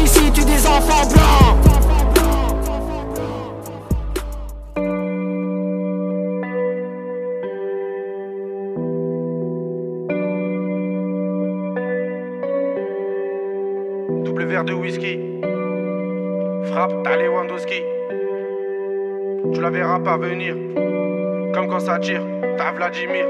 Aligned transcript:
Ici 0.00 0.30
tue 0.32 0.44
des 0.44 0.66
enfants 0.66 1.06
blancs. 1.08 1.56
Double 14.24 14.44
verre 14.44 14.64
de 14.64 14.72
whisky. 14.72 15.18
Frappe, 16.72 16.92
t'as 17.04 17.16
Lewandowski. 17.16 17.82
Tu 19.54 19.60
la 19.60 19.70
verras 19.70 20.00
pas 20.00 20.16
venir. 20.16 20.54
Comme 21.54 21.68
quand 21.68 21.80
ça 21.80 21.98
tire, 21.98 22.22
t'as 22.56 22.72
Vladimir. 22.72 23.26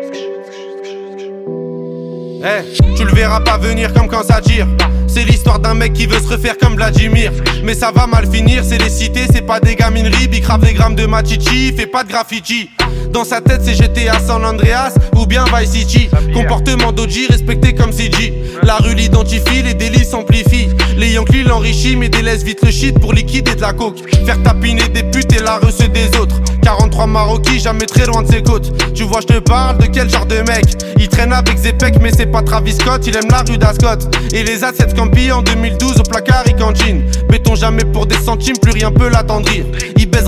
Eh, 2.41 2.95
tu 2.97 3.05
le 3.05 3.13
verras 3.13 3.41
pas 3.41 3.59
venir 3.59 3.93
comme 3.93 4.09
quand 4.09 4.23
ça 4.23 4.41
tire. 4.41 4.67
C'est 5.09 5.25
l'histoire 5.25 5.59
d'un 5.59 5.75
mec 5.75 5.95
qui 5.95 6.07
veut 6.07 6.21
se 6.21 6.29
refaire 6.29 6.57
comme 6.59 6.77
Vladimir. 6.77 7.33
Mais 7.65 7.75
ça 7.75 7.91
va 7.91 8.07
mal 8.07 8.31
finir, 8.31 8.63
c'est 8.65 8.79
les 8.79 8.91
cités, 8.91 9.27
c'est 9.33 9.43
pas 9.43 9.59
des 9.61 9.75
gamineries. 9.75 10.29
Bicrave 10.29 10.61
des 10.61 10.75
grammes 10.75 10.95
de 10.95 11.07
machichi, 11.07 11.73
fait 11.73 11.87
pas 11.87 12.05
de 12.05 12.09
graffiti. 12.09 12.71
Dans 13.13 13.25
sa 13.25 13.41
tête, 13.41 13.63
c'est 13.65 13.75
GTA 13.75 14.21
San 14.21 14.45
Andreas 14.45 14.95
ou 15.17 15.27
bien 15.27 15.45
Vice 15.47 15.71
City. 15.73 16.09
Comportement 16.33 16.93
d'Oji 16.93 17.27
respecté 17.27 17.75
comme 17.75 17.93
CG. 17.93 18.35
La 18.63 18.77
rue 18.77 18.95
l'identifie, 18.95 19.63
les 19.63 19.75
délits 19.75 20.05
s'amplifient. 20.05 20.69
Les 20.97 21.13
Yankees 21.13 21.45
l'enrichissent, 21.45 21.97
mais 21.97 22.09
délaissent 22.09 22.43
vite 22.43 22.61
le 22.63 22.71
shit 22.71 22.99
pour 22.99 23.13
liquider 23.13 23.55
de 23.55 23.61
la 23.61 23.73
coke. 23.73 23.99
Faire 24.27 24.43
tapiner 24.43 24.89
des 24.89 25.05
putes 25.05 25.33
et 25.33 25.43
la 25.43 25.59
reçue 25.59 25.89
des 25.89 26.17
autres. 26.19 26.37
43 26.63 27.07
Maroquis, 27.07 27.61
jamais 27.61 27.87
très 27.87 28.05
loin 28.07 28.23
de 28.23 28.31
ses 28.31 28.43
côtes. 28.43 28.73
Tu 28.93 29.05
vois, 29.05 29.21
je 29.23 29.27
te 29.27 29.39
parle 29.39 29.79
de 29.79 29.87
quel 29.87 30.11
genre 30.11 30.27
de 30.27 30.37
mec? 30.41 30.65
Il 30.99 31.09
traîne 31.09 31.33
avec 31.33 31.57
Zepec, 31.57 31.95
mais 32.01 32.11
c'est 32.15 32.27
pas 32.27 32.43
Travis 32.43 32.75
Scott. 32.75 33.07
Il 33.07 33.17
aime 33.17 33.31
la 33.31 33.43
rue 33.43 33.57
d'Ascot. 33.57 34.09
Et 34.33 34.43
les 34.43 34.61
A7 34.61 34.95
En 35.01 35.43
2012 35.43 36.01
au 36.01 36.03
placard, 36.03 36.43
il 36.47 36.57
cantine. 36.57 37.05
Béton 37.29 37.55
jamais 37.55 37.85
pour 37.85 38.07
des 38.07 38.17
centimes, 38.17 38.59
plus 38.59 38.73
rien 38.73 38.91
peut 38.91 39.09
l'attendrir. 39.09 39.65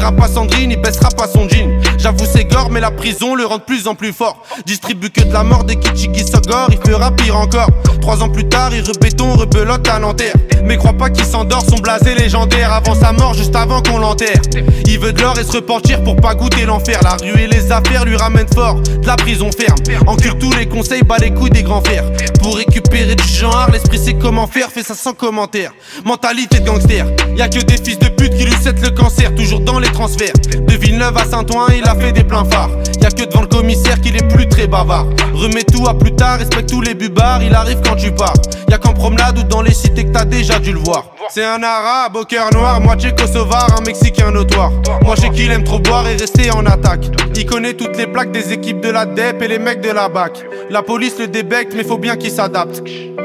Il 0.01 0.07
baisera 0.07 0.17
pas 0.17 0.29
Sandrine, 0.29 0.71
il 0.71 0.81
baissera 0.81 1.11
pas 1.11 1.29
son 1.29 1.47
jean. 1.47 1.79
J'avoue, 1.99 2.25
c'est 2.25 2.47
gore, 2.47 2.71
mais 2.71 2.81
la 2.81 2.91
prison 2.91 3.35
le 3.35 3.45
rend 3.45 3.59
de 3.59 3.63
plus 3.63 3.87
en 3.87 3.95
plus 3.95 4.15
fort. 4.15 4.43
Distribue 4.65 5.11
que 5.11 5.21
de 5.21 5.31
la 5.31 5.45
mort 5.45 5.65
des 5.65 5.77
Kichigi 5.77 6.27
Sogor, 6.27 6.69
il 6.71 6.79
fera 6.79 7.11
pire 7.11 7.37
encore. 7.37 7.69
Trois 8.01 8.23
ans 8.23 8.31
plus 8.31 8.49
tard, 8.49 8.71
il 8.73 8.81
rebéton, 8.81 9.35
rebelote 9.35 9.87
à 9.89 9.99
Nanterre. 9.99 10.33
Mais 10.65 10.79
crois 10.79 10.95
pas 10.95 11.11
qu'il 11.11 11.27
s'endort, 11.27 11.63
son 11.69 11.77
blasé 11.77 12.15
légendaire 12.15 12.73
avant 12.73 12.95
sa 12.95 13.13
mort, 13.13 13.35
juste 13.35 13.55
avant 13.55 13.83
qu'on 13.83 13.99
l'enterre. 13.99 14.41
Il 14.87 14.99
veut 14.99 15.13
de 15.13 15.21
l'or 15.21 15.39
et 15.39 15.45
se 15.45 15.53
repentir 15.53 16.03
pour 16.03 16.17
pas 16.17 16.35
goûter 16.35 16.65
l'enfer. 16.65 16.99
La 17.03 17.17
rue 17.17 17.39
et 17.39 17.47
les 17.47 17.71
affaires 17.71 18.07
lui 18.07 18.17
ramènent 18.17 18.49
fort, 18.55 18.81
de 18.81 19.07
la 19.07 19.17
prison 19.17 19.51
ferme. 19.53 19.79
Encure 20.07 20.39
tous 20.39 20.53
les 20.55 20.67
conseils, 20.67 21.03
bat 21.03 21.19
les 21.19 21.35
couilles 21.35 21.51
des 21.51 21.63
grands 21.63 21.83
fers. 21.83 22.05
Pour 22.41 22.57
récupérer 22.57 23.17
du 23.17 23.29
genre, 23.29 23.69
l'esprit 23.71 23.99
sait 23.99 24.15
comment 24.15 24.47
faire, 24.47 24.71
fait 24.71 24.83
ça 24.83 24.95
sans 24.95 25.13
commentaire. 25.13 25.73
Mentalité 26.07 26.61
de 26.61 26.67
gangster, 26.67 27.05
y 27.37 27.43
a 27.43 27.49
que 27.49 27.61
des 27.61 27.77
fils 27.77 27.99
de 27.99 28.09
pute 28.09 28.35
qui 28.35 28.45
lui 28.45 28.57
cèdent 28.63 28.83
le 28.83 28.91
cancer, 28.91 29.35
toujours 29.35 29.61
dans 29.61 29.79
les 29.79 29.90
De 29.93 30.77
Villeneuve 30.77 31.17
à 31.19 31.25
Saint-Ouen, 31.25 31.67
il 31.77 31.85
a 31.87 31.95
fait 31.95 32.13
des 32.13 32.25
pleins 32.25 32.45
phares. 32.45 32.71
Y 33.03 33.05
a 33.05 33.11
que 33.11 33.25
devant 33.25 33.43
le 33.43 33.49
commissaire 33.49 34.01
qu'il 34.01 34.17
est 34.17 34.29
plus 34.29 34.49
très 34.49 34.67
bavard. 34.67 35.07
Remets 35.35 35.65
tout 35.65 35.87
à 35.87 35.95
plus 35.95 36.15
tard, 36.15 36.39
respecte 36.39 36.71
tous 36.71 36.81
les 36.81 36.95
bubards, 36.95 37.43
il 37.43 37.55
arrive 37.55 37.81
quand 37.85 37.97
tu 37.97 38.11
pars. 38.11 38.33
Y 38.71 38.75
a 38.75 38.79
qu'en 38.79 38.95
promenade 38.95 39.39
ou 39.39 39.43
dans 39.43 39.61
les 39.61 39.75
cités 39.75 40.05
que 40.05 40.13
t'as 40.13 40.25
déjà 40.25 40.59
dû 40.59 40.73
le 40.73 40.79
voir. 40.79 41.05
C'est 41.29 41.45
un 41.45 41.63
arabe 41.63 42.17
au 42.17 42.25
cœur 42.25 42.51
noir, 42.53 42.81
moitié 42.81 43.13
kosovar, 43.13 43.77
un 43.79 43.85
mexicain 43.85 44.31
notoire. 44.31 44.71
Moi 45.03 45.17
je 45.17 45.23
sais 45.23 45.31
qu'il 45.31 45.51
aime 45.51 45.65
trop 45.65 45.81
boire 45.81 46.09
et 46.09 46.17
rester 46.17 46.51
en 46.51 46.65
attaque. 46.65 47.05
Il 47.37 47.45
connaît 47.45 47.75
toutes 47.75 47.97
les 47.99 48.07
plaques 48.07 48.33
des 48.33 48.53
équipes 48.53 48.81
de 48.81 48.91
la 48.91 49.05
DEP 49.05 49.43
et 49.43 49.49
les 49.49 49.59
mecs 49.59 49.83
de 49.83 49.91
la 49.91 50.09
BAC. 50.09 50.45
La 50.71 50.83
police 50.83 51.19
le 51.19 51.27
débecte, 51.27 51.75
mais 51.77 51.85
faut 51.85 51.99
bien 51.99 52.17
qu'il 52.17 52.31
s'adapte. 52.31 52.83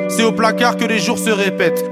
C'est 0.09 0.23
au 0.23 0.33
placard 0.33 0.75
que 0.75 0.85
les 0.85 0.99
jours 0.99 1.19
se 1.19 1.29
répètent. 1.29 1.83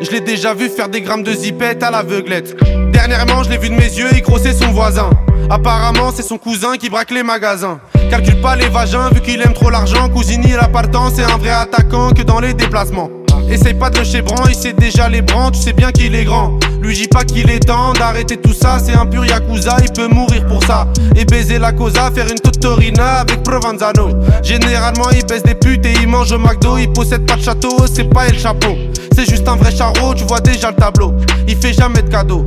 Je 0.00 0.10
l'ai 0.10 0.20
déjà 0.20 0.54
vu 0.54 0.68
faire 0.68 0.88
des 0.88 1.02
grammes 1.02 1.22
de 1.22 1.32
zipette 1.32 1.82
à 1.82 1.90
l'aveuglette. 1.90 2.56
Dernièrement, 3.00 3.42
je 3.42 3.48
l'ai 3.48 3.56
vu 3.56 3.70
de 3.70 3.74
mes 3.74 3.88
yeux, 3.88 4.08
il 4.12 4.20
grossait 4.20 4.52
son 4.52 4.72
voisin. 4.72 5.08
Apparemment, 5.48 6.12
c'est 6.14 6.22
son 6.22 6.36
cousin 6.36 6.76
qui 6.76 6.90
braque 6.90 7.10
les 7.10 7.22
magasins. 7.22 7.80
Calcule 8.10 8.38
pas 8.42 8.56
les 8.56 8.68
vagins, 8.68 9.08
vu 9.08 9.22
qu'il 9.22 9.40
aime 9.40 9.54
trop 9.54 9.70
l'argent. 9.70 10.10
Cousini, 10.10 10.52
la 10.52 10.68
partant, 10.68 11.10
c'est 11.10 11.24
un 11.24 11.38
vrai 11.38 11.48
attaquant 11.48 12.10
que 12.10 12.20
dans 12.20 12.40
les 12.40 12.52
déplacements. 12.52 13.08
Essaye 13.50 13.72
pas 13.72 13.88
de 13.88 14.00
le 14.00 14.04
chébran, 14.04 14.44
il 14.50 14.54
sait 14.54 14.74
déjà 14.74 15.08
les 15.08 15.22
brans, 15.22 15.50
tu 15.50 15.58
sais 15.58 15.72
bien 15.72 15.92
qu'il 15.92 16.14
est 16.14 16.24
grand. 16.24 16.60
Lui 16.82 16.94
dis 16.94 17.08
pas 17.08 17.24
qu'il 17.24 17.50
est 17.50 17.60
temps 17.60 17.94
d'arrêter 17.94 18.36
tout 18.36 18.52
ça, 18.52 18.78
c'est 18.78 18.92
un 18.92 19.06
pur 19.06 19.24
yakuza, 19.24 19.78
il 19.82 19.90
peut 19.92 20.06
mourir 20.06 20.46
pour 20.46 20.62
ça. 20.62 20.86
Et 21.16 21.24
baiser 21.24 21.58
la 21.58 21.72
cosa, 21.72 22.10
faire 22.10 22.26
une 22.30 22.38
totorina 22.38 23.20
avec 23.20 23.42
Provenzano. 23.42 24.10
Généralement, 24.42 25.08
il 25.10 25.24
baisse 25.24 25.42
des 25.42 25.54
putes 25.54 25.86
et 25.86 25.94
il 26.02 26.06
mange 26.06 26.32
au 26.32 26.38
McDo, 26.38 26.76
il 26.76 26.92
possède 26.92 27.24
pas 27.26 27.36
de 27.36 27.42
château, 27.42 27.86
c'est 27.92 28.04
pas 28.04 28.26
El 28.26 28.38
Chapeau. 28.38 28.76
C'est 29.16 29.28
juste 29.28 29.48
un 29.48 29.56
vrai 29.56 29.74
charreau, 29.74 30.14
tu 30.14 30.24
vois 30.24 30.40
déjà 30.40 30.70
le 30.70 30.76
tableau. 30.76 31.14
Il 31.48 31.56
fait 31.56 31.72
jamais 31.72 32.02
de 32.02 32.08
cadeaux, 32.08 32.46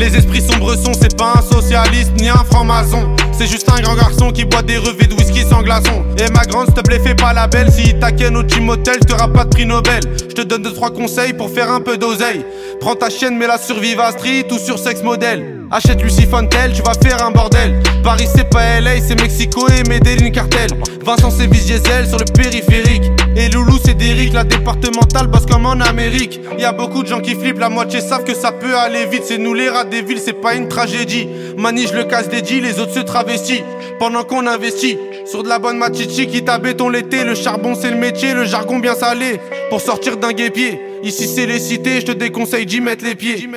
Les 0.00 0.16
esprits 0.16 0.40
sombres 0.40 0.74
sont, 0.76 0.94
c'est 0.94 1.14
pas 1.14 1.34
un 1.36 1.42
socialiste 1.42 2.12
ni 2.18 2.30
un 2.30 2.42
franc-maçon. 2.50 3.14
C'est 3.32 3.46
juste 3.46 3.70
un 3.70 3.82
grand 3.82 3.96
garçon 3.96 4.30
qui 4.30 4.46
boit 4.46 4.62
des 4.62 4.78
revêts 4.78 5.06
de 5.06 5.12
whisky 5.12 5.42
sans 5.42 5.60
glaçon. 5.60 6.06
Et 6.16 6.32
ma 6.32 6.46
grande, 6.46 6.68
s'il 6.68 6.74
te 6.74 6.80
plaît, 6.80 6.98
fais 7.04 7.14
pas 7.14 7.34
la 7.34 7.46
belle. 7.46 7.70
Si 7.70 7.92
t'aquène 8.00 8.34
au 8.38 8.42
gym 8.42 8.70
hotel, 8.70 8.98
t'auras 9.00 9.28
pas 9.28 9.44
de 9.44 9.50
prix 9.50 9.66
Nobel. 9.66 10.00
Je 10.26 10.34
te 10.34 10.40
donne 10.40 10.62
deux 10.62 10.72
trois 10.72 10.90
conseils 10.90 11.34
pour 11.34 11.50
faire 11.50 11.70
un 11.70 11.82
peu 11.82 11.98
d'oseille. 11.98 12.46
Prends 12.80 12.94
ta 12.94 13.10
chienne, 13.10 13.36
mets-la 13.36 13.58
sur 13.58 13.78
Viva 13.78 14.10
Street 14.12 14.46
ou 14.50 14.56
sur 14.56 14.78
Sex 14.78 15.02
Model. 15.02 15.60
Achète 15.70 16.02
Lucy 16.02 16.24
Fontel, 16.24 16.72
tu 16.72 16.80
vas 16.80 16.94
faire 16.94 17.22
un 17.22 17.30
bordel. 17.30 17.82
Paris 18.02 18.26
c'est 18.34 18.48
pas 18.48 18.80
LA, 18.80 19.02
c'est 19.06 19.20
Mexico 19.20 19.68
et 19.68 19.86
Medellin 19.86 20.30
cartel. 20.30 20.70
Vincent 21.04 21.30
c'est 21.30 21.46
Diesel 21.46 22.08
sur 22.08 22.18
le 22.18 22.24
périphérique. 22.24 23.04
Et 23.40 23.48
Loulou 23.48 23.78
c'est 23.82 23.94
Derrick, 23.94 24.34
la 24.34 24.44
départementale 24.44 25.26
bosse 25.26 25.46
comme 25.46 25.64
en 25.64 25.80
Amérique. 25.80 26.40
Y 26.58 26.64
a 26.64 26.72
beaucoup 26.72 27.02
de 27.02 27.08
gens 27.08 27.20
qui 27.20 27.34
flippent, 27.34 27.58
la 27.58 27.70
moitié 27.70 28.02
savent 28.02 28.24
que 28.24 28.34
ça 28.34 28.52
peut 28.52 28.76
aller 28.76 29.06
vite. 29.06 29.22
C'est 29.24 29.38
nous 29.38 29.54
les 29.54 29.70
rats 29.70 29.84
des 29.84 30.02
villes, 30.02 30.20
c'est 30.22 30.34
pas 30.34 30.54
une 30.54 30.68
tragédie. 30.68 31.26
Mani, 31.56 31.86
je 31.86 31.94
le 31.94 32.04
casse 32.04 32.28
des 32.28 32.42
les 32.42 32.78
autres 32.78 32.92
se 32.92 33.00
travestissent. 33.00 33.64
Pendant 33.98 34.24
qu'on 34.24 34.46
investit 34.46 34.98
sur 35.24 35.42
de 35.42 35.48
la 35.48 35.58
bonne 35.58 35.78
machichi 35.78 36.26
qui 36.26 36.42
béton 36.42 36.90
l'été. 36.90 37.24
Le 37.24 37.34
charbon 37.34 37.74
c'est 37.74 37.90
le 37.90 37.96
métier, 37.96 38.34
le 38.34 38.44
jargon 38.44 38.78
bien 38.78 38.94
salé. 38.94 39.40
Pour 39.70 39.80
sortir 39.80 40.18
d'un 40.18 40.32
guépier. 40.32 40.78
Ici 41.02 41.26
c'est 41.26 41.46
les 41.46 41.60
cités, 41.60 42.00
je 42.02 42.06
te 42.06 42.12
déconseille 42.12 42.66
d'y 42.66 42.82
mettre 42.82 43.06
les 43.06 43.14
pieds. 43.14 43.48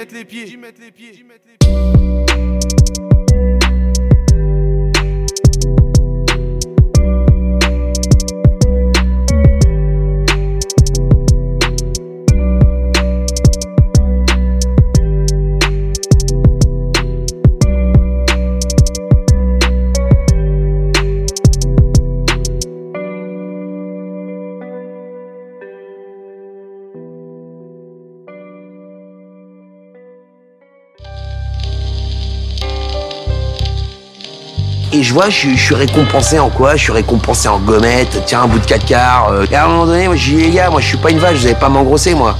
Et 34.95 35.01
je 35.01 35.11
vois, 35.11 35.27
je, 35.31 35.55
suis 35.55 35.73
récompensé 35.73 36.37
en 36.37 36.51
quoi? 36.51 36.75
Je 36.75 36.83
suis 36.83 36.91
récompensé 36.91 37.47
en 37.47 37.57
gommette, 37.57 38.21
tiens, 38.27 38.43
un 38.43 38.47
bout 38.47 38.59
de 38.59 38.65
4 38.65 38.85
quarts. 38.85 39.29
euh. 39.31 39.45
Et 39.51 39.55
à 39.55 39.65
un 39.65 39.67
moment 39.67 39.87
donné, 39.87 40.05
moi, 40.05 40.15
je 40.15 40.23
dis, 40.23 40.35
les 40.35 40.51
gars, 40.51 40.69
moi, 40.69 40.81
je 40.81 40.87
suis 40.89 40.97
pas 40.97 41.09
une 41.09 41.17
vache, 41.17 41.37
vous 41.37 41.45
allez 41.47 41.55
pas 41.55 41.67
m'engrosser, 41.67 42.13
moi. 42.13 42.37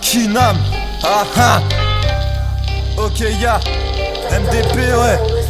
Kinam 0.00 0.56
Ah 1.04 1.24
ah 1.36 1.60
Ok, 2.96 3.20
ya, 3.40 3.60
MDP, 4.30 4.76
ouais 4.76 5.41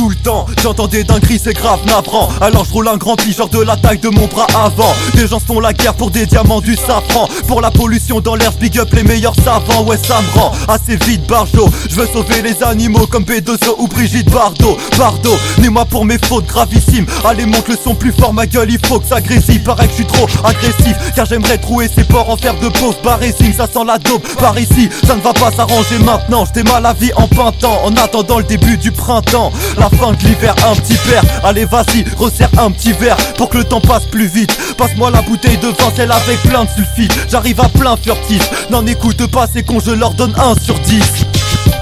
tout 0.00 0.08
le 0.08 0.14
temps. 0.14 0.46
J'entendais 0.62 1.04
d'un 1.04 1.20
cri 1.20 1.38
c'est 1.42 1.52
grave 1.52 1.80
navrant. 1.84 2.30
Alors 2.40 2.64
je 2.64 2.72
roule 2.72 2.88
un 2.88 2.96
grand 2.96 3.16
genre 3.36 3.50
de 3.50 3.60
la 3.60 3.76
taille 3.76 3.98
de 3.98 4.08
mon 4.08 4.26
bras 4.28 4.46
avant. 4.54 4.94
Des 5.14 5.26
gens 5.26 5.38
se 5.38 5.44
font 5.44 5.60
la 5.60 5.74
guerre 5.74 5.92
pour 5.92 6.10
des 6.10 6.24
diamants 6.24 6.62
du 6.62 6.74
safran. 6.74 7.28
Pour 7.46 7.60
la 7.60 7.70
pollution 7.70 8.20
dans 8.20 8.34
l'air 8.34 8.52
big 8.52 8.78
up 8.78 8.88
les 8.94 9.02
meilleurs 9.02 9.34
savants. 9.44 9.84
Ouais 9.84 9.98
ça 9.98 10.22
me 10.22 10.40
rend 10.40 10.52
assez 10.68 10.96
vite 11.04 11.26
barjo. 11.26 11.68
Je 11.90 11.96
veux 11.96 12.06
sauver 12.06 12.40
les 12.40 12.62
animaux 12.62 13.06
comme 13.08 13.24
P2O 13.24 13.74
ou 13.78 13.88
Brigitte 13.88 14.30
Bardot. 14.30 14.78
Bardot, 14.96 15.36
ni-moi 15.58 15.84
pour 15.84 16.06
mes 16.06 16.18
fautes 16.24 16.46
gravissimes. 16.46 17.06
Allez 17.22 17.44
monte 17.44 17.68
le 17.68 17.76
son 17.76 17.94
plus 17.94 18.12
fort 18.12 18.32
ma 18.32 18.46
gueule 18.46 18.70
il 18.70 18.86
faut 18.86 19.00
que 19.00 19.06
ça 19.06 19.20
grésille. 19.20 19.58
Paraît 19.58 19.84
que 19.84 19.90
je 19.90 19.96
suis 19.96 20.06
trop 20.06 20.26
agressif 20.44 20.96
Car 21.14 21.26
j'aimerais 21.26 21.58
trouver 21.58 21.90
ces 21.94 22.04
porcs 22.04 22.30
en 22.30 22.38
fer 22.38 22.54
de 22.58 22.68
pauvre. 22.68 22.96
Barrésine 23.04 23.52
ça 23.52 23.66
sent 23.66 23.84
la 23.86 23.98
dope 23.98 24.26
par 24.38 24.58
ici 24.58 24.88
Ça 25.06 25.14
ne 25.14 25.20
va 25.20 25.34
pas 25.34 25.50
s'arranger 25.50 25.98
maintenant. 25.98 26.46
Je 26.46 26.62
mal 26.62 26.82
la 26.82 26.94
vie 26.94 27.12
en 27.16 27.26
pintant 27.26 27.80
En 27.84 27.94
attendant 27.96 28.38
le 28.38 28.44
début 28.44 28.78
du 28.78 28.92
printemps 28.92 29.52
fin 29.96 30.12
l'hiver, 30.12 30.54
un 30.66 30.74
petit 30.76 30.96
verre. 31.06 31.22
Allez, 31.44 31.64
vas-y, 31.64 32.04
resserre 32.16 32.50
un 32.58 32.70
petit 32.70 32.92
verre 32.92 33.16
pour 33.36 33.48
que 33.48 33.58
le 33.58 33.64
temps 33.64 33.80
passe 33.80 34.06
plus 34.06 34.26
vite. 34.26 34.56
Passe-moi 34.76 35.10
la 35.10 35.22
bouteille 35.22 35.58
de 35.58 35.68
vin, 35.68 35.92
celle 35.94 36.12
avec 36.12 36.40
plein 36.42 36.64
de 36.64 36.70
sulfite. 36.70 37.12
J'arrive 37.28 37.60
à 37.60 37.68
plein 37.68 37.96
furtif. 37.96 38.68
N'en 38.70 38.86
écoute 38.86 39.26
pas, 39.26 39.46
c'est 39.52 39.62
con, 39.62 39.78
je 39.84 39.92
leur 39.92 40.14
donne 40.14 40.34
un 40.38 40.54
sur 40.54 40.78
10. 40.80 41.29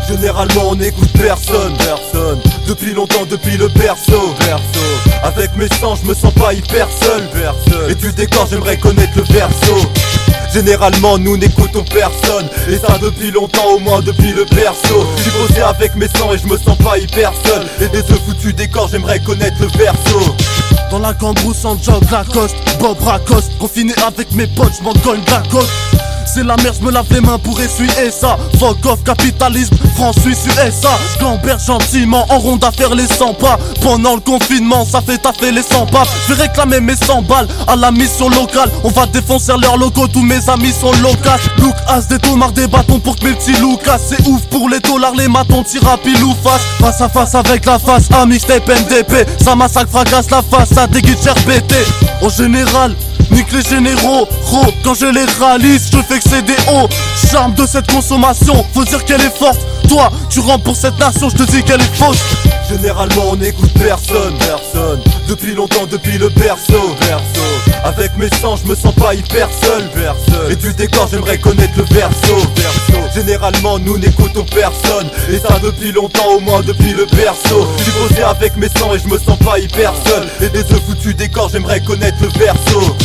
Généralement 0.08 0.70
on 0.70 0.74
n'écoute 0.74 1.12
personne, 1.12 1.74
personne. 1.76 2.40
Depuis 2.66 2.94
longtemps, 2.94 3.26
depuis 3.28 3.58
le 3.58 3.68
perso, 3.68 4.34
perso 4.38 4.80
Avec 5.22 5.54
mes 5.54 5.68
sangs, 5.80 5.96
je 5.96 6.08
me 6.08 6.14
sens 6.14 6.32
pas 6.32 6.54
hyper 6.54 6.88
seul, 7.02 7.28
Et 7.90 7.94
du 7.94 8.10
décor, 8.12 8.46
j'aimerais 8.50 8.78
connaître 8.78 9.12
le 9.16 9.22
perso 9.24 9.74
Généralement 10.52 11.18
nous 11.18 11.36
n'écoutons 11.36 11.84
personne. 11.84 12.48
Et 12.70 12.78
ça 12.78 12.96
depuis 13.02 13.30
longtemps 13.30 13.74
au 13.74 13.80
moins 13.80 14.00
depuis 14.00 14.32
le 14.32 14.46
perso 14.46 15.06
J'ai 15.22 15.30
posé 15.30 15.60
avec 15.60 15.94
mes 15.94 16.08
sangs 16.08 16.32
et 16.32 16.38
je 16.38 16.46
me 16.46 16.56
sens 16.56 16.78
pas 16.78 16.96
hyper 16.96 17.32
seul. 17.44 17.66
Et 17.80 17.88
des 17.88 18.02
ce 18.02 18.14
foutu 18.14 18.54
décor 18.54 18.88
j'aimerais 18.88 19.20
connaître 19.20 19.60
le 19.60 19.68
perso 19.68 20.34
Dans 20.90 21.00
la 21.00 21.12
cambrousse 21.12 21.66
en 21.66 21.76
jog 21.82 22.02
Lacoste 22.10 22.56
Bob 22.80 22.96
Racoste. 23.02 23.52
Confiné 23.58 23.92
avec 24.06 24.32
mes 24.32 24.46
potes 24.46 24.72
j'm'en 24.80 24.94
cogne 24.94 25.20
la 25.30 25.42
côte 25.50 25.68
c'est 26.32 26.44
la 26.44 26.56
merde, 26.56 26.76
je 26.80 26.84
me 26.84 26.92
lave 26.92 27.06
les 27.10 27.20
mains 27.20 27.38
pour 27.38 27.60
essuyer 27.60 28.10
ça. 28.10 28.36
Fuck 28.58 28.84
off, 28.86 29.02
capitalisme, 29.04 29.76
France, 29.96 30.16
Suisse, 30.22 30.44
USA. 30.46 30.90
Gentiment 31.66 32.26
en 32.28 32.38
ronde 32.38 32.64
à 32.64 32.70
faire 32.70 32.94
les 32.94 33.06
100 33.06 33.34
pas. 33.34 33.58
Pendant 33.82 34.14
le 34.14 34.20
confinement, 34.20 34.84
ça 34.84 35.00
fait 35.00 35.18
taffer 35.18 35.50
les 35.50 35.62
100 35.62 35.86
pas. 35.86 36.04
Je 36.26 36.34
vais 36.34 36.42
réclamer 36.42 36.80
mes 36.80 36.96
100 36.96 37.22
balles 37.22 37.48
à 37.66 37.76
la 37.76 37.90
mission 37.90 38.28
locale. 38.28 38.70
On 38.84 38.90
va 38.90 39.06
défoncer 39.06 39.52
leurs 39.60 39.76
locaux, 39.76 40.06
tous 40.08 40.22
mes 40.22 40.48
amis 40.48 40.72
sont 40.72 40.92
locaux. 41.02 41.18
Look 41.58 41.74
as 41.88 42.02
des 42.02 42.18
tomards, 42.18 42.52
des 42.52 42.66
bâtons 42.66 43.00
pour 43.00 43.16
que 43.16 43.26
mes 43.26 43.34
petits 43.34 43.52
Lucas. 43.60 43.98
C'est 43.98 44.26
ouf 44.26 44.42
pour 44.46 44.68
les 44.68 44.80
dollars, 44.80 45.14
les 45.14 45.28
matons, 45.28 45.62
tira 45.62 45.96
pile 45.98 46.22
ou 46.22 46.34
face. 46.42 46.62
Face 46.78 47.00
à 47.00 47.08
face 47.08 47.34
avec 47.34 47.64
la 47.64 47.78
face, 47.78 48.10
à 48.10 48.26
mixtape 48.26 48.68
MDP. 48.68 49.26
Ça 49.42 49.54
massacre, 49.54 49.90
fracasse 49.90 50.30
la 50.30 50.42
face, 50.42 50.70
ça 50.70 50.86
déguide 50.86 51.18
cher 51.22 51.34
pété. 51.46 51.76
En 52.22 52.28
général, 52.28 52.94
Nique 53.30 53.52
les 53.52 53.62
généraux, 53.62 54.28
quand 54.82 54.94
je 54.94 55.06
les 55.06 55.24
réalise, 55.24 55.88
je 55.92 55.98
fais 55.98 56.18
que 56.18 56.28
c'est 56.28 56.42
des 56.42 56.56
hauts. 56.72 56.88
Charme 57.30 57.54
de 57.54 57.66
cette 57.66 57.90
consommation, 57.90 58.64
faut 58.72 58.84
dire 58.84 59.04
qu'elle 59.04 59.20
est 59.20 59.36
forte. 59.36 59.60
Toi, 59.88 60.10
tu 60.28 60.40
rentres 60.40 60.64
pour 60.64 60.76
cette 60.76 60.98
nation, 60.98 61.28
je 61.28 61.36
te 61.36 61.42
dis 61.44 61.62
qu'elle 61.62 61.80
est 61.80 61.94
fausse. 61.94 62.18
Généralement 62.68 63.30
on 63.30 63.36
n'écoute 63.36 63.72
personne, 63.72 64.34
personne 64.38 65.00
Depuis 65.26 65.54
longtemps, 65.54 65.86
depuis 65.90 66.18
le 66.18 66.28
perso, 66.28 66.94
perso 67.00 67.57
Avec 67.84 68.16
mes 68.16 68.28
sangs, 68.40 68.56
je 68.56 68.66
me 68.68 68.74
sens 68.74 68.94
pas 68.94 69.14
hyper 69.14 69.48
seul, 69.62 69.88
Et 70.50 70.56
du 70.56 70.72
décor, 70.74 71.08
j'aimerais 71.10 71.38
connaître 71.38 71.76
le 71.76 71.84
perso 71.84 72.34
Généralement 73.14 73.78
nous 73.78 73.98
n'écoutons 73.98 74.44
personne. 74.44 75.08
Et 75.30 75.38
ça 75.38 75.58
depuis 75.62 75.92
longtemps, 75.92 76.36
au 76.36 76.40
moins 76.40 76.60
depuis 76.60 76.92
le 76.92 77.06
perso 77.06 77.66
J'ai 77.84 77.92
posé 77.92 78.22
avec 78.22 78.56
mes 78.56 78.68
sangs 78.68 78.94
et 78.94 78.98
je 78.98 79.08
me 79.08 79.18
sens 79.18 79.38
pas 79.38 79.58
hyper 79.58 79.92
seul. 80.06 80.28
Et 80.40 80.48
des 80.50 80.60
œufs 80.72 80.82
foutus 80.86 81.16
décors, 81.16 81.48
j'aimerais 81.50 81.80
connaître 81.80 82.18
le 82.20 82.28
perso 82.28 82.96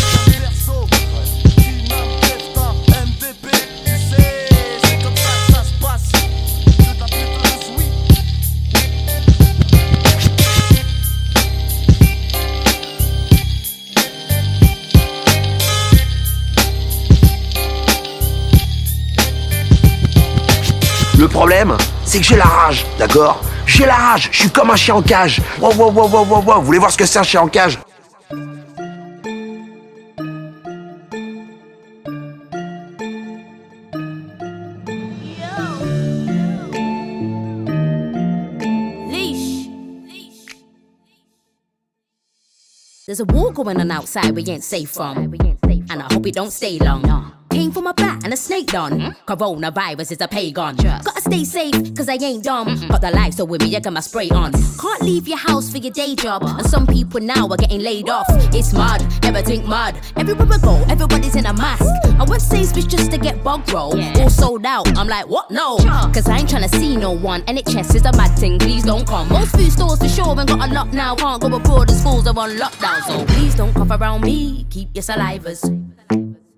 problème, 21.45 21.75
c'est 22.05 22.19
que 22.19 22.23
j'ai 22.23 22.37
la 22.37 22.45
rage, 22.45 22.85
d'accord? 22.97 23.41
J'ai 23.65 23.85
la 23.85 23.95
rage, 23.95 24.29
je 24.31 24.37
suis 24.43 24.49
comme 24.49 24.69
un 24.69 24.77
chien 24.77 24.95
en 24.95 25.01
cage. 25.01 25.41
Wow, 25.59 25.73
wow, 25.73 25.91
wow, 25.91 26.07
wow, 26.07 26.41
wow. 26.41 26.59
Vous 26.61 26.67
voulez 26.67 26.79
voir 26.79 26.89
ce 26.89 26.97
que 26.97 27.05
c'est 27.05 27.19
un 27.19 27.23
chien 27.23 27.41
en 27.41 27.49
cage? 27.49 27.77
There's 43.05 43.19
a 43.19 43.25
going 43.53 43.81
on 43.81 43.91
outside 43.91 44.33
we 44.33 44.43
from. 44.85 45.17
And 45.17 46.01
I 46.01 46.13
hope 46.13 46.25
it 46.25 46.35
don't 46.35 46.53
stay 46.53 46.79
long. 46.79 47.03
Came 47.53 47.71
from 47.71 47.85
a 47.85 47.93
bat 47.93 48.23
and 48.23 48.33
a 48.33 48.35
snake 48.37 48.65
done. 48.65 48.99
Mm-hmm. 48.99 49.31
Coronavirus 49.31 50.13
is 50.13 50.21
a 50.21 50.27
pagan. 50.27 50.75
Just. 50.75 51.05
Gotta 51.05 51.21
stay 51.21 51.43
safe, 51.43 51.95
cause 51.95 52.09
I 52.09 52.15
ain't 52.15 52.43
dumb. 52.43 52.67
Mm-hmm. 52.67 52.87
Got 52.87 53.01
the 53.01 53.11
life, 53.11 53.35
so 53.35 53.45
with 53.45 53.61
me, 53.61 53.75
I 53.75 53.79
got 53.79 53.93
my 53.93 53.99
spray 53.99 54.27
on. 54.31 54.53
Can't 54.53 55.01
leave 55.03 55.27
your 55.27 55.37
house 55.37 55.71
for 55.71 55.77
your 55.77 55.91
day 55.91 56.15
job. 56.15 56.41
And 56.43 56.65
some 56.65 56.87
people 56.87 57.19
now 57.21 57.47
are 57.47 57.57
getting 57.57 57.81
laid 57.81 58.09
off. 58.09 58.25
It's 58.55 58.73
mud, 58.73 59.03
everything 59.23 59.67
mud. 59.69 59.95
Everywhere 60.17 60.47
I 60.51 60.57
go, 60.57 60.83
everybody's 60.89 61.35
in 61.35 61.45
a 61.45 61.53
mask. 61.53 61.85
I 62.19 62.25
went 62.27 62.41
Sainsbury's 62.41 62.87
just 62.87 63.11
to 63.11 63.19
get 63.19 63.43
bug 63.43 63.71
roll. 63.71 63.95
Yeah. 63.95 64.13
All 64.17 64.31
sold 64.31 64.65
out. 64.65 64.97
I'm 64.97 65.07
like, 65.07 65.27
what? 65.27 65.51
No. 65.51 65.77
Cause 66.11 66.27
I 66.27 66.39
ain't 66.39 66.49
trying 66.49 66.67
to 66.67 66.75
see 66.79 66.97
no 66.97 67.11
one. 67.11 67.43
NHS 67.43 67.93
is 67.93 68.05
a 68.05 68.17
mad 68.17 68.35
thing, 68.35 68.57
please 68.57 68.83
don't 68.83 69.05
come. 69.07 69.29
Most 69.29 69.55
food 69.55 69.71
stores 69.71 69.99
for 69.99 70.09
sure 70.09 70.39
ain't 70.39 70.49
got 70.49 70.69
a 70.69 70.73
lock 70.73 70.91
now. 70.91 71.15
Can't 71.15 71.39
go 71.39 71.55
abroad, 71.55 71.89
the 71.89 71.93
schools 71.93 72.25
are 72.25 72.35
on 72.35 72.49
lockdown. 72.57 73.01
So 73.03 73.25
please 73.35 73.53
don't 73.53 73.75
cough 73.75 73.91
around 73.91 74.21
me. 74.21 74.65
Keep 74.71 74.95
your 74.95 75.03
salivas 75.03 75.92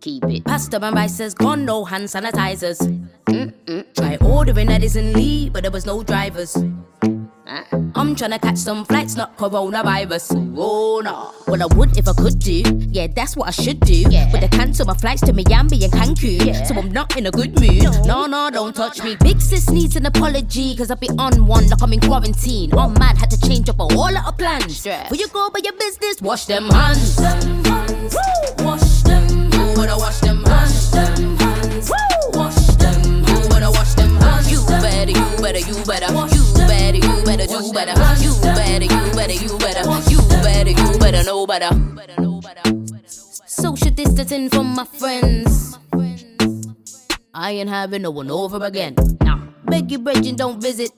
keep 0.06 0.24
it. 0.26 0.46
Pasta 0.46 0.78
and 0.86 0.96
rice 0.96 1.18
has 1.18 1.34
gone, 1.34 1.66
no 1.66 1.84
hand 1.84 2.06
sanitizers. 2.06 2.80
Mm-mm. 3.26 3.84
Try 3.96 4.18
ordering 4.18 4.70
Edison 4.70 5.14
Lee, 5.14 5.50
but 5.50 5.64
there 5.64 5.72
was 5.72 5.88
no 5.88 6.04
drivers. 6.04 6.56
Uh-uh. 6.56 7.82
I'm 7.96 8.16
trying 8.16 8.32
to 8.32 8.40
catch 8.40 8.58
some 8.58 8.86
flights, 8.86 9.16
not 9.16 9.36
coronavirus. 9.36 10.54
Oh 10.56 11.02
no. 11.04 11.34
Well, 11.48 11.64
I 11.64 11.76
would 11.76 11.98
if 11.98 12.08
I 12.08 12.14
could 12.14 12.38
do. 12.38 12.62
Yeah, 12.92 13.08
that's 13.08 13.36
what 13.36 13.48
I 13.48 13.52
should 13.52 13.80
do. 13.80 14.00
Yeah. 14.16 14.30
But 14.32 14.44
I 14.44 14.48
cancel 14.48 14.86
my 14.86 14.94
flights 14.94 15.22
to 15.22 15.34
Miami 15.34 15.84
and 15.86 15.94
Cancun. 15.94 16.46
Yeah. 16.46 16.64
So 16.66 16.76
I'm 16.76 16.92
not 16.92 17.18
in 17.18 17.26
a 17.26 17.32
good 17.32 17.60
mood. 17.60 17.84
No. 17.84 18.04
no, 18.04 18.28
no, 18.28 18.50
don't 18.52 18.76
touch 18.76 19.04
me. 19.04 19.16
Big 19.16 19.42
sis 19.42 19.72
needs 19.72 19.96
an 19.96 20.06
apology, 20.06 20.76
cause 20.76 20.92
I 20.92 20.96
be 20.96 21.10
on 21.18 21.48
one 21.48 21.68
like 21.68 21.82
I'm 21.82 21.94
in 21.94 22.02
quarantine. 22.02 22.70
Oh, 22.74 22.80
I'm 22.80 22.94
mad, 22.94 23.18
had 23.18 23.32
to 23.32 23.42
change 23.42 23.70
up 23.70 23.80
all 23.80 24.16
of 24.18 24.24
our 24.24 24.34
plans. 24.34 24.78
Stress. 24.78 25.10
Will 25.10 25.18
you 25.18 25.30
go 25.30 25.50
by 25.50 25.62
your 25.64 25.74
business? 25.74 26.22
Wash 26.22 26.46
them 26.46 26.70
hands. 26.70 27.18
Wash 28.60 28.85
better, 35.86 36.08
you 36.08 36.44
better. 36.56 36.98
You 36.98 37.24
better, 37.24 37.46
you 37.46 37.74
better. 37.74 37.96
You 38.22 38.34
better, 38.42 38.86
you 38.86 39.14
better, 39.14 39.34
you 39.34 39.58
better. 39.58 39.84
You 40.10 40.20
better, 40.42 40.72
you 40.72 41.00
better 41.00 41.24
know 41.24 41.46
better. 41.46 41.70
Social 43.48 43.92
distancing 43.92 44.50
from 44.50 44.76
my 44.76 44.86
friends. 44.86 45.78
I 47.34 47.52
ain't 47.52 47.70
having 47.70 48.02
no 48.04 48.12
one 48.12 48.32
over 48.32 48.64
again. 48.66 48.96
Nah. 49.22 49.40
Beg 49.66 49.92
you, 49.92 50.00
Bridget, 50.00 50.38
don't 50.38 50.62
visit. 50.62 50.92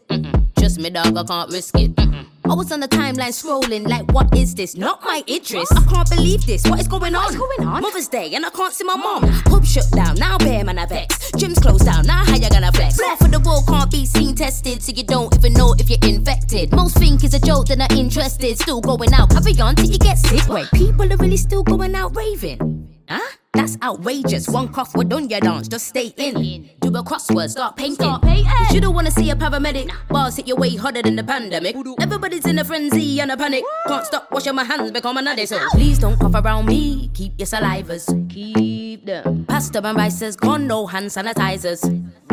Just 0.59 0.79
me, 0.79 0.89
dog, 0.89 1.17
I 1.17 1.23
can't 1.23 1.51
risk 1.51 1.75
it. 1.77 2.06
I 2.49 2.53
was 2.53 2.71
on 2.71 2.79
the 2.79 2.87
timeline 2.87 3.35
scrolling, 3.35 3.85
like, 3.89 4.09
what 4.13 4.33
is 4.33 4.55
this? 4.55 4.77
Not 4.77 5.03
my 5.03 5.21
interest. 5.27 5.73
I 5.75 5.83
can't 5.83 6.09
believe 6.09 6.45
this. 6.45 6.63
What 6.65 6.79
is 6.79 6.87
going 6.87 7.13
on? 7.13 7.23
What's 7.23 7.35
going 7.35 7.67
on? 7.67 7.81
Mother's 7.81 8.07
Day, 8.07 8.33
and 8.35 8.45
I 8.45 8.49
can't 8.49 8.73
see 8.73 8.85
my 8.85 8.95
mom. 8.95 9.23
Pub 9.43 9.65
shut 9.65 9.91
down, 9.91 10.15
now 10.15 10.37
bear 10.37 10.63
man, 10.63 10.79
I 10.79 10.85
vex. 10.85 11.31
Gym's 11.33 11.59
closed 11.59 11.85
down, 11.85 12.05
now 12.05 12.23
how 12.23 12.35
you 12.35 12.49
gonna 12.49 12.71
flex? 12.71 13.01
Half 13.01 13.19
of 13.19 13.31
the 13.31 13.41
world 13.41 13.65
can't 13.67 13.91
be 13.91 14.05
seen 14.05 14.33
tested, 14.33 14.81
so 14.81 14.93
you 14.93 15.03
don't 15.03 15.35
even 15.35 15.53
know 15.53 15.75
if 15.77 15.89
you're 15.89 15.99
infected. 16.09 16.71
Most 16.71 16.97
think 16.97 17.23
it's 17.25 17.33
a 17.33 17.39
joke, 17.39 17.67
they're 17.67 17.75
not 17.75 17.91
interested. 17.91 18.57
Still 18.57 18.79
going 18.79 19.13
out, 19.13 19.29
carry 19.29 19.59
on 19.59 19.75
till 19.75 19.87
you 19.87 19.99
get 19.99 20.17
sick. 20.17 20.47
Wait, 20.47 20.69
people 20.71 21.11
are 21.11 21.17
really 21.17 21.37
still 21.37 21.63
going 21.63 21.95
out 21.95 22.15
raving. 22.15 22.87
Huh? 23.09 23.19
That's 23.57 23.75
outrageous. 23.81 24.47
One 24.47 24.67
cough, 24.67 24.95
we're 24.95 25.03
done 25.03 25.29
your 25.29 25.39
dance. 25.39 25.67
Just 25.67 25.87
stay 25.87 26.13
in. 26.15 26.69
Do 26.79 26.89
a 26.89 27.03
crossword, 27.03 27.49
start 27.49 27.75
painting. 27.75 27.95
Start 27.95 28.21
painting. 28.21 28.45
You 28.71 28.79
don't 28.79 28.93
wanna 28.93 29.09
see 29.09 29.31
a 29.31 29.35
paramedic. 29.35 29.89
Bars 30.09 30.35
hit 30.35 30.47
your 30.47 30.57
way 30.57 30.75
harder 30.75 31.01
than 31.01 31.15
the 31.15 31.23
pandemic. 31.23 31.75
Everybody's 31.99 32.45
in 32.45 32.59
a 32.59 32.63
frenzy 32.63 33.19
and 33.19 33.31
a 33.31 33.35
panic. 33.35 33.63
Can't 33.87 34.05
stop 34.05 34.31
washing 34.31 34.53
my 34.53 34.63
hands, 34.63 34.91
become 34.91 35.17
another 35.17 35.47
so. 35.47 35.57
Please 35.71 35.97
don't 35.97 36.19
cough 36.19 36.35
around 36.35 36.67
me. 36.67 37.09
Keep 37.15 37.39
your 37.39 37.47
salivas. 37.47 38.05
Keep 38.29 39.07
them. 39.07 39.45
Pasta 39.45 39.83
and 39.83 39.97
rice 39.97 40.19
has 40.19 40.35
gone, 40.35 40.67
no 40.67 40.85
hand 40.85 41.07
sanitizers. 41.07 41.81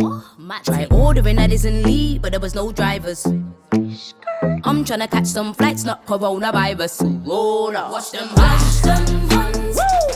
Oh, 0.01 0.37
Try 0.65 0.87
ordering 0.91 1.37
Disney, 1.37 2.19
but 2.19 2.33
there 2.33 2.41
was 2.41 2.55
no 2.55 2.71
drivers. 2.71 3.27
I'm 3.73 4.85
trying 4.85 5.01
to 5.01 5.09
catch 5.09 5.27
some 5.27 5.55
flights, 5.55 5.85
not 5.85 6.05
coronavirus. 6.05 7.27
Roll 7.27 7.75
up. 7.75 7.93
Wash 7.93 8.11
them 8.11 8.29
hands, 8.29 8.83
them 8.83 9.29
them. 9.29 9.55
You 9.75 10.14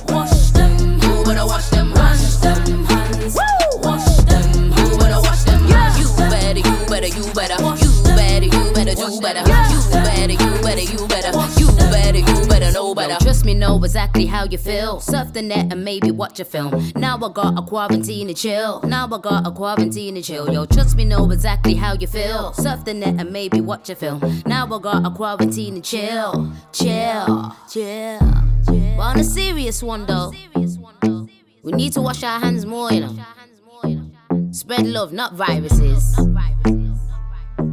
better 1.39 1.49
wash 1.49 1.69
them 1.69 1.91
hands, 1.93 2.41
them 2.41 2.85
hands. 2.85 3.37
Wash 3.83 4.17
them. 4.27 4.73
You 4.77 4.99
better 4.99 5.21
wash 5.21 5.45
them 5.45 5.63
hands. 5.69 5.99
You 5.99 6.09
better, 6.17 6.59
you 6.59 6.87
better, 6.89 7.07
you 7.07 7.33
better. 7.33 7.55
You 7.63 7.93
better, 8.17 8.47
you 8.47 8.73
better 8.75 8.95
do 8.95 9.21
better. 9.21 9.41
You 9.41 9.81
better, 9.93 10.33
you 10.33 10.63
better, 10.63 10.83
you 10.83 11.07
better. 11.07 11.31
You 11.61 11.67
better, 11.77 12.19
you 12.19 12.49
better 12.49 12.73
know 12.73 12.95
better. 12.95 13.17
Trust 13.23 13.45
me, 13.45 13.55
know 13.55 13.83
exactly 13.85 14.27
how 14.27 14.45
you 14.45 14.59
feel. 14.59 15.01
Surf 15.01 15.33
the 15.33 15.43
net 15.43 15.73
and 15.73 15.85
maybe 15.85 16.11
watch 16.11 16.41
a 16.41 16.45
film. 16.45 16.93
Now 16.97 17.17
I 17.17 17.31
got 17.33 17.57
a 17.57 17.63
quarantine 17.63 18.27
to 18.29 18.35
chill. 18.35 18.81
Now 18.83 19.07
I 19.07 19.19
got 19.19 19.47
a 19.47 19.51
quarantine 19.53 20.17
to 20.17 20.23
chill. 20.23 20.53
Yo, 20.53 20.67
trust 20.67 20.97
me, 20.97 21.05
know 21.05 21.31
exactly 21.31 21.75
how 21.75 21.93
you 21.95 22.09
feel. 22.09 22.53
Surf 22.55 22.85
the 22.85 22.95
net 22.95 23.15
and 23.19 23.31
maybe 23.31 23.61
watch 23.61 23.91
a 23.91 23.95
film. 23.95 24.43
Now 24.47 24.67
I 24.67 24.81
got 24.81 25.07
a 25.07 25.11
quarantine 25.11 25.77
to 25.77 25.81
chill. 25.81 26.53
Chill, 26.73 27.55
chill. 27.71 28.19
But 28.67 29.05
on 29.05 29.21
a 29.21 29.25
serious 29.25 29.83
one 29.83 30.07
though, 30.07 30.33
we 31.69 31.77
need 31.77 31.93
to 31.93 32.01
wash 32.01 32.23
our 32.23 32.41
hands 32.41 32.65
more, 32.65 32.91
you 32.91 33.01
know. 33.01 33.15
Spread 34.53 34.87
love, 34.87 35.13
not 35.13 35.35
viruses. 35.35 36.17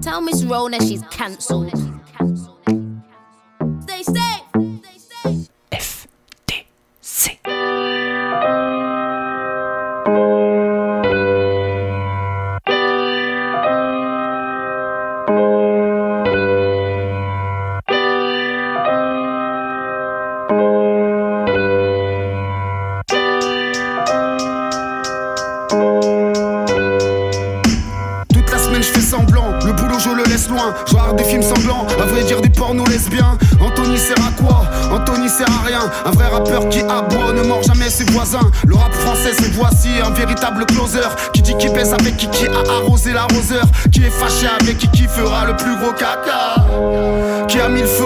Tell 0.01 0.19
Miss 0.19 0.43
Rona 0.43 0.81
she's 0.81 1.01
cancelled. 1.11 1.71
Est 44.05 44.11
fâché 44.11 44.47
qui 44.77 44.87
qui 44.89 45.07
fera 45.07 45.47
le 45.47 45.55
plus 45.55 45.75
gros 45.77 45.91
caca. 45.93 46.55
Qui 47.47 47.59
a 47.59 47.69
mis 47.69 47.81
le 47.81 47.87
feu 47.87 48.04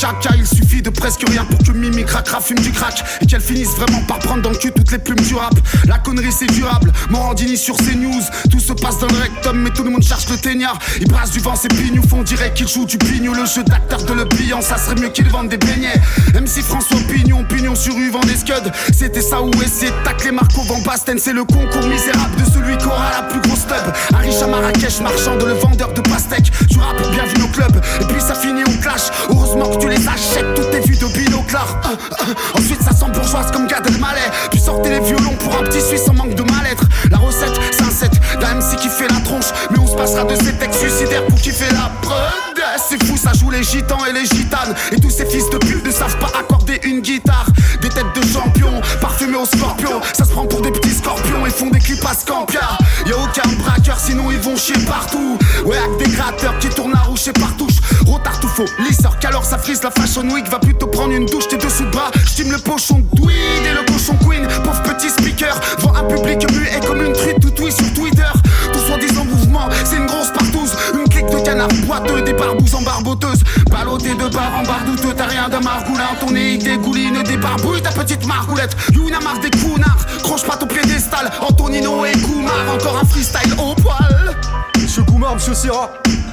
caca. 0.00 0.34
Il 0.36 0.46
suffit 0.46 0.82
de 0.82 0.90
presque 0.90 1.28
rien 1.28 1.44
pour 1.44 1.58
que 1.58 1.72
Mimi 1.72 2.04
Cracra 2.04 2.40
fume 2.40 2.58
du 2.58 2.72
crack 2.72 3.04
et 3.20 3.26
qu'elle 3.26 3.40
finisse 3.40 3.70
vraiment 3.76 4.02
par 4.06 4.18
prendre 4.18 4.42
dans 4.42 4.50
le 4.50 4.56
cul 4.56 4.72
toutes 4.72 4.90
les 4.92 4.98
plumes 4.98 5.20
du 5.20 5.34
rap. 5.34 5.54
La 5.86 5.98
connerie 5.98 6.32
c'est 6.32 6.46
durable. 6.46 6.92
Morandini 7.10 7.56
sur 7.56 7.76
ses 7.76 7.94
news. 7.94 8.22
Tout 8.50 8.60
se 8.60 8.72
passe 8.72 8.98
dans 8.98 9.08
le 9.08 9.18
rectum, 9.18 9.58
mais 9.58 9.70
tout 9.70 9.82
le 9.82 9.90
monde 9.90 10.02
cherche 10.02 10.28
le 10.30 10.36
teignard. 10.36 10.78
Il 11.00 11.08
brasse 11.08 11.30
du 11.30 11.40
vent, 11.40 11.54
ses 11.54 11.68
pignoux 11.68 12.02
font 12.08 12.22
dirait 12.22 12.52
qu'il 12.54 12.68
joue 12.68 12.86
du 12.86 12.98
pignou. 12.98 13.34
Le 13.34 13.44
jeu 13.44 13.62
d'acteur 13.64 14.02
de 14.04 14.12
le 14.12 14.24
pliant, 14.26 14.62
ça 14.62 14.78
serait 14.78 14.94
mieux 14.96 15.10
qu'il 15.10 15.28
vende 15.28 15.48
des 15.48 15.58
beignets. 15.58 16.00
MC 16.34 16.62
François 16.62 16.98
Pignon, 17.08 17.44
Pignon 17.44 17.74
sur 17.74 17.94
rue, 17.94 18.10
vend 18.10 18.20
des 18.20 18.36
scuds. 18.36 18.70
C'était 18.92 19.20
ça 19.20 19.42
ou 19.42 19.50
essayer 19.62 19.90
de 19.90 20.04
tacler 20.04 20.32
Marco 20.32 20.62
Van 20.62 20.80
Basten. 20.80 21.18
C'est 21.18 21.32
le 21.32 21.44
concours 21.44 21.86
misérable 21.86 22.36
de 22.36 22.50
celui 22.50 22.76
qui 22.78 22.86
aura 22.86 23.10
la 23.10 23.22
plus 23.28 23.40
grosse 23.40 23.66
tub. 23.66 24.14
Arish 24.14 24.42
à 24.42 24.46
Marrakech, 24.46 25.00
marchand 25.00 25.36
de 25.36 25.46
le 25.46 25.54
vendeur 25.54 25.92
de 25.92 26.00
pastèques. 26.00 26.50
Tu 26.70 26.78
rap, 26.78 26.96
bienvenue 27.12 27.44
au 27.44 27.48
club. 27.48 27.80
Et 28.00 28.04
puis 28.04 28.20
ça 28.20 28.34
finit 28.34 28.62
au 28.62 28.80
clash. 28.80 29.10
Heureusement 29.28 29.68
que 29.68 29.78
tu 29.78 29.89
les 29.90 30.08
achètes, 30.08 30.54
toutes 30.54 30.70
tes 30.70 30.80
vues 30.80 30.96
de 30.96 31.06
binoclard. 31.06 31.80
Euh, 31.84 31.88
euh. 32.28 32.58
Ensuite, 32.58 32.82
ça 32.82 32.92
sent 32.92 33.10
bourgeoise 33.12 33.50
comme 33.50 33.66
Gad 33.66 33.86
Elmaleh. 33.86 34.30
Puis 34.50 34.60
sortez 34.60 34.90
les 34.90 35.00
violons 35.00 35.36
pour 35.40 35.54
un 35.56 35.64
petit 35.64 35.80
Suisse 35.80 36.08
en 36.08 36.14
manque 36.14 36.34
de 36.34 36.42
mal-être. 36.42 36.84
La 37.10 37.18
recette, 37.18 37.58
c'est 37.72 37.82
un 37.82 37.90
set 37.90 38.12
d'un 38.40 38.54
MC 38.54 38.76
qui 38.76 38.88
fait 38.88 39.08
la 39.08 39.20
tronche. 39.20 39.50
Mais 39.70 39.78
on 39.78 39.86
se 39.86 39.96
passera 39.96 40.24
de 40.24 40.34
ces 40.36 40.52
textes 40.54 40.80
suicidaires 40.80 41.26
pour 41.26 41.38
kiffer 41.40 41.72
la 41.72 41.90
preuve. 42.02 42.50
C'est 42.88 43.02
fou, 43.04 43.16
ça 43.16 43.32
joue 43.32 43.50
les 43.50 43.62
gitans 43.62 44.04
et 44.08 44.12
les 44.12 44.24
gitanes. 44.24 44.74
Et 44.92 45.00
tous 45.00 45.10
ces 45.10 45.26
fils 45.26 45.48
de 45.50 45.58
pute 45.58 45.84
ne 45.84 45.90
savent 45.90 46.16
pas 46.18 46.30
accorder 46.38 46.80
une 46.84 47.00
guitare. 47.00 47.46
Des 47.80 47.88
têtes 47.88 48.14
de 48.14 48.26
champions, 48.26 48.80
parfumés 49.00 49.38
aux 49.38 49.46
scorpions. 49.46 50.00
Ça 50.12 50.24
se 50.24 50.30
prend 50.30 50.46
pour 50.46 50.60
des 50.60 50.70
petits 50.70 50.94
scorpions 50.94 51.46
et 51.46 51.50
font 51.50 51.70
des 51.70 51.78
clips 51.78 52.04
à 52.04 52.14
Scampia. 52.14 52.60
Y'a 53.06 53.16
aucun 53.16 53.48
braqueur, 53.58 53.98
sinon 53.98 54.30
ils 54.30 54.38
vont 54.38 54.56
chier 54.56 54.78
partout. 54.86 55.38
Ouais, 55.64 55.78
avec 55.78 56.06
des 56.06 56.10
gratteurs 56.14 56.58
qui 56.58 56.68
tournent 56.68 56.94
à 56.94 57.02
roucher 57.02 57.32
partout. 57.32 57.68
Rotartoufo, 58.06 58.64
lisseur, 58.86 59.18
qu'alors 59.18 59.44
ça 59.44 59.56
frise 59.56 59.82
la 59.82 59.90
fashion 59.90 60.28
week. 60.30 60.48
Va 60.50 60.58
plutôt 60.58 60.88
prendre 60.88 61.12
une 61.14 61.26
douche, 61.26 61.48
t'es 61.48 61.56
dessous 61.56 61.84
de 61.84 61.90
bras. 61.90 62.10
J'time 62.26 62.52
le 62.52 62.58
pochon 62.58 62.98
de 62.98 63.30
et 63.30 63.72
le 63.72 63.84
cochon 63.90 64.16
queen. 64.26 64.46
Pauvre 64.62 64.82
petit 64.82 65.08
speaker, 65.08 65.58
devant 65.78 65.94
un 65.94 66.04
public 66.04 66.50
muet 66.52 66.80
comme 66.86 67.02
une 67.02 67.12
truite 67.12 67.40
tout 67.40 67.50
tweet 67.50 67.72
sur 67.72 67.92
Twitter. 67.94 68.30
Tout 68.72 68.78
soi-disant 68.80 69.24
mouvement, 69.24 69.68
c'est 69.84 69.96
une 69.96 70.06
grosse 70.06 70.30
partouze. 70.32 70.76
Une 70.94 71.08
clique 71.08 71.30
de 71.30 71.44
canards 71.44 71.68
boiteux, 71.86 72.22
des 72.22 72.34
barbouzes 72.34 72.74
en 72.74 72.82
barboteuses. 72.82 73.42
Ballotté 73.70 74.14
de 74.14 74.28
bar 74.28 74.52
en 74.58 74.62
bar 74.62 74.84
douteux, 74.84 75.14
t'as 75.16 75.26
rien 75.26 75.48
d'un 75.48 75.60
margoulin. 75.60 76.08
Ton 76.20 76.30
nez 76.30 76.58
dégouline, 76.58 77.22
des 77.22 77.36
barbouilles, 77.36 77.82
ta 77.82 77.90
petite 77.90 78.26
margoulette. 78.26 78.76
Yuna 78.92 79.20
marque 79.20 79.42
des 79.42 79.50
counards, 79.50 80.04
croche 80.22 80.44
pas 80.44 80.56
ton 80.56 80.66
piédestal. 80.66 81.30
Antonino 81.40 82.04
et 82.04 82.12
Goumar, 82.12 82.74
encore 82.74 82.98
un 83.02 83.06
freestyle 83.06 83.52
au 83.54 83.74
poil. 83.74 84.36
Monsieur 84.80 85.02
Goumar, 85.02 85.34
monsieur 85.34 85.54
Serra, 85.54 85.90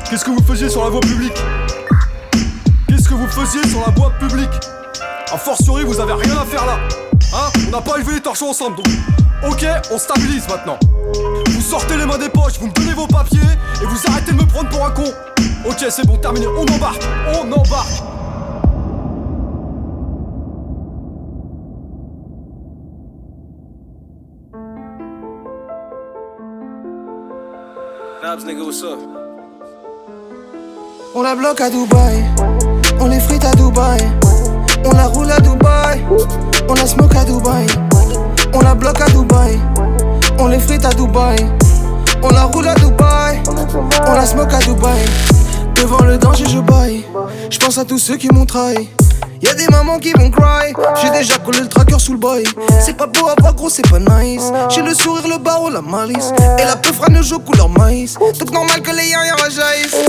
qu'est-ce 0.09 0.25
que 0.25 0.31
vous 0.31 0.43
faisiez 0.43 0.69
sur 0.69 0.83
la 0.83 0.89
voie 0.89 1.01
publique? 1.01 1.37
Qu'est-ce 2.87 3.07
que 3.07 3.13
vous 3.13 3.27
faisiez 3.27 3.65
sur 3.69 3.81
la 3.85 3.93
voie 3.93 4.11
publique? 4.19 4.49
A 5.31 5.37
fortiori, 5.37 5.83
vous 5.83 5.99
avez 5.99 6.13
rien 6.13 6.37
à 6.37 6.45
faire 6.45 6.65
là 6.65 6.77
Hein? 7.33 7.51
On 7.67 7.71
n'a 7.71 7.81
pas 7.81 7.97
élevé 7.97 8.15
les 8.15 8.21
torchons 8.21 8.49
ensemble, 8.49 8.77
donc... 8.77 8.87
Ok, 9.47 9.65
on 9.91 9.97
stabilise 9.97 10.47
maintenant. 10.49 10.79
Vous 11.57 11.63
sortez 11.63 11.97
les 11.97 12.05
mains 12.05 12.19
des 12.19 12.29
poches, 12.29 12.59
vous 12.59 12.67
me 12.67 12.71
donnez 12.71 12.93
vos 12.93 13.07
papiers, 13.07 13.39
et 13.81 13.85
vous 13.85 13.97
arrêtez 14.11 14.31
de 14.31 14.37
me 14.37 14.45
prendre 14.45 14.69
pour 14.69 14.85
un 14.85 14.91
con. 14.91 15.05
Ok, 15.67 15.83
c'est 15.89 16.05
bon, 16.05 16.15
terminé, 16.17 16.45
on 16.45 16.61
embarque 16.71 17.01
On 17.33 17.51
embarque? 17.51 18.03
On 31.15 31.23
la 31.23 31.35
bloque 31.35 31.59
à 31.59 31.71
Dubaï, 31.71 32.23
on 32.99 33.07
les 33.07 33.19
frite 33.19 33.43
à 33.43 33.55
Dubaï, 33.55 33.99
on 34.85 34.91
la 34.91 35.07
roule 35.07 35.31
à 35.31 35.39
Dubaï, 35.39 36.05
on 36.69 36.73
la 36.75 36.85
smoke 36.85 37.15
à 37.17 37.25
Dubaï, 37.25 37.65
on 38.53 38.59
la 38.59 38.75
bloque 38.75 39.01
à 39.01 39.09
Dubaï, 39.09 39.59
on 40.39 40.47
les 40.47 40.59
frite 40.59 40.85
à 40.85 40.89
Dubaï, 40.89 41.37
on 42.23 42.29
la 42.29 42.43
roule 42.43 42.67
à 42.67 42.75
Dubaï, 42.75 43.41
on 44.07 44.13
la 44.13 44.25
smoke 44.25 44.53
à 44.53 44.59
Dubaï. 44.59 45.05
Devant 45.75 46.03
le 46.03 46.17
danger, 46.17 46.45
je 46.49 46.59
baille, 46.59 47.05
je 47.51 47.59
pense 47.59 47.77
à 47.77 47.85
tous 47.85 47.99
ceux 47.99 48.17
qui 48.17 48.29
m'ont 48.29 48.45
trahi. 48.45 48.89
Y'a 49.41 49.53
des 49.53 49.67
mamans 49.67 49.99
qui 49.99 50.13
vont 50.13 50.31
cry, 50.31 50.73
j'ai 51.01 51.09
déjà 51.11 51.37
collé 51.37 51.59
le 51.59 51.67
tracker 51.67 51.99
sous 51.99 52.13
le 52.13 52.19
boy. 52.19 52.43
C'est 52.83 52.97
pas 52.97 53.05
beau 53.05 53.27
à 53.27 53.35
voir 53.39 53.53
gros, 53.53 53.69
c'est 53.69 53.87
pas 53.87 53.99
nice. 53.99 54.51
J'ai 54.69 54.81
le 54.81 54.93
sourire, 54.95 55.27
le 55.27 55.37
barreau, 55.37 55.69
la 55.69 55.81
malice. 55.81 56.31
Et 56.57 56.65
la 56.65 56.75
peu 56.75 56.91
fera 56.91 57.07
joue 57.21 57.39
couleur 57.39 57.69
maïs. 57.69 58.15
Donc 58.15 58.51
normal 58.51 58.81
que 58.81 58.91
les 58.91 59.09
yens 59.09 59.55
jaillissent. 59.55 60.07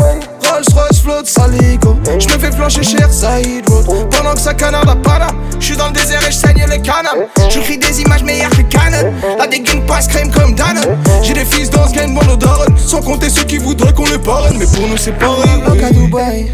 Rolls 0.51 0.65
Royce 0.75 1.01
flotte 1.01 1.27
saligo. 1.27 1.97
J'me 2.19 2.39
fais 2.41 2.53
flancher 2.53 2.83
cher 2.83 3.13
Side 3.13 3.69
Road. 3.69 4.09
Pendant 4.11 4.35
que 4.35 4.41
ça 4.41 4.55
canarde 4.55 4.89
à 4.89 4.97
Paname. 4.97 5.37
J'suis 5.61 5.77
dans 5.77 5.89
le 5.89 5.93
désert 5.93 6.27
et 6.27 6.33
j'saigne 6.33 6.65
les 6.69 6.81
canams. 6.81 7.27
J'écris 7.51 7.79
des 7.79 8.01
images 8.01 8.23
meilleures 8.23 8.51
que 8.51 8.63
Canon. 8.63 9.13
La 9.39 9.47
dégaine 9.47 9.85
passe 9.87 10.09
crème 10.09 10.31
comme 10.31 10.55
Dan. 10.55 10.79
J'ai 11.23 11.35
des 11.35 11.45
fils 11.45 11.69
dans 11.71 11.87
ce 11.87 11.95
game, 11.95 12.19
daronnes. 12.39 12.79
Sans 12.79 13.03
compter 13.03 13.29
ceux 13.29 13.45
qui 13.45 13.59
voudraient 13.59 13.93
qu'on 13.93 14.07
les 14.07 14.19
parraine. 14.19 14.57
Mais 14.59 14.67
pour 14.67 14.89
nous, 14.89 14.97
c'est 14.97 15.13
pas 15.13 15.29
vrai. 15.29 16.47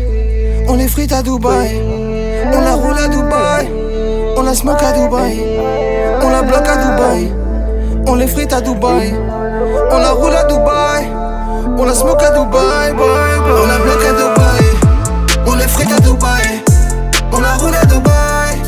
On 0.66 0.74
les 0.74 0.88
frite 0.88 1.12
à 1.12 1.22
Dubaï. 1.22 1.80
On 2.52 2.60
la 2.60 2.74
roule 2.74 2.98
à 2.98 3.08
Dubaï. 3.08 3.70
On 4.36 4.42
la 4.42 4.54
smoke 4.54 4.82
à 4.84 4.92
Dubaï. 4.92 5.40
On 6.22 6.28
la 6.30 6.42
bloque 6.42 6.68
à 6.68 6.76
Dubaï. 6.76 7.32
On 8.06 8.14
les 8.14 8.26
frite 8.26 8.52
à 8.52 8.60
Dubaï. 8.60 9.14
On 9.90 9.98
la 9.98 10.10
roule 10.10 10.34
à 10.34 10.44
Dubaï. 10.44 11.08
On 11.78 11.84
la 11.84 11.94
smoke 11.94 12.22
à 12.22 12.30
Dubaï. 12.30 12.92
On 12.92 13.66
la 13.66 13.78
bloque 13.78 14.04
à 14.04 14.12
Dubaï. 14.12 14.64
On 15.46 15.54
les 15.54 15.68
frite 15.68 15.92
à 15.96 16.00
Dubaï. 16.00 16.62
On 17.32 17.40
la 17.40 17.54
roule 17.54 17.74
à 17.74 17.84
Dubaï. 17.86 18.62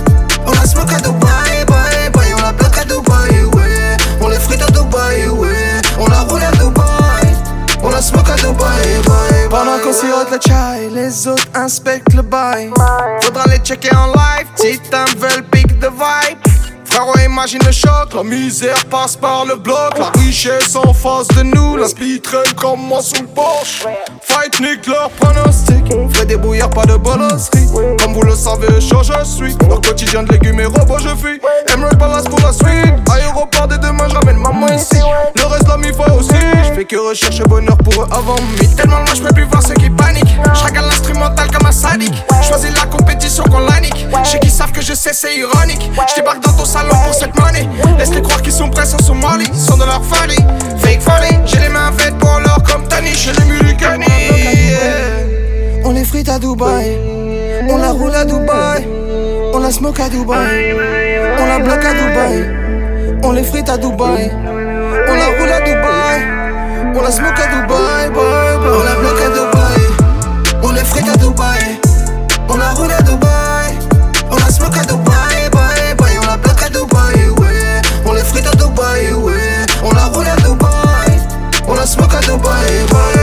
On 0.47 0.52
la 0.52 0.66
smoke 0.66 0.95
à 0.95 1.00
Dubaï. 1.00 1.66
On 1.68 2.42
la 2.42 2.52
bloque 2.52 2.78
à 2.78 2.85
Dubaï. 2.85 3.45
Ouais. 3.54 3.97
On 4.21 4.28
les 4.28 4.38
frite 4.38 4.62
à 4.62 4.71
Dubaï. 4.71 5.28
Ouais. 5.28 5.49
On 6.00 6.06
la 6.06 6.21
roule 6.21 6.42
à 6.42 6.50
Dubaï. 6.50 6.56
On 7.87 7.90
la 7.90 8.02
smoke 8.02 8.28
à 8.28 8.35
Dubaï. 8.35 9.00
Bye, 9.07 9.49
Pendant 9.49 9.78
qu'on 9.78 9.93
sirote 9.93 10.28
le 10.33 10.38
chai, 10.45 10.90
les 10.93 11.28
autres 11.28 11.47
inspectent 11.55 12.14
le 12.14 12.23
bail. 12.23 12.71
Faudra 13.23 13.45
les 13.47 13.59
checker 13.59 13.95
en 13.95 14.09
live, 14.09 14.47
Titan 14.57 15.05
veulent 15.19 15.45
pick 15.52 15.69
the 15.78 15.85
vibe. 15.85 16.38
Frérot, 16.85 17.19
imagine 17.25 17.61
le 17.64 17.71
choc, 17.71 18.12
la 18.14 18.25
misère 18.25 18.85
passe 18.87 19.16
par 19.16 19.45
le 19.45 19.57
bloc, 19.57 19.99
la 19.99 20.11
richesse 20.21 20.75
en 20.75 20.93
face 20.93 21.28
de 21.28 21.43
nous, 21.43 21.76
la 21.76 21.87
speed 21.87 22.23
traîne 22.23 22.55
comme 22.57 22.81
moi 22.81 23.02
sous 23.02 23.23
le 23.23 23.28
Porsche. 23.28 23.85
Fight 24.23 24.59
nick 24.61 24.87
leur 24.87 25.11
pronostic, 25.11 25.85
fait 26.12 26.26
des 26.26 26.37
bouillards, 26.37 26.71
pas 26.71 26.87
de 26.87 26.97
bolosserie. 26.97 27.69
Comme 28.02 28.14
vous 28.14 28.23
le 28.23 28.35
savez, 28.35 28.81
chaud 28.81 29.02
je 29.02 29.25
suis, 29.25 29.55
leur 29.69 29.81
quotidien 29.81 30.23
de 30.25 30.33
légumes 30.33 30.61
et 30.61 30.66
robots 30.66 30.99
je 30.99 31.09
fuis. 31.09 31.40
Emerald 31.73 31.99
Palace 31.99 32.25
pour 32.25 32.40
la 32.40 32.52
suite, 32.52 32.95
aéroport 33.12 33.69
de 33.69 33.76
demain, 33.76 34.09
je 34.09 34.14
ramène 34.14 34.38
maman 34.38 34.66
ici. 34.69 34.97
Que 36.87 36.97
rechercher 36.97 37.43
bonheur 37.45 37.76
pour 37.78 38.02
eux 38.02 38.07
avant 38.11 38.37
mi. 38.59 38.75
Tellement 38.76 38.99
loin, 38.99 39.14
je 39.14 39.23
peux 39.23 39.35
plus 39.35 39.45
voir 39.45 39.62
ceux 39.62 39.75
qui 39.75 39.90
paniquent. 39.90 40.37
Je 40.55 40.64
regarde 40.64 40.87
l'instrumental 40.87 41.50
comme 41.50 41.66
un 41.66 41.73
sadique, 41.73 42.14
choisis 42.43 42.71
la 42.75 42.87
compétition 42.87 43.45
qu'on 43.45 43.61
l'anique. 43.61 44.07
Ceux 44.25 44.38
qui 44.38 44.50
savent 44.50 44.73
que 44.73 44.83
je 44.83 44.95
sais, 44.95 45.12
c'est 45.12 45.37
ironique. 45.37 45.90
Je 46.09 46.14
débarque 46.16 46.43
dans 46.43 46.52
ton 46.52 46.64
salon 46.64 46.95
pour 47.05 47.14
cette 47.14 47.37
money. 47.38 47.69
Laisse-les 47.99 48.23
croire 48.23 48.40
qu'ils 48.43 48.52
sont 48.52 48.69
prêts 48.69 48.87
sans 48.87 48.99
Somali, 48.99 49.47
sont 49.55 49.76
dans 49.76 49.87
leur 49.87 50.05
folie. 50.05 50.37
Fake 50.78 51.00
folie, 51.00 51.38
j'ai 51.47 51.59
les 51.59 51.69
mains 51.69 51.93
faites 51.97 52.16
pour 52.19 52.38
l'or 52.40 52.62
comme 52.62 52.87
Tani, 52.88 53.14
chez 53.14 53.33
les 53.33 53.45
Mulikani. 53.45 54.07
On 55.85 55.90
les 55.90 56.05
frite 56.05 56.28
à 56.28 56.38
Dubaï, 56.38 56.99
on 57.69 57.78
la 57.78 57.90
roule 57.93 58.14
à 58.14 58.25
Dubaï, 58.25 58.87
on 59.55 59.59
la 59.59 59.71
smoke 59.71 60.00
à 60.00 60.09
Dubaï, 60.09 60.75
on 61.38 61.47
la 61.47 61.59
bloque 61.61 61.85
à 61.85 61.93
Dubaï, 61.95 62.50
on 63.23 63.33
les 63.33 63.45
frite 63.45 63.69
à 63.69 63.78
Dubaï, 63.78 64.31
on 65.09 65.14
la 65.14 65.26
roule 65.38 65.52
à 65.52 65.61
Dubaï, 65.61 66.06
on 66.97 67.03
la 67.03 67.11
smoke 67.11 67.38
à 67.38 67.47
Dubaï, 67.47 68.09
bye, 68.09 68.11
bye. 68.11 68.71
on 68.73 68.85
la 68.85 68.95
bloque 68.97 69.21
à 69.21 69.29
Dubaï, 69.29 69.83
on 70.62 70.73
les 70.73 70.85
frite 70.85 71.09
à 71.09 71.17
Dubaï, 71.17 71.79
on 72.49 72.57
la 72.57 72.71
roule 72.71 72.91
à 72.91 73.03
Dubaï, 73.03 73.79
on 74.31 74.37
la 74.37 74.50
smoke 74.50 74.79
à 74.79 74.85
Dubaï, 74.85 75.50
bye, 75.53 75.95
bye. 75.99 76.19
on 76.23 76.26
la 76.26 76.37
bloque 76.37 76.62
à 76.62 76.69
Dubaï, 76.69 77.29
ouais, 77.38 77.83
on 78.05 78.12
les 78.12 78.23
frite 78.23 78.47
à 78.47 78.57
Dubaï, 78.57 79.12
ouais, 79.12 79.67
on 79.85 79.93
la 79.93 80.05
roule 80.07 80.26
à 80.26 80.37
Dubaï, 80.37 81.21
on 81.69 81.75
la 81.75 81.87
smoke 81.87 82.15
à 82.15 82.21
Dubaï, 82.21 82.87
bye, 82.91 83.16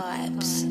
vibes. 0.00 0.64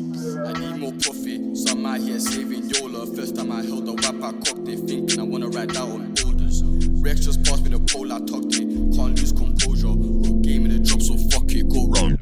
I 0.46 0.52
need 0.58 0.76
more 0.80 0.92
profit, 0.92 1.56
so 1.56 1.72
I'm 1.72 1.86
out 1.86 2.00
here 2.00 2.18
saving 2.18 2.68
Yola. 2.70 3.06
First 3.14 3.36
time 3.36 3.52
I 3.52 3.62
held 3.62 3.88
a 3.88 3.92
wrap, 3.92 4.16
I 4.22 4.32
cocked 4.32 4.68
it, 4.68 4.80
thinking 4.88 5.20
I 5.20 5.22
wanna 5.22 5.48
ride 5.48 5.76
out 5.76 5.88
on 5.88 6.14
borders. 6.14 6.62
Rex 7.02 7.20
just 7.20 7.44
passed 7.44 7.62
me 7.64 7.70
the 7.70 7.78
pole, 7.80 8.12
I 8.12 8.18
tucked 8.20 8.56
it. 8.56 8.66
Can't 8.96 9.18
lose 9.18 9.32
composure. 9.32 9.88
Real 9.88 10.34
game 10.40 10.66
in 10.66 10.72
the 10.72 10.78
drop, 10.80 11.00
so 11.02 11.16
fuck 11.30 11.50
it, 11.50 11.68
go 11.68 11.86
round. 11.86 12.18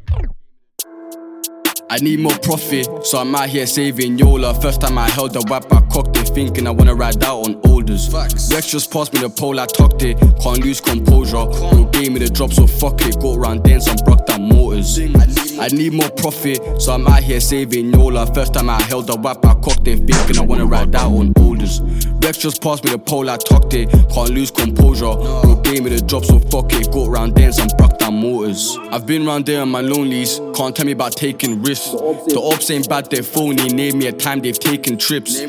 I 1.90 1.98
need 2.00 2.20
more 2.20 2.38
profit, 2.42 2.86
so 3.06 3.18
I'm 3.18 3.34
out 3.34 3.48
here 3.48 3.66
saving 3.66 4.18
Yola. 4.18 4.52
First 4.60 4.82
time 4.82 4.98
I 4.98 5.08
held 5.08 5.34
a 5.36 5.40
wrap, 5.48 5.72
I 5.72 5.80
cocked 5.90 6.16
it, 6.18 6.28
thinking 6.28 6.66
I 6.66 6.70
wanna 6.70 6.94
ride 6.94 7.24
out 7.24 7.46
on 7.46 7.60
orders. 7.88 8.52
Rex 8.52 8.70
just 8.70 8.92
passed 8.92 9.12
me 9.12 9.20
the 9.20 9.30
pole, 9.30 9.58
I 9.60 9.66
tucked 9.66 10.02
it. 10.02 10.18
Can't 10.40 10.64
lose 10.64 10.80
composure. 10.80 11.46
Real 11.72 11.84
game 11.86 12.16
in 12.16 12.22
the 12.22 12.30
drop, 12.32 12.52
so 12.52 12.66
fuck 12.66 13.00
it, 13.02 13.20
go 13.20 13.36
round 13.36 13.64
dance 13.64 13.86
and 13.86 14.02
broke 14.04 14.26
down 14.26 14.48
motors. 14.48 14.98
I 14.98 15.68
need 15.68 15.92
more 15.92 16.10
profit, 16.10 16.80
so 16.80 16.92
I'm 16.92 17.06
out 17.06 17.22
here 17.22 17.40
saving 17.40 17.92
Yola. 17.92 18.26
First 18.32 18.54
time 18.54 18.70
I 18.70 18.80
held 18.82 19.10
a 19.10 19.18
wrap, 19.18 19.44
I 19.44 19.54
cocked 19.54 19.86
it, 19.88 20.06
thinking 20.06 20.38
I 20.38 20.42
wanna 20.42 20.66
ride 20.66 20.94
out 20.94 21.12
on 21.12 21.32
orders. 21.40 21.80
Rex 22.22 22.38
just 22.38 22.62
passed 22.62 22.84
me 22.84 22.90
the 22.90 22.98
pole, 22.98 23.30
I 23.30 23.36
tucked 23.36 23.74
it. 23.74 23.90
Can't 24.10 24.30
lose 24.30 24.50
composure. 24.58 25.16
Real 25.44 25.60
game 25.62 25.86
in 25.86 25.94
the 25.94 26.02
drop, 26.06 26.24
so 26.24 26.38
fuck 26.38 26.72
it, 26.72 26.90
go 26.92 27.08
round 27.08 27.34
dance 27.34 27.58
and 27.58 27.70
broke 27.76 27.98
down 27.98 28.20
motors. 28.20 28.76
I've 28.90 29.06
been 29.06 29.26
round 29.26 29.46
there 29.46 29.62
on 29.62 29.70
my 29.70 29.80
lonelies, 29.80 30.40
can't 30.54 30.74
tell 30.74 30.86
me 30.86 30.92
about 30.92 31.12
taking 31.12 31.62
risks. 31.62 31.90
The 31.90 32.40
ops 32.42 32.70
ain't 32.70 32.88
bad, 32.88 33.10
they're 33.10 33.22
phony. 33.22 33.68
Name 33.68 33.98
me 33.98 34.06
a 34.06 34.12
time 34.12 34.40
they've 34.40 34.58
taken 34.58 34.98
trips. 34.98 35.40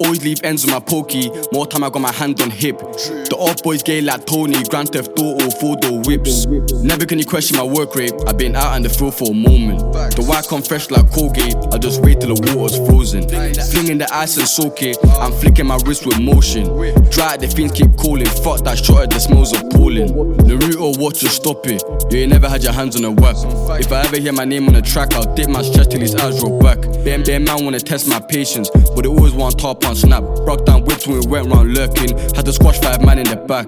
Always 0.00 0.22
leave 0.24 0.42
ends 0.44 0.64
on 0.64 0.70
my 0.70 0.80
pokey. 0.80 1.30
More 1.52 1.66
time 1.66 1.84
I 1.84 1.90
got 1.90 2.02
my 2.02 2.12
hand 2.12 2.40
on 2.42 2.50
hip. 2.50 2.78
The 2.78 3.36
off 3.38 3.62
boys 3.62 3.82
gay 3.82 4.00
like 4.00 4.26
Tony, 4.26 4.62
Grand 4.64 4.90
Theft 4.90 5.18
Auto, 5.18 5.50
four 5.50 5.76
door 5.76 6.00
whips. 6.00 6.46
Never 6.82 7.06
can 7.06 7.18
you 7.18 7.24
question 7.24 7.56
my 7.56 7.62
work 7.62 7.94
rate. 7.94 8.12
I've 8.26 8.38
been 8.38 8.54
out 8.56 8.74
on 8.74 8.82
the 8.82 8.88
field 8.88 9.14
for 9.14 9.30
a 9.30 9.34
moment. 9.34 9.80
The 10.16 10.24
white 10.26 10.46
come 10.48 10.62
fresh 10.62 10.90
like 10.90 11.10
Colgate. 11.10 11.56
I 11.72 11.78
just 11.78 12.02
wait 12.02 12.20
till 12.20 12.34
the 12.34 12.54
water's 12.54 12.76
frozen. 12.88 13.28
Flinging 13.28 13.98
the 13.98 14.08
ice 14.12 14.36
and 14.36 14.46
soak 14.46 14.82
it. 14.82 14.96
I'm 15.20 15.32
flicking 15.32 15.66
my 15.66 15.78
wrist 15.86 16.06
with 16.06 16.20
motion. 16.20 16.66
Dry, 17.10 17.36
the 17.36 17.48
fiends 17.48 17.72
keep 17.72 17.96
calling. 17.96 18.26
Fuck 18.26 18.57
that 18.62 18.78
shot 18.78 19.02
at 19.04 19.10
the 19.10 19.18
smells 19.18 19.52
appalling. 19.52 20.08
Naruto, 20.08 20.98
watch 20.98 21.22
you 21.22 21.28
stop 21.28 21.66
it. 21.66 21.82
You 22.10 22.20
ain't 22.20 22.32
never 22.32 22.48
had 22.48 22.62
your 22.62 22.72
hands 22.72 22.96
on 22.96 23.04
a 23.04 23.10
weapon. 23.10 23.50
If 23.80 23.92
I 23.92 24.02
ever 24.02 24.18
hear 24.18 24.32
my 24.32 24.44
name 24.44 24.68
on 24.68 24.74
a 24.74 24.82
track, 24.82 25.14
I'll 25.14 25.34
dip 25.34 25.48
my 25.48 25.62
chest 25.62 25.90
till 25.90 26.00
his 26.00 26.14
eyes 26.14 26.42
roll 26.42 26.60
back. 26.60 26.80
Bare, 27.04 27.22
bare 27.22 27.40
man 27.40 27.64
wanna 27.64 27.80
test 27.80 28.08
my 28.08 28.20
patience, 28.20 28.70
but 28.70 29.02
they 29.02 29.08
always 29.08 29.32
want 29.32 29.58
top 29.58 29.84
on 29.84 29.96
snap. 29.96 30.22
Broke 30.44 30.64
down 30.64 30.84
whips 30.84 31.06
when 31.06 31.20
we 31.20 31.26
went 31.26 31.48
round 31.48 31.74
lurking. 31.74 32.16
Had 32.34 32.44
to 32.46 32.52
squash 32.52 32.78
five 32.80 33.04
man 33.04 33.18
in 33.18 33.26
the 33.28 33.36
back. 33.36 33.66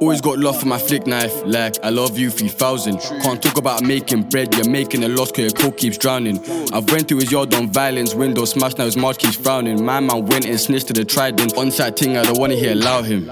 Always 0.00 0.20
got 0.20 0.38
love 0.38 0.60
for 0.60 0.66
my 0.66 0.78
flick 0.78 1.06
knife, 1.06 1.42
like 1.44 1.76
I 1.82 1.90
love 1.90 2.16
you 2.16 2.30
3000. 2.30 2.98
Can't 2.98 3.42
talk 3.42 3.58
about 3.58 3.82
making 3.82 4.28
bread, 4.28 4.54
you're 4.54 4.70
making 4.70 5.02
a 5.02 5.08
loss 5.08 5.32
cause 5.32 5.40
your 5.40 5.50
coke 5.50 5.76
keeps 5.76 5.98
drowning. 5.98 6.38
I've 6.72 6.88
went 6.90 7.08
through 7.08 7.18
his 7.18 7.32
yard 7.32 7.52
on 7.54 7.72
violence, 7.72 8.14
window 8.14 8.44
smashed, 8.44 8.78
now 8.78 8.84
his 8.84 8.96
mouth 8.96 9.18
keeps 9.18 9.36
frowning. 9.36 9.84
My 9.84 9.98
man 9.98 10.26
went 10.26 10.46
and 10.46 10.60
snitched 10.60 10.86
to 10.88 10.92
the 10.92 11.04
trident. 11.04 11.56
On 11.56 11.72
side 11.72 11.96
thing, 11.96 12.16
I 12.16 12.22
don't 12.22 12.38
wanna 12.38 12.54
hear 12.54 12.72
allow 12.72 13.02
him. 13.02 13.28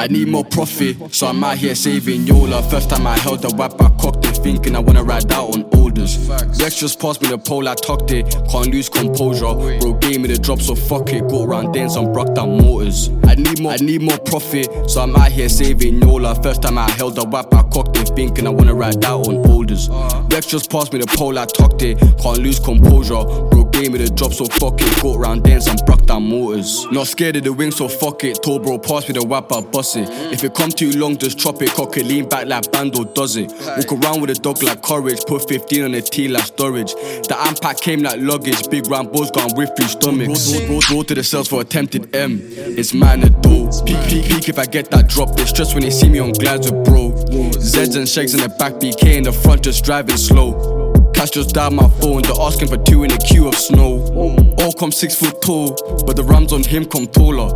I 0.00 0.06
need 0.06 0.28
more 0.28 0.44
profit, 0.44 1.12
so 1.12 1.26
I'm 1.26 1.42
out 1.42 1.58
here 1.58 1.74
saving 1.74 2.24
Yola. 2.24 2.62
First 2.70 2.88
time 2.88 3.04
I 3.04 3.18
held 3.18 3.42
the 3.42 3.48
wrap, 3.56 3.72
I 3.80 3.88
cocked 4.00 4.24
it, 4.26 4.36
thinking 4.36 4.76
I 4.76 4.78
wanna 4.78 5.02
ride 5.02 5.32
out 5.32 5.56
on 5.56 5.64
orders. 5.76 6.16
Rex 6.28 6.78
just 6.78 7.00
passed 7.00 7.20
me 7.20 7.26
the 7.26 7.36
pole, 7.36 7.66
I 7.66 7.74
tucked 7.74 8.12
it, 8.12 8.30
can't 8.48 8.68
lose 8.68 8.88
composure. 8.88 9.54
Bro 9.80 9.94
gave 9.94 10.20
me 10.20 10.28
the 10.28 10.38
drop, 10.38 10.60
so 10.60 10.76
fuck 10.76 11.12
it, 11.12 11.28
go 11.28 11.44
round 11.44 11.74
dance 11.74 11.96
on 11.96 12.12
broke 12.12 12.32
down 12.36 12.58
motors. 12.58 13.10
I 13.26 13.34
need 13.34 13.60
more, 13.60 13.72
I 13.72 13.76
need 13.78 14.02
more 14.02 14.18
profit, 14.18 14.68
so 14.88 15.00
I'm 15.00 15.16
out 15.16 15.32
here 15.32 15.48
saving 15.48 16.00
Yola. 16.00 16.40
First 16.44 16.62
time 16.62 16.78
I 16.78 16.88
held 16.92 17.16
the 17.16 17.26
wrap, 17.26 17.52
I 17.52 17.64
cocked 17.64 17.96
it, 17.96 18.06
thinking 18.14 18.46
I 18.46 18.50
wanna 18.50 18.74
ride 18.74 19.04
out 19.04 19.26
on 19.26 19.44
orders. 19.50 19.88
Rex 20.30 20.46
just 20.46 20.70
passed 20.70 20.92
me 20.92 21.00
the 21.00 21.08
pole, 21.08 21.36
I 21.36 21.46
tucked 21.46 21.82
it, 21.82 21.98
can't 22.22 22.38
lose 22.38 22.60
composure. 22.60 23.24
Bro 23.50 23.67
gave 23.80 23.92
me 23.92 23.98
the 23.98 24.10
drop, 24.10 24.32
so 24.32 24.44
fuck 24.44 24.80
it, 24.80 25.02
go 25.02 25.16
round 25.16 25.44
dance 25.44 25.66
and 25.68 25.80
broke 25.86 26.04
down 26.06 26.28
motors. 26.28 26.86
Not 26.90 27.06
scared 27.06 27.36
of 27.36 27.44
the 27.44 27.52
wings, 27.52 27.76
so 27.76 27.88
fuck 27.88 28.24
it. 28.24 28.42
Tall 28.42 28.58
bro, 28.58 28.78
pass 28.78 29.08
me 29.08 29.14
the 29.14 29.26
wrap, 29.26 29.52
I 29.52 29.60
bust 29.60 29.96
it. 29.96 30.08
If 30.32 30.42
it 30.42 30.54
come 30.54 30.70
too 30.70 30.90
long, 30.92 31.16
just 31.16 31.38
chop 31.38 31.62
it. 31.62 31.70
Cock 31.70 31.96
it, 31.96 32.06
lean 32.06 32.28
back 32.28 32.46
like 32.46 32.70
Bando 32.72 33.04
does 33.04 33.36
it. 33.36 33.52
Walk 33.52 33.92
around 33.92 34.20
with 34.20 34.30
a 34.30 34.34
dog 34.34 34.62
like 34.62 34.82
courage. 34.82 35.20
Put 35.26 35.48
15 35.48 35.84
on 35.84 35.92
the 35.92 36.02
T 36.02 36.28
like 36.28 36.44
storage. 36.44 36.92
The 36.94 37.36
impact 37.48 37.82
came 37.82 38.02
like 38.02 38.20
luggage. 38.20 38.68
Big 38.68 38.86
round 38.88 39.12
balls 39.12 39.30
gone 39.30 39.54
with 39.54 39.70
three 39.76 39.86
stomachs. 39.86 40.54
Roll, 40.54 40.68
roll, 40.68 40.82
roll 40.90 41.04
to 41.04 41.14
the 41.14 41.22
cells 41.22 41.48
for 41.48 41.60
attempted 41.60 42.14
M. 42.14 42.40
It's 42.42 42.92
mine 42.92 43.20
to 43.20 43.30
do. 43.30 43.70
Peek, 43.86 44.00
peek, 44.08 44.24
peek 44.24 44.48
if 44.48 44.58
I 44.58 44.66
get 44.66 44.90
that 44.90 45.08
drop. 45.08 45.36
They 45.36 45.44
stress 45.44 45.74
when 45.74 45.82
they 45.82 45.90
see 45.90 46.08
me 46.08 46.18
on 46.18 46.32
glides 46.32 46.70
with 46.70 46.84
bro. 46.84 47.12
Zeds 47.58 47.96
and 47.96 48.08
shakes 48.08 48.34
in 48.34 48.40
the 48.40 48.48
back, 48.48 48.74
BK 48.74 49.18
in 49.18 49.24
the 49.24 49.32
front, 49.32 49.62
just 49.62 49.84
driving 49.84 50.16
slow. 50.16 50.77
Cash 51.18 51.30
just 51.30 51.52
dialed 51.52 51.74
my 51.74 51.88
phone, 52.00 52.22
they're 52.22 52.40
asking 52.40 52.68
for 52.68 52.76
two 52.76 53.02
in 53.02 53.10
a 53.10 53.18
queue 53.18 53.48
of 53.48 53.56
snow. 53.56 53.98
Mm. 54.12 54.60
All 54.60 54.72
come 54.72 54.92
six 54.92 55.16
foot 55.16 55.42
tall, 55.42 55.74
but 56.06 56.14
the 56.14 56.22
rams 56.22 56.52
on 56.52 56.62
him 56.62 56.84
come 56.84 57.08
taller. 57.08 57.48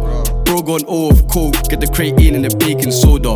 Bro 0.42 0.62
gone 0.62 0.84
all 0.86 1.12
of 1.12 1.28
coke, 1.28 1.54
get 1.68 1.80
the 1.80 1.86
crate 1.86 2.18
in 2.18 2.34
and 2.34 2.44
the 2.44 2.56
baking 2.56 2.90
soda. 2.90 3.30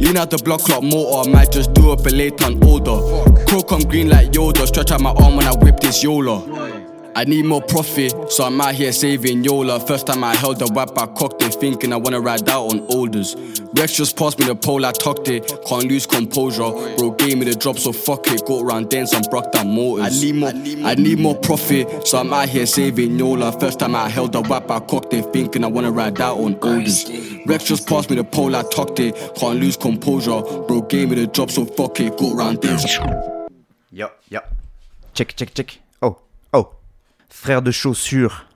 Lean 0.00 0.16
out 0.16 0.30
the 0.30 0.38
block 0.38 0.62
clock 0.62 0.82
motor, 0.82 1.30
might 1.30 1.52
just 1.52 1.74
do 1.74 1.92
up 1.92 2.04
a 2.04 2.08
late 2.08 2.42
on 2.42 2.60
order. 2.64 2.98
Crow 3.46 3.62
come 3.62 3.82
green 3.82 4.08
like 4.08 4.32
Yoda, 4.32 4.66
stretch 4.66 4.90
out 4.90 5.00
my 5.00 5.10
arm 5.10 5.36
when 5.36 5.46
I 5.46 5.54
whip 5.54 5.78
this 5.78 6.02
Yola. 6.02 6.87
I 7.18 7.24
need 7.24 7.46
more 7.46 7.60
profit, 7.60 8.30
so 8.30 8.44
I'm 8.44 8.60
out 8.60 8.76
here 8.76 8.92
saving 8.92 9.42
Yola. 9.42 9.80
First 9.80 10.06
time 10.06 10.22
I 10.22 10.36
held 10.36 10.60
the 10.60 10.68
whip, 10.72 10.96
I 10.96 11.06
cocked 11.06 11.42
it, 11.42 11.52
thinking 11.52 11.92
I 11.92 11.96
wanna 11.96 12.20
ride 12.20 12.48
out 12.48 12.70
on 12.70 12.86
orders. 12.94 13.34
Rex 13.74 13.96
just 13.96 14.16
passed 14.16 14.38
me 14.38 14.44
the 14.46 14.54
pole, 14.54 14.86
I 14.86 14.92
tucked 14.92 15.26
it. 15.26 15.44
Can't 15.66 15.88
lose 15.88 16.06
composure. 16.06 16.70
Bro 16.96 17.16
gave 17.18 17.36
me 17.36 17.44
the 17.44 17.56
drop, 17.56 17.76
so 17.76 17.90
fuck 17.90 18.28
it. 18.28 18.46
Go 18.46 18.62
around 18.62 18.90
dance 18.90 19.10
some 19.10 19.22
broke 19.22 19.50
down 19.50 19.74
motors. 19.74 20.22
I 20.22 20.26
need 20.26 20.34
more, 20.36 20.52
I 20.88 20.94
need 20.94 21.18
more 21.18 21.34
profit, 21.34 22.06
so 22.06 22.18
I'm 22.18 22.32
out 22.32 22.50
here 22.50 22.66
saving 22.66 23.18
Yola. 23.18 23.50
First 23.58 23.80
time 23.80 23.96
I 23.96 24.08
held 24.08 24.30
the 24.30 24.42
whip, 24.42 24.70
I 24.70 24.78
cocked 24.78 25.12
it, 25.12 25.32
thinking 25.32 25.64
I 25.64 25.66
wanna 25.66 25.90
ride 25.90 26.20
out 26.20 26.38
on 26.38 26.54
orders. 26.62 27.10
Rex 27.46 27.64
just 27.64 27.88
passed 27.88 28.10
me 28.10 28.14
the 28.16 28.22
pole, 28.22 28.54
I 28.54 28.62
tucked 28.62 29.00
it. 29.00 29.16
Can't 29.34 29.58
lose 29.58 29.76
composure. 29.76 30.40
Bro 30.68 30.82
gave 30.82 31.08
me 31.10 31.16
the 31.16 31.26
drop, 31.26 31.50
so 31.50 31.64
fuck 31.64 31.98
it. 31.98 32.16
Go 32.16 32.36
around 32.36 32.62
then 32.62 32.78
some. 32.78 33.48
Yo, 33.90 34.08
yo. 34.28 34.38
Check, 35.14 35.34
check, 35.34 35.52
check. 35.52 35.78
Frère 37.30 37.62
de 37.62 37.70
chaussures. 37.70 38.47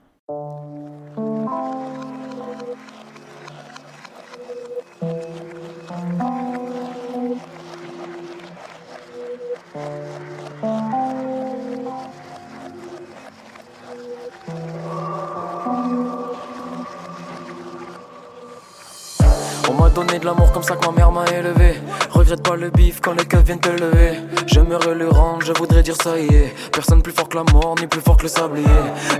De 20.19 20.25
l'amour 20.25 20.51
comme 20.51 20.63
ça 20.63 20.75
que 20.75 20.85
ma 20.85 20.91
mère 20.91 21.11
m'a 21.11 21.25
élevé. 21.25 21.79
Regrette 22.11 22.43
pas 22.43 22.55
le 22.55 22.69
bif 22.69 22.99
quand 23.01 23.13
les 23.13 23.25
keufs 23.25 23.43
viennent 23.43 23.59
te 23.59 23.69
lever. 23.69 24.19
J'aimerais 24.47 24.95
le 24.95 25.09
rendre, 25.09 25.43
je 25.45 25.53
voudrais 25.53 25.83
dire 25.83 25.95
ça 26.01 26.17
y 26.19 26.27
est. 26.27 26.53
Personne 26.71 27.01
plus 27.01 27.13
fort 27.13 27.29
que 27.29 27.37
la 27.37 27.43
mort, 27.51 27.75
ni 27.79 27.87
plus 27.87 28.01
fort 28.01 28.17
que 28.17 28.23
le 28.23 28.29
sablier. 28.29 28.65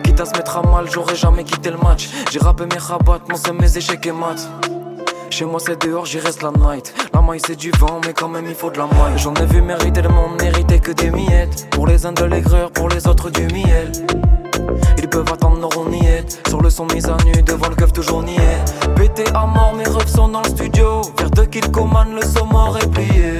Quitte 0.04 0.20
à 0.20 0.26
se 0.26 0.32
mettre 0.32 0.58
à 0.58 0.62
mal, 0.62 0.90
j'aurais 0.92 1.16
jamais 1.16 1.44
quitté 1.44 1.72
le 1.72 1.78
match. 1.78 2.10
J'ai 2.32 2.40
rappé 2.40 2.66
mes 2.66 2.78
rabats, 2.78 3.20
mon 3.30 3.38
seum, 3.38 3.58
mes 3.60 3.78
échecs 3.78 4.06
et 4.06 4.12
maths. 4.12 4.48
Chez 5.30 5.46
moi 5.46 5.60
c'est 5.60 5.82
dehors, 5.82 6.06
j'y 6.06 6.20
reste 6.20 6.44
la 6.44 6.52
night. 6.52 6.94
La 7.14 7.22
maille 7.22 7.42
c'est 7.46 7.56
du 7.56 7.72
vent, 7.72 8.00
mais 8.06 8.14
quand 8.14 8.30
même 8.30 8.46
il 8.48 8.56
faut 8.56 8.70
de 8.70 8.78
la 8.78 8.86
maille. 8.86 9.18
J'en 9.18 9.34
ai 9.34 9.46
vu 9.46 9.62
mériter 9.62 10.02
le 10.02 10.10
monde, 10.10 10.40
mériter 10.42 10.80
que 10.80 10.92
des 10.92 11.10
miettes. 11.10 11.68
Pour 11.72 11.88
les 11.88 12.06
uns 12.06 12.14
de 12.14 12.26
l'aigreur, 12.26 12.72
pour 12.72 12.90
les 12.90 13.08
autres 13.08 13.30
du 13.30 13.48
miel. 13.48 13.92
Ils 14.98 15.08
peuvent 15.08 15.32
attendre 15.32 15.58
nos 15.60 15.70
ronniettes 15.70 16.42
Sur 16.48 16.62
le 16.62 16.70
son 16.70 16.86
mise 16.86 17.06
à 17.06 17.18
nu 17.26 17.42
devant 17.44 17.70
le 17.70 17.76
keuf 17.76 17.94
toujours 17.94 18.24
niais. 18.24 18.60
Pété 18.96 19.24
à 19.34 19.46
mort 19.46 19.74
mes 19.76 19.86
refs 19.86 20.08
sont 20.08 20.30
dans 20.30 20.42
le 20.42 20.50
studio. 20.50 21.02
Vers 21.18 21.32
deux 21.32 21.46
kills 21.46 21.72
commande 21.72 22.14
le 22.14 22.22
saumon 22.22 22.76
est 22.78 22.92
plié. 22.92 23.38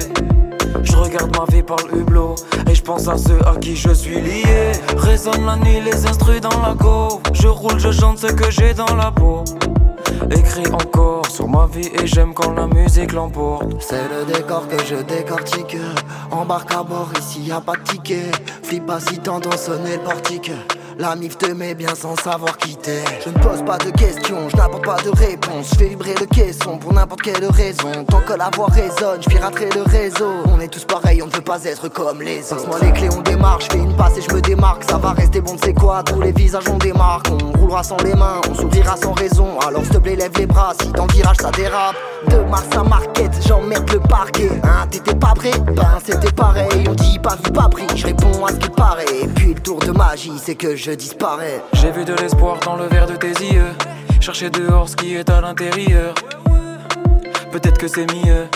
Je 0.82 0.96
regarde 0.96 1.36
ma 1.36 1.44
vie 1.54 1.62
par 1.62 1.78
le 1.90 2.00
hublot 2.00 2.34
Et 2.70 2.74
je 2.74 2.82
pense 2.82 3.08
à 3.08 3.16
ceux 3.16 3.38
à 3.46 3.56
qui 3.56 3.76
je 3.76 3.92
suis 3.92 4.20
lié. 4.20 4.72
Résonne 4.96 5.46
la 5.46 5.56
nuit 5.56 5.80
les 5.80 6.06
instrus 6.06 6.40
dans 6.40 6.60
la 6.60 6.74
go 6.74 7.20
Je 7.32 7.48
roule, 7.48 7.78
je 7.78 7.90
chante 7.90 8.18
ce 8.18 8.26
que 8.26 8.50
j'ai 8.50 8.74
dans 8.74 8.94
la 8.94 9.10
peau. 9.10 9.44
Écris 10.30 10.66
encore 10.72 11.26
sur 11.26 11.48
ma 11.48 11.66
vie 11.66 11.90
et 12.00 12.06
j'aime 12.06 12.34
quand 12.34 12.52
la 12.52 12.66
musique 12.66 13.12
l'emporte. 13.12 13.66
C'est 13.80 14.08
le 14.08 14.32
décor 14.32 14.66
que 14.68 14.76
je 14.84 14.96
décortique. 14.96 15.76
Embarque 16.30 16.72
à 16.72 16.82
bord, 16.82 17.10
ici 17.18 17.42
y 17.42 17.52
a 17.52 17.60
pas 17.60 17.76
de 17.76 17.82
ticket. 17.82 18.30
Flip 18.62 18.86
pas 18.86 19.00
si 19.00 19.18
t'entends 19.18 19.56
sonner 19.56 19.96
le 19.96 20.02
portique. 20.02 20.50
La 20.96 21.16
mif 21.16 21.36
te 21.36 21.50
met 21.50 21.74
bien 21.74 21.92
sans 21.94 22.14
savoir 22.16 22.56
qui 22.56 22.76
t'es. 22.76 23.02
Je 23.24 23.30
ne 23.30 23.38
pose 23.38 23.64
pas 23.64 23.78
de 23.78 23.90
questions, 23.90 24.48
je 24.48 24.56
n'apporte 24.56 24.84
pas 24.84 24.96
de 25.02 25.10
réponse. 25.10 25.70
Je 25.72 25.74
fais 25.76 25.88
vibrer 25.88 26.14
le 26.20 26.26
caisson 26.26 26.78
pour 26.78 26.92
n'importe 26.92 27.22
quelle 27.22 27.44
raison. 27.46 28.04
Tant 28.08 28.20
que 28.20 28.34
la 28.34 28.48
voix 28.54 28.68
résonne, 28.68 29.20
je 29.20 29.28
piraterai 29.28 29.70
le 29.74 29.82
réseau. 29.82 30.30
On 30.46 30.60
est 30.60 30.68
tous 30.68 30.84
pareils, 30.84 31.20
on 31.20 31.26
ne 31.26 31.32
veut 31.32 31.40
pas 31.40 31.64
être 31.64 31.88
comme 31.88 32.22
les 32.22 32.40
autres. 32.44 32.56
Passe-moi 32.56 32.78
les 32.80 32.92
clés, 32.92 33.08
on 33.16 33.22
démarre. 33.22 33.60
Je 33.60 33.66
fais 33.72 33.78
une 33.78 33.96
passe 33.96 34.18
et 34.18 34.22
je 34.22 34.32
me 34.32 34.40
démarque. 34.40 34.84
Ça 34.84 34.98
va 34.98 35.12
rester 35.12 35.40
bon, 35.40 35.56
c'est 35.62 35.74
quoi? 35.74 36.04
Tous 36.04 36.20
les 36.20 36.32
visages 36.32 36.68
on 36.70 36.78
démarque. 36.78 37.26
On 37.30 37.58
roulera 37.58 37.82
sans 37.82 37.96
les 38.04 38.14
mains, 38.14 38.40
on 38.48 38.54
sourira 38.54 38.96
sans 38.96 39.12
raison. 39.14 39.58
Alors 39.66 39.82
s'il 39.82 39.94
te 39.94 39.98
plaît, 39.98 40.16
lève 40.16 40.32
les 40.38 40.46
bras. 40.46 40.74
Si 40.80 40.88
dans 40.92 41.06
le 41.06 41.12
virage 41.12 41.38
ça 41.40 41.50
dérape. 41.50 41.96
De 42.28 42.38
Mars 42.50 42.68
à 42.76 42.82
Marquette, 42.84 43.46
j'emmerde 43.46 43.90
le 43.92 44.00
parquet. 44.00 44.50
Hein, 44.62 44.86
t'étais 44.90 45.14
pas 45.14 45.34
prêt 45.34 45.52
Ben 45.74 45.98
c'était 46.04 46.32
pareil. 46.32 46.84
On 46.88 46.94
dit 46.94 47.18
pas 47.18 47.36
vu, 47.36 47.52
pas 47.52 47.68
pris. 47.68 47.86
Je 47.94 48.06
réponds 48.06 48.44
à 48.44 48.50
ce 48.50 48.56
qui 48.56 48.70
paraît. 48.70 49.04
Et 49.22 49.26
puis 49.28 49.54
le 49.54 49.60
tour 49.60 49.78
de 49.78 49.90
magie, 49.90 50.38
c'est 50.42 50.54
que 50.54 50.76
je 50.76 50.92
disparais. 50.92 51.62
J'ai 51.74 51.90
vu 51.90 52.04
de 52.04 52.14
l'espoir 52.14 52.58
dans 52.60 52.76
le 52.76 52.86
verre 52.86 53.06
de 53.06 53.16
tes 53.16 53.32
yeux. 53.32 53.72
Chercher 54.20 54.50
dehors 54.50 54.88
ce 54.88 54.96
qui 54.96 55.14
est 55.14 55.28
à 55.28 55.40
l'intérieur. 55.40 56.14
Peut-être 57.52 57.78
que 57.78 57.88
c'est 57.88 58.06
mieux. 58.12 58.46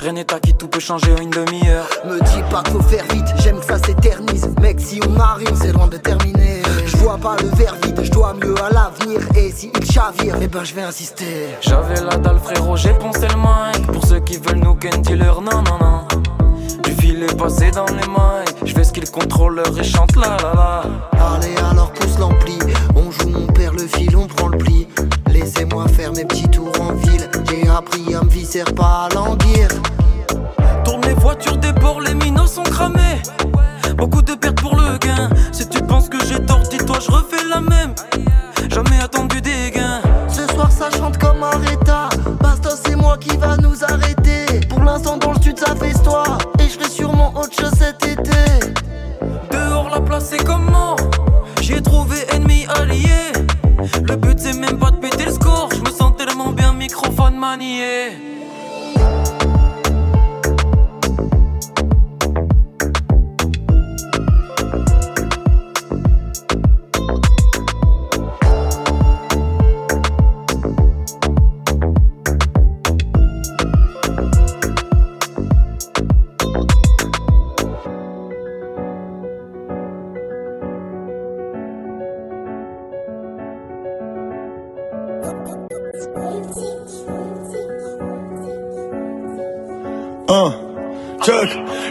Rien 0.00 0.12
n'est 0.12 0.32
acquis, 0.32 0.54
tout 0.54 0.68
peut 0.68 0.80
changer 0.80 1.12
en 1.12 1.22
une 1.22 1.30
demi-heure. 1.30 1.88
Me 2.04 2.18
dis 2.20 2.42
pas 2.50 2.62
qu'il 2.62 2.74
faut 2.74 2.82
faire 2.82 3.04
vite, 3.12 3.26
j'aime 3.42 3.58
que 3.58 3.64
ça 3.64 3.78
s'éternise. 3.78 4.48
Mec, 4.60 4.78
si 4.78 5.00
on 5.08 5.18
arrive, 5.18 5.52
c'est 5.54 5.72
loin 5.72 5.86
de 5.86 5.96
terminer. 5.96 6.55
Je 6.86 6.96
vois 6.98 7.18
pas 7.18 7.36
le 7.42 7.48
verre 7.56 7.74
vide, 7.82 8.00
je 8.02 8.10
dois 8.10 8.34
mieux 8.34 8.54
à 8.62 8.70
l'avenir. 8.70 9.20
Et 9.36 9.50
si 9.50 9.70
il 9.74 9.90
chavire, 9.90 10.36
eh 10.40 10.46
ben 10.46 10.64
je 10.64 10.74
vais 10.74 10.82
insister. 10.82 11.48
J'avais 11.60 12.00
la 12.00 12.16
dalle, 12.16 12.38
frérot, 12.38 12.76
j'ai 12.76 12.94
poncé 12.94 13.26
le 13.28 13.36
mic. 13.36 13.86
Pour 13.92 14.04
ceux 14.06 14.20
qui 14.20 14.36
veulent 14.36 14.60
nous 14.62 14.74
ken 14.74 15.02
dealer, 15.02 15.40
non, 15.40 15.62
non, 15.62 15.78
non. 15.80 16.06
Du 16.84 16.92
fil 16.92 17.22
est 17.22 17.36
passé 17.36 17.70
dans 17.72 17.86
les 17.86 18.06
mailles. 18.06 18.46
Je 18.64 18.72
fais 18.72 18.84
ce 18.84 18.92
qu'il 18.92 19.10
contrôleur 19.10 19.66
et 19.78 19.84
chante 19.84 20.14
la 20.16 20.36
la 20.36 20.54
la. 20.54 20.82
Allez, 21.34 21.56
alors 21.70 21.90
pousse 21.92 22.18
l'ampli. 22.18 22.58
On 22.94 23.10
joue, 23.10 23.32
on 23.36 23.52
perd 23.52 23.74
le 23.74 23.86
fil, 23.86 24.16
on 24.16 24.26
prend 24.26 24.48
le 24.48 24.58
pli. 24.58 24.86
Laissez-moi 25.28 25.88
faire 25.88 26.12
mes 26.12 26.24
petits 26.24 26.48
tours 26.48 26.72
en 26.80 26.92
ville. 26.94 27.28
J'ai 27.50 27.68
appris 27.68 28.14
à 28.14 28.22
me 28.22 28.30
visser, 28.30 28.64
pas 28.64 29.08
à 29.10 29.14
languir. 29.14 29.68
Tourne 30.84 31.02
les 31.02 31.14
voitures 31.14 31.56
des 31.56 31.72
bords, 31.72 32.00
les 32.00 32.14
minos 32.14 32.52
sont 32.52 32.62
cramés. 32.62 33.20
Beaucoup 33.96 34.22
de 34.22 34.34
pertes 34.34 34.60
je 37.00 37.10
refais 37.10 37.44
la 37.48 37.60
même. 37.60 37.94
Jamais 38.70 39.00
attendu 39.02 39.40
des 39.40 39.70
gains. 39.70 40.00
Ce 40.28 40.46
soir, 40.54 40.70
ça 40.70 40.90
chante 40.90 41.18
comme 41.18 41.42
Aretha. 41.42 42.08
Bastos, 42.40 42.80
c'est 42.84 42.96
moi 42.96 43.16
qui 43.18 43.36
va 43.36 43.56
nous 43.56 43.84
arrêter. 43.84 44.60
Pour 44.68 44.82
l'instant, 44.82 45.16
dans 45.16 45.32
le 45.32 45.40
sud, 45.40 45.58
ça 45.58 45.74
fait 45.74 45.94
toi. 46.02 46.24
Et 46.58 46.64
je 46.64 46.78
ferai 46.78 46.90
sûrement 46.90 47.32
autre 47.36 47.54
chose 47.58 47.72
cet 47.78 48.04
été. 48.04 48.72
Dehors, 49.50 49.90
la 49.90 50.00
place 50.00 50.26
c'est 50.30 50.44
comment? 50.44 50.96
J'ai 51.60 51.80
trouvé 51.80 52.16
ennemi 52.32 52.66
allié. 52.80 53.32
Le 54.02 54.16
but 54.16 54.38
c'est 54.38 54.52
même 54.52 54.78
pas 54.78 54.90
de 54.90 54.96
péter 54.96 55.24
le 55.26 55.32
score. 55.32 55.68
Je 55.72 55.80
me 55.80 55.90
sens 55.90 56.12
tellement 56.16 56.52
bien, 56.52 56.72
microphone 56.72 57.36
manié. 57.36 58.35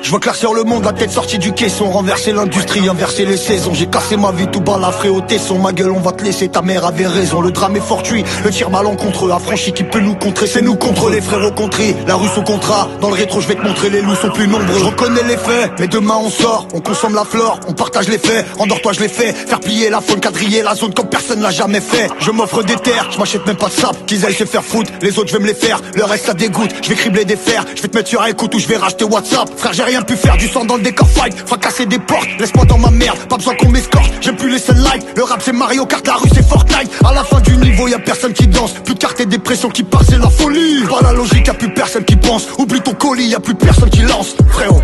Je 0.06 0.12
veux 0.12 0.20
clair 0.20 0.36
sur 0.36 0.54
le 0.54 0.64
monde, 0.64 0.86
la 0.86 0.94
tête 0.94 1.10
sortie 1.10 1.40
du 1.40 1.52
caisson. 1.52 1.90
Renverser 1.90 2.32
l'industrie, 2.32 2.88
inverser 2.88 3.26
les 3.26 3.38
saisons. 3.38 3.74
J'ai 3.74 3.88
cassé 3.88 4.18
ma 4.18 4.32
vie 4.32 4.46
tout 4.46 4.62
balafré 4.62 5.10
au 5.10 5.20
tesson 5.22 5.58
Ma 5.58 5.74
gueule 5.74 5.90
on 5.90 6.00
va 6.00 6.12
te 6.12 6.24
laisser, 6.24 6.48
ta 6.48 6.62
mère 6.62 6.86
avait 6.86 7.08
raison. 7.08 7.42
Le 7.42 7.50
drame 7.50 7.76
est 7.76 7.80
fortuit, 7.80 8.24
le 8.44 8.52
tir 8.52 8.70
malencontreux 8.70 9.32
Affranchi 9.32 9.74
qui 9.74 9.84
peut 9.84 10.02
nous 10.02 10.14
contrer, 10.14 10.46
c'est 10.46 10.62
nous 10.62 10.76
contre 10.76 11.10
les 11.10 11.22
frères 11.22 11.40
au 11.40 11.70
La 12.06 12.18
rue 12.18 12.28
sous 12.28 12.44
contrat, 12.44 12.88
dans 13.02 13.10
le 13.10 13.16
rétro 13.16 13.42
je 13.42 13.48
vais 13.48 13.56
te 13.56 13.64
montrer 13.64 13.90
Les 13.90 14.04
loups 14.04 14.14
sont 14.14 14.30
plus 14.30 14.48
nombreux, 14.48 14.78
je 14.78 14.84
reconnais 14.84 15.24
les 15.24 15.38
faits 15.38 15.72
Mais 15.80 15.88
demain 15.88 16.20
on 16.24 16.30
sort, 16.30 16.68
on 16.76 16.82
consomme 16.82 17.16
la 17.16 17.26
flore 17.26 17.60
On 17.68 17.74
partage 17.74 18.08
les 18.08 18.20
faits, 18.20 18.46
endors-toi 18.60 18.94
je 18.94 19.00
les 19.00 19.08
fais 19.08 19.34
Faire 19.34 19.60
plier 19.60 19.90
la 19.90 20.02
faune, 20.02 20.20
quadriller 20.20 20.62
la 20.62 20.76
zone 20.76 20.94
comme 20.94 21.10
personne 21.10 21.42
l'a 21.42 21.50
jamais 21.50 21.82
fait. 21.82 22.10
Je 22.20 22.30
m'offre 22.30 22.62
des 22.62 22.76
terres, 22.76 23.10
je 23.12 23.18
m'achète 23.18 23.48
même 23.48 23.58
pas 23.58 23.70
de 23.70 23.74
sap 23.74 24.06
Qu'ils 24.06 24.24
aillent 24.24 24.36
se 24.36 24.46
faire 24.46 24.64
foutre, 24.64 24.92
les 25.02 25.18
autres 25.18 25.30
je 25.30 25.34
vais 25.34 25.44
me 25.44 25.48
les 25.48 25.56
faire. 25.56 25.82
Le 25.96 26.04
reste 26.04 26.28
ça 26.28 26.36
dégoûte, 26.36 26.70
je 26.84 26.90
vais 26.90 26.96
cribler 26.96 27.26
des 27.26 27.38
fers. 27.38 27.66
Je 27.76 27.82
vais 27.82 27.88
te 27.88 27.98
mettre 27.98 28.10
sur 28.10 28.24
écoute 28.24 28.54
ou 28.54 28.60
je 28.60 28.68
vais 28.68 28.78
racheter 28.78 29.04
WhatsApp. 29.04 29.50
Frère 29.58 29.74
j'ai 29.74 29.84
rien 29.84 29.96
pu 30.06 30.16
faire, 30.16 30.38
du 30.38 30.48
sang 30.48 30.66
dans 30.66 30.78
le 30.78 30.82
décor 30.82 31.08
fight. 31.10 31.36
Fracasser 31.46 31.86
des 31.86 32.00
portes, 32.00 32.28
laisse-moi 32.40 32.66
dans 32.66 32.78
ma 32.78 32.92
merde. 32.92 33.18
Pas 33.28 33.38
besoin 33.38 33.56
qu'on 33.56 33.70
m'escorte, 33.70 34.12
j'aime 34.22 34.36
plus 34.36 34.52
les 34.52 34.60
sunlight. 34.60 35.06
Le 35.16 35.24
rap 35.24 35.42
c'est 35.44 35.54
Mario 35.54 35.86
Kart, 35.86 36.06
la 36.08 36.16
rue 36.16 36.30
c'est 36.34 36.48
Fortnite. 36.48 36.92
À 37.04 37.14
la 37.14 37.24
fin 37.24 37.40
du 37.42 37.58
niveau 37.58 37.88
y 37.88 37.94
a 37.94 38.00
personne 38.00 38.34
qui 38.34 38.48
danse. 38.48 38.74
Plus 38.84 38.94
de 38.94 39.00
cartes 39.00 39.20
et 39.20 39.26
des 39.26 39.40
pressions 39.40 39.70
qui 39.70 39.84
passent, 39.84 40.08
c'est 40.10 40.20
la 40.20 40.30
folie. 40.30 40.84
Pas 40.90 41.02
la 41.02 41.14
logique, 41.14 41.48
y 41.48 41.50
a 41.50 41.54
plus 41.54 41.74
personne 41.74 42.06
qui 42.06 42.16
pense. 42.16 42.48
Oublie 42.58 42.82
ton 42.82 42.94
colis, 42.94 43.28
y 43.28 43.36
a 43.36 43.40
plus 43.40 43.56
personne 43.56 43.90
qui 43.90 44.02
lance. 44.02 44.36
Frérot. 44.50 44.82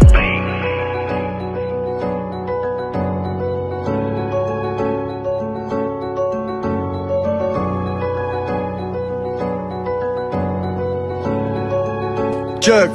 Check, 12.62 12.92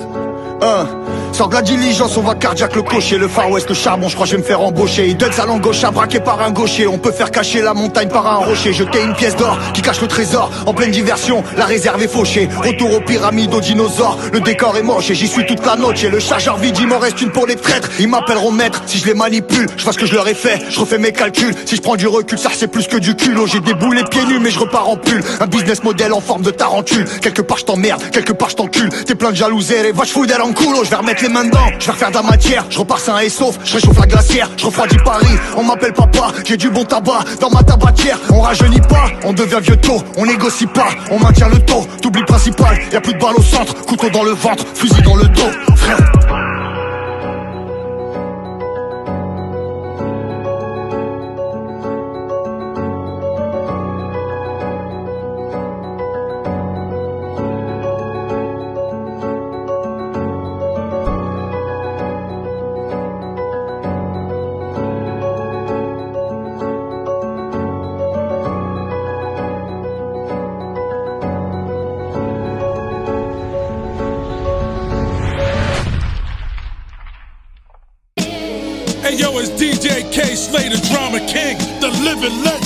1 0.62 1.05
Sors 1.36 1.48
de 1.48 1.54
la 1.54 1.60
diligence, 1.60 2.16
on 2.16 2.22
va 2.22 2.34
cardiaque 2.34 2.74
le 2.76 2.82
cocher. 2.82 3.18
Le 3.18 3.28
Far 3.28 3.50
West, 3.50 3.68
le 3.68 3.74
charbon, 3.74 4.08
je 4.08 4.14
crois 4.14 4.24
je 4.24 4.32
vais 4.32 4.38
me 4.38 4.42
faire 4.42 4.62
embaucher. 4.62 5.06
Ils 5.06 5.18
donnent 5.18 5.32
sa 5.32 5.44
langue 5.44 5.60
gauche, 5.60 5.82
braqué 5.82 6.18
par 6.18 6.40
un 6.40 6.50
gaucher. 6.50 6.86
On 6.86 6.96
peut 6.96 7.12
faire 7.12 7.30
cacher 7.30 7.60
la 7.60 7.74
montagne 7.74 8.08
par 8.08 8.26
un 8.26 8.36
rocher. 8.36 8.72
Jeter 8.72 9.02
une 9.02 9.12
pièce 9.12 9.36
d'or 9.36 9.58
qui 9.74 9.82
cache 9.82 10.00
le 10.00 10.08
trésor. 10.08 10.50
En 10.64 10.72
pleine 10.72 10.90
diversion, 10.90 11.44
la 11.58 11.66
réserve 11.66 12.02
est 12.02 12.08
fauchée. 12.08 12.48
Retour 12.56 12.94
aux 12.94 13.02
pyramides, 13.02 13.52
aux 13.52 13.60
dinosaures. 13.60 14.16
Le 14.32 14.40
décor 14.40 14.78
est 14.78 14.82
moche 14.82 15.10
et 15.10 15.14
j'y 15.14 15.28
suis 15.28 15.44
toute 15.44 15.66
la 15.66 15.76
noche. 15.76 16.04
Et 16.04 16.08
le 16.08 16.20
chargeur 16.20 16.56
vide, 16.56 16.78
il 16.80 16.86
m'en 16.86 16.98
reste 16.98 17.20
une 17.20 17.30
pour 17.30 17.46
les 17.46 17.56
traîtres. 17.56 17.90
Ils 18.00 18.08
m'appelleront 18.08 18.50
maître 18.50 18.80
si 18.86 18.96
je 18.96 19.04
les 19.04 19.12
manipule. 19.12 19.66
Je 19.76 19.84
vois 19.84 19.92
ce 19.92 19.98
que 19.98 20.06
je 20.06 20.14
leur 20.14 20.26
ai 20.28 20.34
fait, 20.34 20.58
je 20.70 20.80
refais 20.80 20.96
mes 20.96 21.12
calculs. 21.12 21.54
Si 21.66 21.76
je 21.76 21.82
prends 21.82 21.96
du 21.96 22.06
recul, 22.06 22.38
ça 22.38 22.48
c'est 22.54 22.68
plus 22.68 22.86
que 22.86 22.96
du 22.96 23.14
culot. 23.14 23.46
J'ai 23.46 23.60
des 23.60 23.74
boulets 23.74 24.04
pieds 24.04 24.24
nus, 24.24 24.38
mais 24.40 24.48
je 24.48 24.58
repars 24.58 24.88
en 24.88 24.96
pull. 24.96 25.22
Un 25.40 25.46
business 25.46 25.84
model 25.84 26.14
en 26.14 26.22
forme 26.22 26.40
de 26.40 26.50
tarentule. 26.50 27.04
Quelque 27.20 27.42
part 27.42 27.58
je 27.58 27.66
t'emmerde, 27.66 28.02
quelque 28.10 28.32
part 28.32 28.48
je 28.48 28.56
t'encule. 28.56 28.88
T'es 29.04 29.14
plein 29.14 29.32
de 29.32 29.36
jalousie 29.36 29.74
et 29.74 29.92
va 29.92 30.04
je 30.04 30.40
en 30.40 30.52
coulo. 30.54 30.82
Je 30.82 30.88
vais 30.88 30.96
remettre 30.96 31.25
mains 31.28 31.44
dedans, 31.44 31.70
je 31.78 31.86
vais 31.86 31.92
refaire 31.92 32.10
de 32.10 32.14
la 32.14 32.22
matière. 32.22 32.64
Je 32.70 32.78
repars 32.78 32.98
sain 32.98 33.18
et 33.18 33.28
sauf, 33.28 33.58
je 33.64 33.74
réchauffe 33.74 33.98
la 33.98 34.06
glacière. 34.06 34.50
Je 34.56 34.66
refroidis 34.66 34.98
Paris, 35.04 35.26
on 35.56 35.62
m'appelle 35.62 35.92
papa. 35.92 36.32
J'ai 36.44 36.56
du 36.56 36.70
bon 36.70 36.84
tabac 36.84 37.24
dans 37.40 37.50
ma 37.50 37.62
tabatière. 37.62 38.18
On 38.30 38.40
rajeunit 38.40 38.80
pas, 38.80 39.06
on 39.24 39.32
devient 39.32 39.60
vieux 39.62 39.76
tôt. 39.76 40.02
On 40.16 40.26
négocie 40.26 40.66
pas, 40.66 40.88
on 41.10 41.18
maintient 41.18 41.48
le 41.48 41.58
taux. 41.60 41.86
T'oublies 42.02 42.20
le 42.20 42.26
principal, 42.26 42.78
y 42.92 42.96
a 42.96 43.00
plus 43.00 43.14
de 43.14 43.18
balles 43.18 43.36
au 43.36 43.42
centre. 43.42 43.74
Couteau 43.86 44.10
dans 44.10 44.24
le 44.24 44.32
ventre, 44.32 44.64
fusil 44.74 45.02
dans 45.02 45.16
le 45.16 45.24
dos. 45.24 45.50
Frère. 45.76 46.45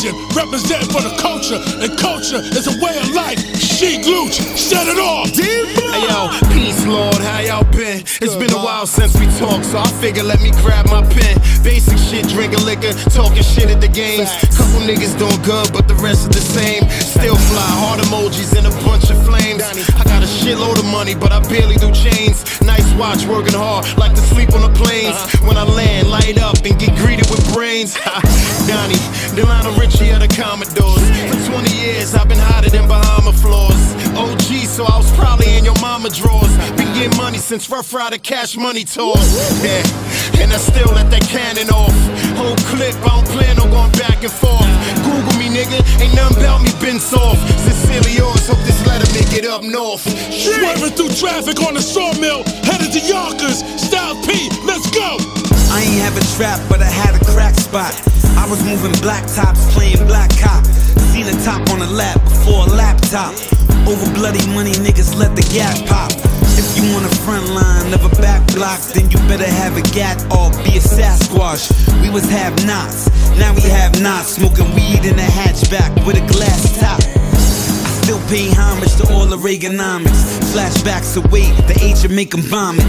Legend, 0.01 0.37
representing 0.37 0.89
for 0.89 1.03
the 1.03 1.15
culture, 1.21 1.61
and 1.81 1.99
culture 1.99 2.41
is 2.57 2.67
a 2.67 2.77
way 2.85 2.97
of 2.99 3.11
life. 3.15 3.39
She 3.59 3.99
Glooch, 3.99 4.35
set 4.57 4.87
it 4.89 4.99
off. 4.99 5.29
Hey 5.37 6.07
yo, 6.09 6.31
peace 6.53 6.87
Lord, 6.87 7.17
how 7.17 7.41
y'all 7.41 7.65
been? 7.73 8.01
It's 8.21 8.37
been 8.37 8.53
a 8.53 8.63
while 8.63 8.87
since 8.87 9.19
we 9.19 9.27
talked, 9.39 9.67
so 9.67 9.79
I 9.79 9.89
figure 10.01 10.23
let 10.23 10.41
me 10.41 10.51
grab 10.63 10.87
my 10.87 11.03
pen. 11.03 11.37
Basic 11.63 11.99
shit, 11.99 12.29
drinking 12.29 12.65
liquor, 12.65 12.93
talking 13.11 13.43
shit 13.43 13.69
at 13.71 13.81
the 13.81 13.89
games. 13.89 14.31
Couple 14.57 14.81
niggas 14.89 15.19
doing 15.19 15.41
good, 15.43 15.73
but 15.73 15.89
the 15.89 15.95
rest 15.97 16.27
are 16.27 16.33
the 16.33 16.41
same. 16.41 16.89
Still 16.89 17.37
fly, 17.37 17.71
heart 17.83 18.01
emojis 18.01 18.57
and 18.57 18.67
a 18.67 18.75
bunch 18.85 19.11
of 19.11 19.19
flames. 19.27 19.63
I 19.63 20.05
got 20.05 20.23
a 20.23 20.31
shitload 20.41 20.79
of 20.79 20.87
money, 20.87 21.15
but 21.15 21.33
I 21.33 21.41
barely 21.49 21.77
do 21.77 21.91
chains. 21.93 22.45
Nice 22.71 22.95
watch, 22.95 23.27
working 23.27 23.59
hard, 23.59 23.83
like 23.99 24.15
to 24.15 24.23
sleep 24.31 24.55
on 24.55 24.63
the 24.63 24.71
planes. 24.79 25.19
Uh-huh. 25.19 25.49
When 25.49 25.57
I 25.57 25.65
land, 25.65 26.09
light 26.09 26.39
up 26.39 26.55
and 26.63 26.79
get 26.79 26.95
greeted 27.03 27.27
with 27.27 27.43
brains. 27.53 27.99
Donnie, 28.71 29.03
Delano 29.35 29.75
Richie 29.75 30.11
of 30.15 30.21
the 30.23 30.31
Commodores. 30.31 31.03
For 31.27 31.39
20 31.51 31.67
years, 31.75 32.15
I've 32.15 32.29
been 32.29 32.39
hotter 32.39 32.71
than 32.71 32.87
Bahama 32.87 33.33
floors. 33.33 33.83
OG, 34.15 34.71
so 34.71 34.87
I 34.87 34.97
was 35.03 35.11
probably 35.19 35.51
in 35.59 35.65
your 35.65 35.79
mama 35.81 36.11
drawers. 36.11 36.55
Been 36.79 36.93
getting 36.95 37.17
money 37.19 37.39
since 37.39 37.69
Rough 37.69 37.93
Rider 37.93 38.19
Cash 38.19 38.57
Money 38.57 38.85
tours. 38.85 39.19
Yeah, 39.67 39.83
and 40.39 40.53
I 40.53 40.59
still 40.59 40.95
let 40.95 41.11
that 41.11 41.27
cannon 41.27 41.71
off. 41.71 41.95
Whole 42.39 42.55
clip, 42.71 42.95
I 43.03 43.19
don't 43.19 43.27
plan 43.35 43.59
on 43.59 43.71
going 43.71 43.93
back 43.99 44.23
and 44.23 44.31
forth. 44.31 44.60
Google 45.51 45.65
nigga, 45.65 46.01
ain't 46.01 46.15
nothing 46.15 46.39
about 46.39 46.63
me 46.63 46.71
been 46.81 47.01
soft. 47.01 47.41
Sincerely 47.59 48.17
yours, 48.17 48.47
hope 48.47 48.59
this 48.65 48.87
letter 48.87 49.07
make 49.13 49.33
it 49.37 49.45
up 49.45 49.63
north. 49.63 50.03
Swerving 50.31 50.95
through 50.95 51.11
traffic 51.11 51.61
on 51.67 51.75
the 51.75 51.83
sawmill, 51.83 52.45
headed 52.63 52.93
to 52.93 53.01
Yonkers. 53.01 53.63
Style 53.81 54.15
P, 54.23 54.49
let's 54.65 54.89
go. 54.91 55.19
I 55.71 55.83
ain't 55.83 56.03
have 56.03 56.17
a 56.17 56.25
trap, 56.37 56.61
but 56.69 56.81
I 56.81 56.91
had 56.91 57.21
a 57.21 57.25
crack 57.25 57.55
spot. 57.55 57.95
I 58.39 58.47
was 58.49 58.63
moving 58.65 58.93
black 59.03 59.27
tops, 59.27 59.73
playing 59.75 60.07
black 60.07 60.31
cop. 60.39 60.65
Seen 61.11 61.27
a 61.27 61.37
top 61.45 61.69
on 61.71 61.83
a 61.83 61.91
lap 61.91 62.23
before 62.25 62.67
a 62.67 62.71
laptop. 62.71 63.35
Over 63.89 64.07
bloody 64.15 64.47
money, 64.55 64.73
niggas 64.73 65.19
let 65.19 65.35
the 65.35 65.43
gap 65.51 65.75
pop. 65.87 66.20
You 66.81 66.97
on 66.97 67.03
the 67.03 67.15
front 67.29 67.47
line 67.53 67.93
of 67.93 68.05
a 68.05 68.13
back 68.23 68.41
block, 68.55 68.81
then 68.97 69.11
you 69.11 69.19
better 69.29 69.45
have 69.45 69.77
a 69.77 69.83
gat 69.93 70.17
or 70.33 70.49
be 70.65 70.81
a 70.81 70.81
Sasquatch. 70.81 71.69
We 72.01 72.09
was 72.09 72.25
have 72.31 72.57
nots, 72.65 73.05
now 73.37 73.53
we 73.55 73.61
have 73.69 74.01
not. 74.01 74.25
Smoking 74.25 74.65
weed 74.75 75.05
in 75.05 75.19
a 75.19 75.29
hatchback 75.29 75.93
with 76.07 76.17
a 76.17 76.25
glass 76.33 76.81
top. 76.81 77.03
Still 78.01 78.19
pay 78.33 78.49
homage 78.49 78.97
to 78.97 79.13
all 79.13 79.27
the 79.27 79.37
Reaganomics. 79.37 80.41
Flashbacks 80.57 81.21
away, 81.21 81.53
the 81.69 81.77
age 81.85 82.03
of 82.07 82.13
making 82.13 82.49
vomit. 82.49 82.87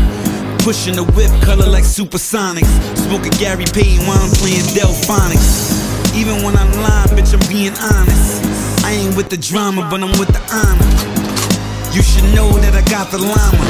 Pushing 0.63 0.95
the 0.95 1.03
whip, 1.03 1.31
color 1.43 1.67
like 1.67 1.83
supersonics. 1.83 2.71
Smoking 2.95 3.35
Gary 3.43 3.65
Payton 3.65 4.07
while 4.07 4.23
I'm 4.23 4.31
playing 4.39 4.63
Delphonics. 4.71 6.15
Even 6.15 6.43
when 6.43 6.55
I'm 6.55 6.71
lying, 6.79 7.11
bitch, 7.11 7.33
I'm 7.35 7.43
being 7.51 7.75
honest. 7.75 8.39
I 8.85 8.93
ain't 8.93 9.17
with 9.17 9.29
the 9.29 9.37
drama, 9.37 9.87
but 9.91 10.01
I'm 10.01 10.17
with 10.17 10.31
the 10.31 10.41
honor. 10.47 11.10
You 11.93 12.01
should 12.01 12.23
know 12.33 12.49
that 12.59 12.73
I 12.73 12.81
got 12.89 13.11
the 13.11 13.17
llama. 13.17 13.65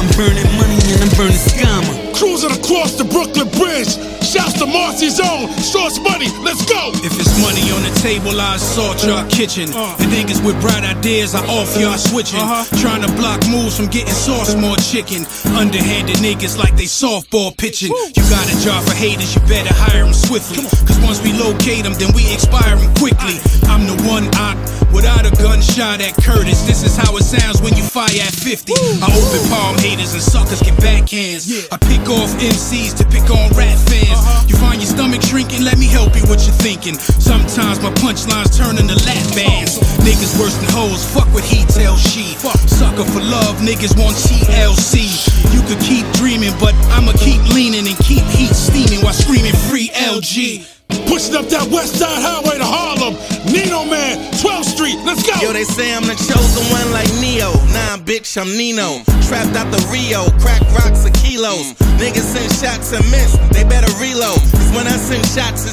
I'm 0.00 0.08
burning 0.16 0.50
money 0.58 0.78
and 0.92 1.02
I'm 1.02 1.16
burning 1.16 1.38
scammer. 1.38 2.05
Cruising 2.16 2.50
across 2.50 2.96
the 2.96 3.04
Brooklyn 3.04 3.44
Bridge. 3.60 3.92
Shouts 4.24 4.56
to 4.58 4.66
Marcy's 4.66 5.20
own. 5.20 5.52
Source 5.60 6.00
money, 6.00 6.32
let's 6.40 6.64
go. 6.64 6.90
If 7.04 7.12
it's 7.20 7.36
money 7.44 7.68
on 7.76 7.84
the 7.84 7.92
table, 8.00 8.32
I 8.40 8.56
assault 8.56 9.04
your 9.04 9.20
uh-huh. 9.20 9.28
kitchen. 9.28 9.68
Uh-huh. 9.68 10.00
The 10.00 10.08
niggas 10.08 10.40
with 10.40 10.56
bright 10.64 10.82
ideas, 10.82 11.34
I 11.34 11.44
off 11.44 11.76
y'all 11.76 11.92
uh-huh. 11.92 12.08
switching. 12.08 12.40
Trying 12.80 13.04
to 13.04 13.12
block 13.20 13.44
moves 13.52 13.76
from 13.76 13.92
getting 13.92 14.16
sauce 14.16 14.56
more 14.56 14.80
chicken. 14.80 15.28
Underhanded 15.52 16.16
niggas 16.24 16.56
like 16.56 16.72
they 16.74 16.88
softball 16.88 17.52
pitching. 17.52 17.92
You 17.92 18.24
got 18.32 18.48
a 18.48 18.56
job 18.64 18.80
for 18.88 18.96
haters, 18.96 19.36
you 19.36 19.40
better 19.44 19.72
hire 19.76 20.02
them 20.02 20.16
swiftly. 20.16 20.64
Cause 20.88 20.98
once 21.04 21.20
we 21.20 21.36
locate 21.36 21.84
them, 21.84 21.92
then 22.00 22.16
we 22.16 22.24
expiring 22.32 22.88
quickly. 22.96 23.36
I'm 23.68 23.84
the 23.84 23.96
one 24.08 24.24
out 24.40 24.56
without 24.96 25.28
a 25.28 25.32
gunshot 25.36 26.00
at 26.00 26.16
Curtis. 26.24 26.64
This 26.64 26.82
is 26.82 26.96
how 26.96 27.16
it 27.16 27.24
sounds 27.24 27.60
when 27.60 27.76
you 27.76 27.84
fire 27.84 28.08
at 28.08 28.32
50. 28.32 28.72
I 28.72 29.12
open 29.12 29.42
palm 29.52 29.76
haters 29.78 30.14
and 30.14 30.22
suckers 30.22 30.62
get 30.62 30.74
backhands. 30.80 31.68
I 31.70 31.76
pick 31.76 32.05
off 32.08 32.30
MCs 32.38 32.96
to 32.98 33.04
pick 33.04 33.26
on 33.30 33.50
rap 33.58 33.78
fans. 33.90 34.20
You 34.48 34.56
find 34.56 34.78
your 34.78 34.90
stomach 34.90 35.22
shrinking, 35.22 35.64
let 35.64 35.78
me 35.78 35.86
help 35.86 36.14
you 36.14 36.22
what 36.30 36.44
you're 36.46 36.60
thinking. 36.62 36.94
Sometimes 36.98 37.82
my 37.82 37.90
punchlines 37.98 38.54
turn 38.56 38.78
into 38.78 38.94
lap 39.06 39.26
bands. 39.34 39.78
Niggas 40.06 40.38
worse 40.38 40.54
than 40.56 40.70
hoes, 40.70 41.02
fuck 41.02 41.26
what 41.34 41.44
he 41.44 41.64
tells 41.66 42.00
she. 42.00 42.34
Sucker 42.70 43.04
for 43.04 43.20
love, 43.20 43.58
niggas 43.58 43.96
want 43.98 44.16
TLC. 44.16 45.10
You 45.54 45.62
could 45.66 45.82
keep 45.82 46.06
dreaming, 46.14 46.54
but 46.60 46.74
I'ma 46.94 47.12
keep 47.18 47.42
leaning 47.54 47.86
and 47.86 47.98
keep 47.98 48.22
heat 48.30 48.54
steaming 48.54 49.02
while 49.02 49.14
screaming 49.14 49.54
free 49.68 49.90
LG. 49.94 50.66
Pushing 51.10 51.34
up 51.34 51.46
that 51.50 51.66
west 51.70 51.98
side 51.98 52.22
highway 52.22 52.58
to 52.58 52.66
Harlem. 52.66 53.14
Nino 53.56 53.88
Man, 53.88 54.20
12th 54.36 54.68
Street, 54.68 55.00
let's 55.08 55.24
go. 55.24 55.32
Yo, 55.40 55.48
they 55.56 55.64
say 55.64 55.88
I'm 55.88 56.04
the 56.04 56.12
chosen 56.12 56.64
one 56.68 56.92
like 56.92 57.08
Neo. 57.24 57.56
Nah, 57.72 57.96
bitch, 57.96 58.36
I'm 58.36 58.52
Nino. 58.52 59.00
Trapped 59.24 59.56
out 59.56 59.72
the 59.72 59.80
Rio, 59.88 60.28
crack 60.44 60.60
rocks 60.76 61.08
for 61.08 61.12
kilos. 61.16 61.72
Niggas 61.96 62.36
send 62.36 62.52
shots 62.60 62.92
and 62.92 63.00
miss, 63.08 63.32
they 63.56 63.64
better 63.64 63.88
reload. 63.96 64.36
Cause 64.52 64.68
when 64.76 64.84
I 64.84 65.00
send 65.00 65.24
shots, 65.32 65.64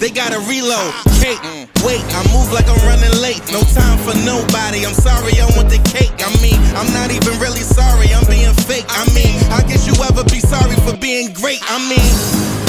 they 0.00 0.08
gotta 0.08 0.40
reload. 0.48 0.96
Kate, 1.20 1.36
wait, 1.84 2.00
I 2.16 2.24
move 2.32 2.48
like 2.56 2.64
I'm 2.72 2.80
running 2.88 3.12
late. 3.20 3.44
No 3.52 3.60
time 3.76 4.00
for 4.00 4.16
nobody, 4.24 4.88
I'm 4.88 4.96
sorry, 4.96 5.36
I 5.36 5.44
want 5.60 5.68
the 5.68 5.80
cake. 5.92 6.16
I 6.24 6.32
mean, 6.40 6.56
I'm 6.72 6.88
not 6.96 7.12
even 7.12 7.36
really 7.36 7.60
sorry, 7.60 8.16
I'm 8.16 8.24
being 8.32 8.56
fake. 8.64 8.88
I 8.88 9.04
mean, 9.12 9.36
how 9.52 9.60
could 9.60 9.84
you 9.84 9.92
ever 10.08 10.24
be 10.24 10.40
sorry 10.40 10.74
for 10.88 10.96
being 10.96 11.36
great? 11.36 11.60
I 11.68 11.76
mean, 11.84 12.08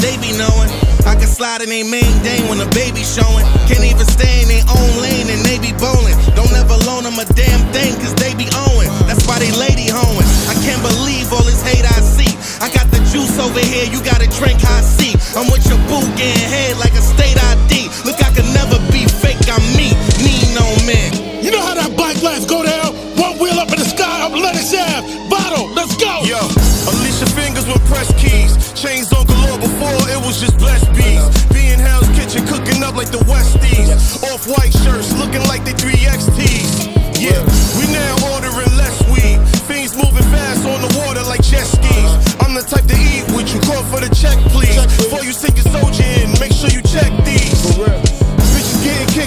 they 0.04 0.20
be 0.20 0.36
knowing. 0.36 0.68
I 1.08 1.16
can 1.16 1.26
slide 1.26 1.62
in 1.64 1.70
they 1.72 1.82
main 1.82 2.12
dang 2.20 2.44
when 2.52 2.60
the 2.60 2.68
baby 2.76 3.00
showing. 3.00 3.48
Can't 3.64 3.80
even 3.80 4.04
stay 4.04 4.44
in 4.44 4.48
their 4.58 4.66
own 4.74 4.90
lane 4.98 5.30
and 5.30 5.40
they 5.46 5.58
be 5.62 5.70
bowling. 5.78 6.18
Don't 6.34 6.50
ever 6.58 6.74
loan 6.82 7.06
them 7.06 7.14
a 7.18 7.26
damn 7.38 7.62
thing 7.70 7.94
cause 8.02 8.14
they 8.18 8.34
be 8.34 8.50
owing. 8.66 8.90
That's 9.06 9.22
why 9.26 9.38
they 9.38 9.50
lady 9.54 9.86
hoeing. 9.86 10.26
I 10.50 10.54
can't 10.66 10.82
believe 10.82 11.30
all 11.30 11.46
this 11.46 11.62
hate 11.62 11.86
I 11.86 11.98
see. 12.02 12.34
I 12.58 12.66
got 12.74 12.90
the 12.90 12.98
juice 13.14 13.38
over 13.38 13.62
here, 13.62 13.86
you 13.86 14.02
gotta 14.02 14.26
drink 14.34 14.58
high 14.58 14.82
C. 14.82 15.14
I'm 15.38 15.46
with 15.50 15.62
your 15.70 15.78
boo 15.86 16.02
getting 16.18 16.50
head 16.50 16.78
like 16.82 16.94
a 16.98 17.02
state 17.02 17.38
ID. 17.38 17.86
Look, 18.02 18.18
I 18.18 18.34
can 18.34 18.46
never 18.50 18.78
be 18.90 19.06
fake, 19.06 19.46
I'm 19.46 19.62
me, 19.78 19.94
Nino 20.18 20.66
man. 20.82 21.14
You 21.38 21.54
know 21.54 21.62
how 21.62 21.78
that 21.78 21.94
bike 21.94 22.18
life 22.22 22.48
go 22.48 22.66
down? 22.66 22.94
One 23.14 23.38
wheel 23.38 23.58
up 23.62 23.70
in 23.70 23.78
the 23.78 23.86
sky, 23.86 24.26
up 24.26 24.34
Lennox 24.34 24.74
Ave. 24.74 25.06
Bottle, 25.30 25.70
let's 25.78 25.94
go. 25.94 26.26
Yo, 26.26 26.42
Alicia 26.90 27.30
fingers 27.30 27.66
with 27.66 27.82
press 27.86 28.10
keys. 28.18 28.58
Chains 28.74 29.12
on 29.12 29.26
galore 29.26 29.58
before 29.58 29.94
it 30.10 30.18
was 30.26 30.40
just 30.40 30.58
blessed 30.58 30.90
bees 30.98 31.57
up 32.88 32.96
like 32.96 33.10
the 33.10 33.22
Westies. 33.28 34.22
Off 34.32 34.48
white 34.48 34.72
shirts, 34.72 35.12
looking 35.20 35.44
like 35.44 35.64
they 35.64 35.76
3XTs. 35.76 36.88
Yeah, 37.20 37.44
we 37.76 37.84
now 37.92 38.32
ordering 38.32 38.72
less 38.80 38.96
weed. 39.12 39.36
Things 39.68 39.94
moving 39.94 40.24
fast 40.32 40.64
on 40.64 40.80
the 40.80 40.92
water 40.98 41.22
like 41.28 41.42
jet 41.42 41.66
skis. 41.66 42.10
I'm 42.40 42.54
the 42.54 42.64
type 42.64 42.86
to 42.88 42.96
eat 42.96 43.28
with 43.36 43.52
you. 43.52 43.60
Call 43.60 43.84
for 43.92 44.00
the 44.00 44.08
check, 44.14 44.38
please. 44.54 44.80
Before 44.96 45.22
you 45.22 45.32
sink 45.32 45.56
your 45.60 45.68
soldier 45.68 46.04
in, 46.16 46.32
make 46.40 46.52
sure 46.52 46.70
you 46.70 46.80
check 46.82 47.12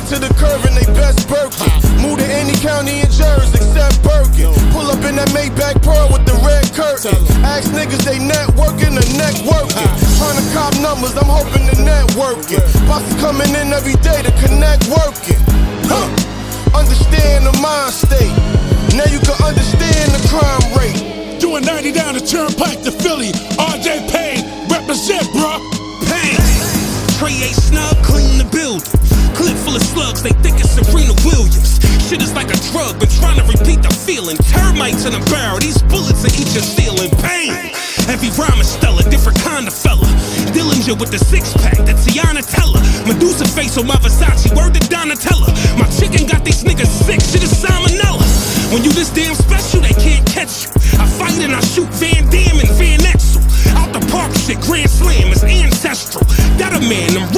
Straight 0.01 0.21
to 0.21 0.27
the 0.27 0.33
curve 0.39 0.65
in 0.65 0.73
they 0.73 0.87
best 0.97 1.27
Birkin. 1.29 1.69
Move 2.01 2.17
to 2.17 2.25
any 2.25 2.53
county 2.57 3.01
in 3.01 3.09
Jersey 3.11 3.61
except 3.61 4.01
Birkin. 4.01 4.49
Pull 4.73 4.89
up 4.89 5.03
in 5.05 5.15
that 5.17 5.29
Maybach 5.29 5.77
Pearl 5.83 6.09
with 6.09 6.25
the 6.25 6.33
red 6.41 6.65
curtain. 6.73 7.13
Ask 7.45 7.69
niggas 7.69 8.01
they 8.05 8.17
networking 8.17 8.97
or 8.97 9.07
networking. 9.19 9.89
Trying 10.17 10.37
to 10.41 10.45
cop 10.53 10.73
numbers, 10.81 11.13
I'm 11.17 11.29
hoping 11.29 11.67
to 11.69 11.77
networking. 11.77 12.63
Bosses 12.87 13.13
coming 13.21 13.49
in 13.53 13.73
every 13.73 13.97
day 14.01 14.21
to 14.25 14.31
connect 14.41 14.89
working. 14.89 15.41
Huh. 15.85 16.09
Understand 16.73 17.45
the 17.45 17.53
mind 17.61 17.93
state. 17.93 18.33
Now 18.97 19.05
you 19.11 19.19
can 19.21 19.37
understand 19.43 20.17
the 20.17 20.23
crime 20.31 20.65
rate. 20.77 20.97
Doing 21.39 21.65
90 21.65 21.91
down 21.91 22.13
the 22.15 22.23
turnpike 22.25 22.81
to 22.83 22.91
Philly. 22.91 23.33
RJ 23.59 24.09
Payne, 24.09 24.41
represent, 24.65 25.25
bruh. 25.35 25.61
Pain. 26.09 26.39
Create 27.21 27.53
snub, 27.53 27.97
clean 28.01 28.39
the 28.39 28.49
building. 28.49 29.10
Clip 29.35 29.57
full 29.57 29.75
of 29.75 29.83
slugs, 29.83 30.21
they 30.21 30.35
think 30.43 30.59
it's 30.59 30.71
Serena 30.71 31.13
Williams. 31.23 31.79
Shit 32.07 32.21
is 32.21 32.33
like 32.33 32.51
a 32.51 32.59
drug, 32.71 32.99
been 32.99 33.09
trying 33.09 33.39
to 33.39 33.45
repeat 33.47 33.81
the 33.81 33.91
feeling. 33.91 34.37
Termites 34.51 35.05
in 35.05 35.13
a 35.15 35.23
barrel, 35.31 35.59
these 35.59 35.81
bullets 35.87 36.23
will 36.23 36.35
eat 36.35 36.51
your 36.53 36.65
ceiling. 36.65 37.09
Pain. 37.23 37.71
Every 38.11 38.29
rhyme 38.35 38.59
is 38.59 38.67
stellar, 38.67 39.03
different 39.07 39.39
kind 39.39 39.67
of 39.67 39.73
fella. 39.73 40.07
Dillinger 40.51 40.99
with 40.99 41.11
the 41.11 41.19
six 41.19 41.53
pack, 41.63 41.77
the 41.87 41.95
Tiana 41.95 42.43
Teller. 42.43 42.83
Medusa 43.07 43.47
face 43.47 43.77
on 43.77 43.87
my 43.87 43.95
Versace, 44.03 44.51
word 44.55 44.73
to 44.73 44.81
Donatella. 44.91 45.47
My 45.79 45.87
chicken 45.87 46.27
got 46.27 46.43
these 46.43 46.63
niggas 46.63 46.91
sick, 46.91 47.21
shit 47.21 47.43
is 47.43 47.53
salmonella. 47.55 48.25
When 48.73 48.83
you 48.83 48.91
this 48.91 49.09
damn 49.11 49.35
special, 49.35 49.81
they 49.81 49.95
can't 49.95 50.25
catch 50.27 50.63
you. 50.63 50.69
I 50.99 51.07
fight 51.07 51.39
and 51.39 51.53
I 51.55 51.61
shoot 51.61 51.87
Van 51.99 52.27
Damme 52.27 52.59
and 52.59 52.71
Van 52.75 52.99
Exel. 52.99 53.43
Out 53.79 53.93
the 53.93 54.03
park 54.11 54.35
shit, 54.35 54.59
Grand 54.61 54.89
Slam 54.89 55.31
is 55.31 55.43
ancestral. 55.43 56.25
That 56.59 56.75
a 56.75 56.81
man, 56.83 57.13
them 57.13 57.30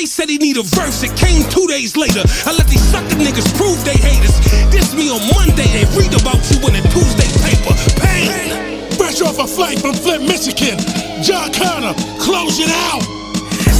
Slay 0.00 0.06
said 0.06 0.30
he 0.30 0.38
need 0.38 0.56
a 0.56 0.62
verse, 0.62 1.02
it 1.02 1.14
came 1.14 1.44
two 1.50 1.66
days 1.66 1.94
later. 1.94 2.22
I 2.46 2.56
let 2.56 2.66
these 2.68 2.80
sucker 2.80 3.16
niggas 3.16 3.44
prove 3.54 3.84
they 3.84 4.00
haters. 4.00 4.32
This 4.72 4.94
me 4.94 5.10
on 5.10 5.20
Monday, 5.28 5.68
they 5.76 5.84
read 5.92 6.16
about 6.18 6.40
you 6.48 6.56
in 6.68 6.76
a 6.76 6.82
Tuesday 6.88 7.28
paper. 7.44 7.76
Pain. 8.00 8.88
Fresh 8.92 9.20
off 9.20 9.38
a 9.38 9.46
flight 9.46 9.78
from 9.78 9.92
Flint, 9.92 10.22
Michigan. 10.22 10.78
John 11.22 11.52
Connor, 11.52 11.92
close 12.18 12.60
it 12.60 12.70
out. 12.88 13.29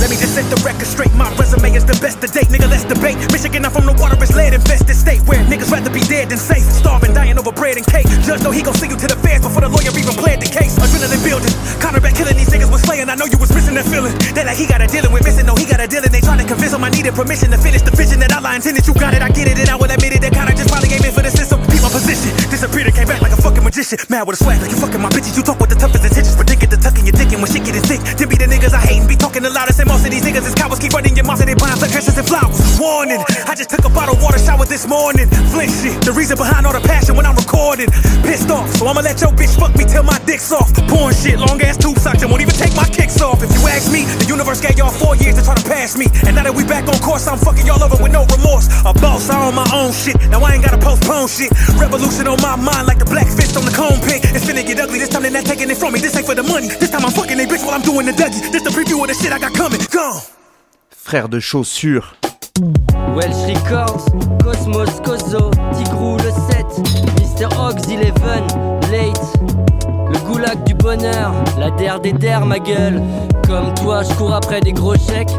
Let 0.00 0.08
me 0.08 0.16
just 0.16 0.32
set 0.32 0.48
the 0.48 0.56
record 0.64 0.88
straight. 0.88 1.12
My 1.12 1.28
resume 1.36 1.76
is 1.76 1.84
the 1.84 1.92
best 2.00 2.24
to 2.24 2.26
date. 2.26 2.48
Nigga, 2.48 2.72
let's 2.72 2.88
debate. 2.88 3.20
Michigan, 3.28 3.68
I'm 3.68 3.70
from 3.70 3.84
the 3.84 3.92
water, 4.00 4.16
it's 4.16 4.32
lead 4.32 4.56
infested 4.56 4.96
state 4.96 5.20
where 5.28 5.44
niggas 5.44 5.68
rather 5.68 5.92
be 5.92 6.00
dead 6.08 6.32
than 6.32 6.40
safe. 6.40 6.64
Starving, 6.64 7.12
dying 7.12 7.36
over 7.36 7.52
bread 7.52 7.76
and 7.76 7.84
cake. 7.84 8.08
Judge 8.24 8.40
know 8.40 8.50
he 8.50 8.64
gon' 8.64 8.72
see 8.80 8.88
you 8.88 8.96
to 8.96 9.08
the 9.12 9.20
feds 9.20 9.44
before 9.44 9.60
the 9.60 9.68
lawyer 9.68 9.92
even 9.92 10.16
played 10.16 10.40
the 10.40 10.48
case. 10.48 10.80
Adrenaline 10.80 11.20
building. 11.20 11.52
Connor 11.84 12.00
back 12.00 12.16
killing 12.16 12.32
these 12.32 12.48
niggas 12.48 12.72
was 12.72 12.80
slaying. 12.80 13.12
I 13.12 13.14
know 13.14 13.28
you 13.28 13.36
was 13.36 13.52
missing 13.52 13.76
that 13.76 13.84
feeling. 13.84 14.16
That 14.32 14.48
like 14.48 14.56
he 14.56 14.64
got 14.64 14.80
a 14.80 14.88
dealing 14.88 15.12
with 15.12 15.20
missing. 15.28 15.44
No, 15.44 15.52
he 15.52 15.68
got 15.68 15.84
a 15.84 15.86
dealing. 15.86 16.08
They 16.08 16.24
trying 16.24 16.40
to 16.40 16.48
convince 16.48 16.72
him 16.72 16.80
I 16.80 16.88
needed 16.88 17.12
permission 17.12 17.52
to 17.52 17.60
finish 17.60 17.84
the 17.84 17.92
vision 17.92 18.24
that 18.24 18.32
I 18.32 18.40
intended. 18.56 18.88
You 18.88 18.96
got 18.96 19.12
it, 19.12 19.20
I 19.20 19.28
get 19.28 19.52
it, 19.52 19.60
and 19.60 19.68
I 19.68 19.76
will 19.76 19.92
admit 19.92 20.16
it. 20.16 20.24
That 20.24 20.32
kind 20.32 20.48
of 20.48 20.56
just 20.56 20.72
probably 20.72 20.96
aiming 20.96 21.12
for 21.12 21.20
the 21.20 21.30
system. 21.30 21.60
My 21.80 21.88
position. 21.88 22.36
Disappeared 22.52 22.92
and 22.92 22.96
came 22.96 23.08
back 23.08 23.20
like 23.24 23.32
a 23.32 23.40
fucking 23.40 23.64
magician. 23.64 23.98
Mad 24.08 24.26
with 24.28 24.36
a 24.36 24.44
swag 24.44 24.60
like 24.60 24.70
you 24.70 24.76
fucking 24.76 25.00
my 25.00 25.08
bitches. 25.08 25.36
You 25.36 25.42
talk 25.42 25.58
with 25.60 25.70
the 25.72 25.78
toughest 25.80 26.04
intentions. 26.04 26.36
but 26.36 26.44
Predicted 26.44 26.70
the 26.70 26.78
tucking 26.78 27.06
your 27.08 27.16
dick 27.16 27.32
and 27.32 27.40
when 27.40 27.50
shit 27.50 27.64
get 27.64 27.78
dick. 27.88 28.00
Then 28.18 28.28
be 28.28 28.36
the 28.36 28.44
niggas 28.44 28.74
I 28.76 28.82
hate 28.84 29.00
and 29.00 29.08
be 29.08 29.16
talking 29.16 29.42
the 29.42 29.50
loudest. 29.50 29.80
And 29.80 29.88
most 29.88 30.04
of 30.04 30.10
these 30.12 30.24
niggas 30.24 30.44
is 30.44 30.54
cowards. 30.54 30.80
Keep 30.80 30.92
running 30.92 31.16
your 31.16 31.24
mouth 31.24 31.40
and 31.40 31.48
they 31.48 31.56
buying 31.56 31.80
flash 31.80 32.04
and 32.04 32.28
flowers. 32.28 32.58
Warning, 32.80 33.22
I 33.48 33.54
just 33.54 33.70
took 33.70 33.84
a 33.84 33.92
bottle 33.92 34.16
water 34.20 34.38
shower 34.38 34.66
this 34.66 34.86
morning. 34.86 35.28
Flint 35.52 35.72
shit, 35.72 35.96
the 36.04 36.12
reason 36.12 36.36
behind 36.36 36.66
all 36.66 36.72
the 36.72 36.84
passion 36.84 37.16
when 37.16 37.24
I'm 37.24 37.36
recording. 37.36 37.88
Pissed 38.26 38.50
off, 38.50 38.68
so 38.76 38.86
I'ma 38.86 39.00
let 39.00 39.20
your 39.20 39.32
bitch 39.32 39.56
fuck 39.56 39.72
me 39.76 39.84
till 39.84 40.02
my 40.02 40.18
dick's 40.28 40.52
off. 40.52 40.72
Porn 40.88 41.14
shit, 41.14 41.38
long 41.38 41.60
ass 41.62 41.76
tube 41.76 41.98
socks, 41.98 42.22
and 42.22 42.30
won't 42.30 42.42
even 42.42 42.54
take 42.54 42.74
my 42.76 42.88
kicks 42.88 43.20
off. 43.20 43.42
If 43.42 43.52
you 43.56 43.62
ask 43.68 43.92
me, 43.92 44.04
the 44.20 44.26
universe 44.26 44.60
gave 44.60 44.76
y'all 44.76 44.92
four 44.92 45.16
years 45.16 45.36
to 45.38 45.42
try 45.44 45.54
to 45.54 45.64
pass 45.64 45.96
me. 45.96 46.06
And 46.26 46.36
now 46.36 46.44
that 46.44 46.54
we 46.54 46.64
back 46.64 46.88
on 46.88 46.98
course, 47.00 47.26
I'm 47.26 47.38
fucking 47.38 47.66
y'all 47.66 47.82
over 47.82 47.96
with 48.02 48.12
no 48.12 48.26
remorse. 48.28 48.68
A 48.84 48.92
boss, 48.96 49.30
I 49.30 49.38
own 49.46 49.54
my 49.54 49.68
own 49.72 49.92
shit. 49.92 50.16
Now 50.30 50.40
I 50.42 50.54
ain't 50.54 50.64
gotta 50.64 50.78
postpone 50.80 51.28
shit. 51.28 51.52
Revolution 51.78 52.26
on 52.26 52.40
my 52.42 52.56
mind 52.56 52.87
like 52.87 52.98
the 52.98 53.04
black 53.04 53.26
fist 53.26 53.56
on 53.56 53.64
the 53.64 53.72
cone 53.72 54.00
pick. 54.00 54.24
It's 54.24 54.44
finna 54.44 54.66
get 54.66 54.80
ugly. 54.80 54.98
This 54.98 55.09
time 55.09 55.22
they're 55.22 55.30
not 55.30 55.44
taking 55.44 55.70
it 55.70 55.76
from 55.76 55.92
me. 55.92 56.00
This 56.00 56.16
ain't 56.16 56.26
for 56.26 56.35
the 56.35 56.42
money. 56.42 56.68
This 56.68 56.90
time 56.90 57.04
I'm 57.04 57.12
fucking 57.12 57.37
they 57.37 57.46
bitch 57.46 57.64
while 57.64 57.74
I'm 57.74 57.83
doing 57.83 58.06
the 58.06 58.12
Dougie. 58.12 58.50
This 58.52 58.62
the 58.62 58.70
preview 58.70 59.00
of 59.02 59.09
the 59.09 59.14
shit 59.14 59.33
I 59.33 59.38
got 59.38 59.54
coming. 59.54 59.80
Gone. 59.90 60.20
Frère 60.90 61.28
de 61.28 61.40
chaussures. 61.40 62.14
Welsh 63.14 63.46
Records, 63.46 64.04
Cosmos 64.42 65.00
Kozo, 65.02 65.50
Tigrou 65.72 66.16
le 66.18 66.30
7, 66.50 66.66
Mr. 67.18 67.46
Ox 67.59 67.83
11, 67.88 68.90
Late, 68.90 69.20
le 70.12 70.18
goulag 70.26 70.62
du 70.64 70.74
bonheur, 70.74 71.33
la 71.59 71.70
der 71.70 72.00
des 72.00 72.12
der 72.12 72.44
ma 72.44 72.59
gueule. 72.59 73.02
Comme 73.46 73.72
toi, 73.74 74.02
je 74.02 74.12
cours 74.14 74.35
après 74.35 74.61
des 74.61 74.72
gros 74.72 74.94
chèques, 74.94 75.30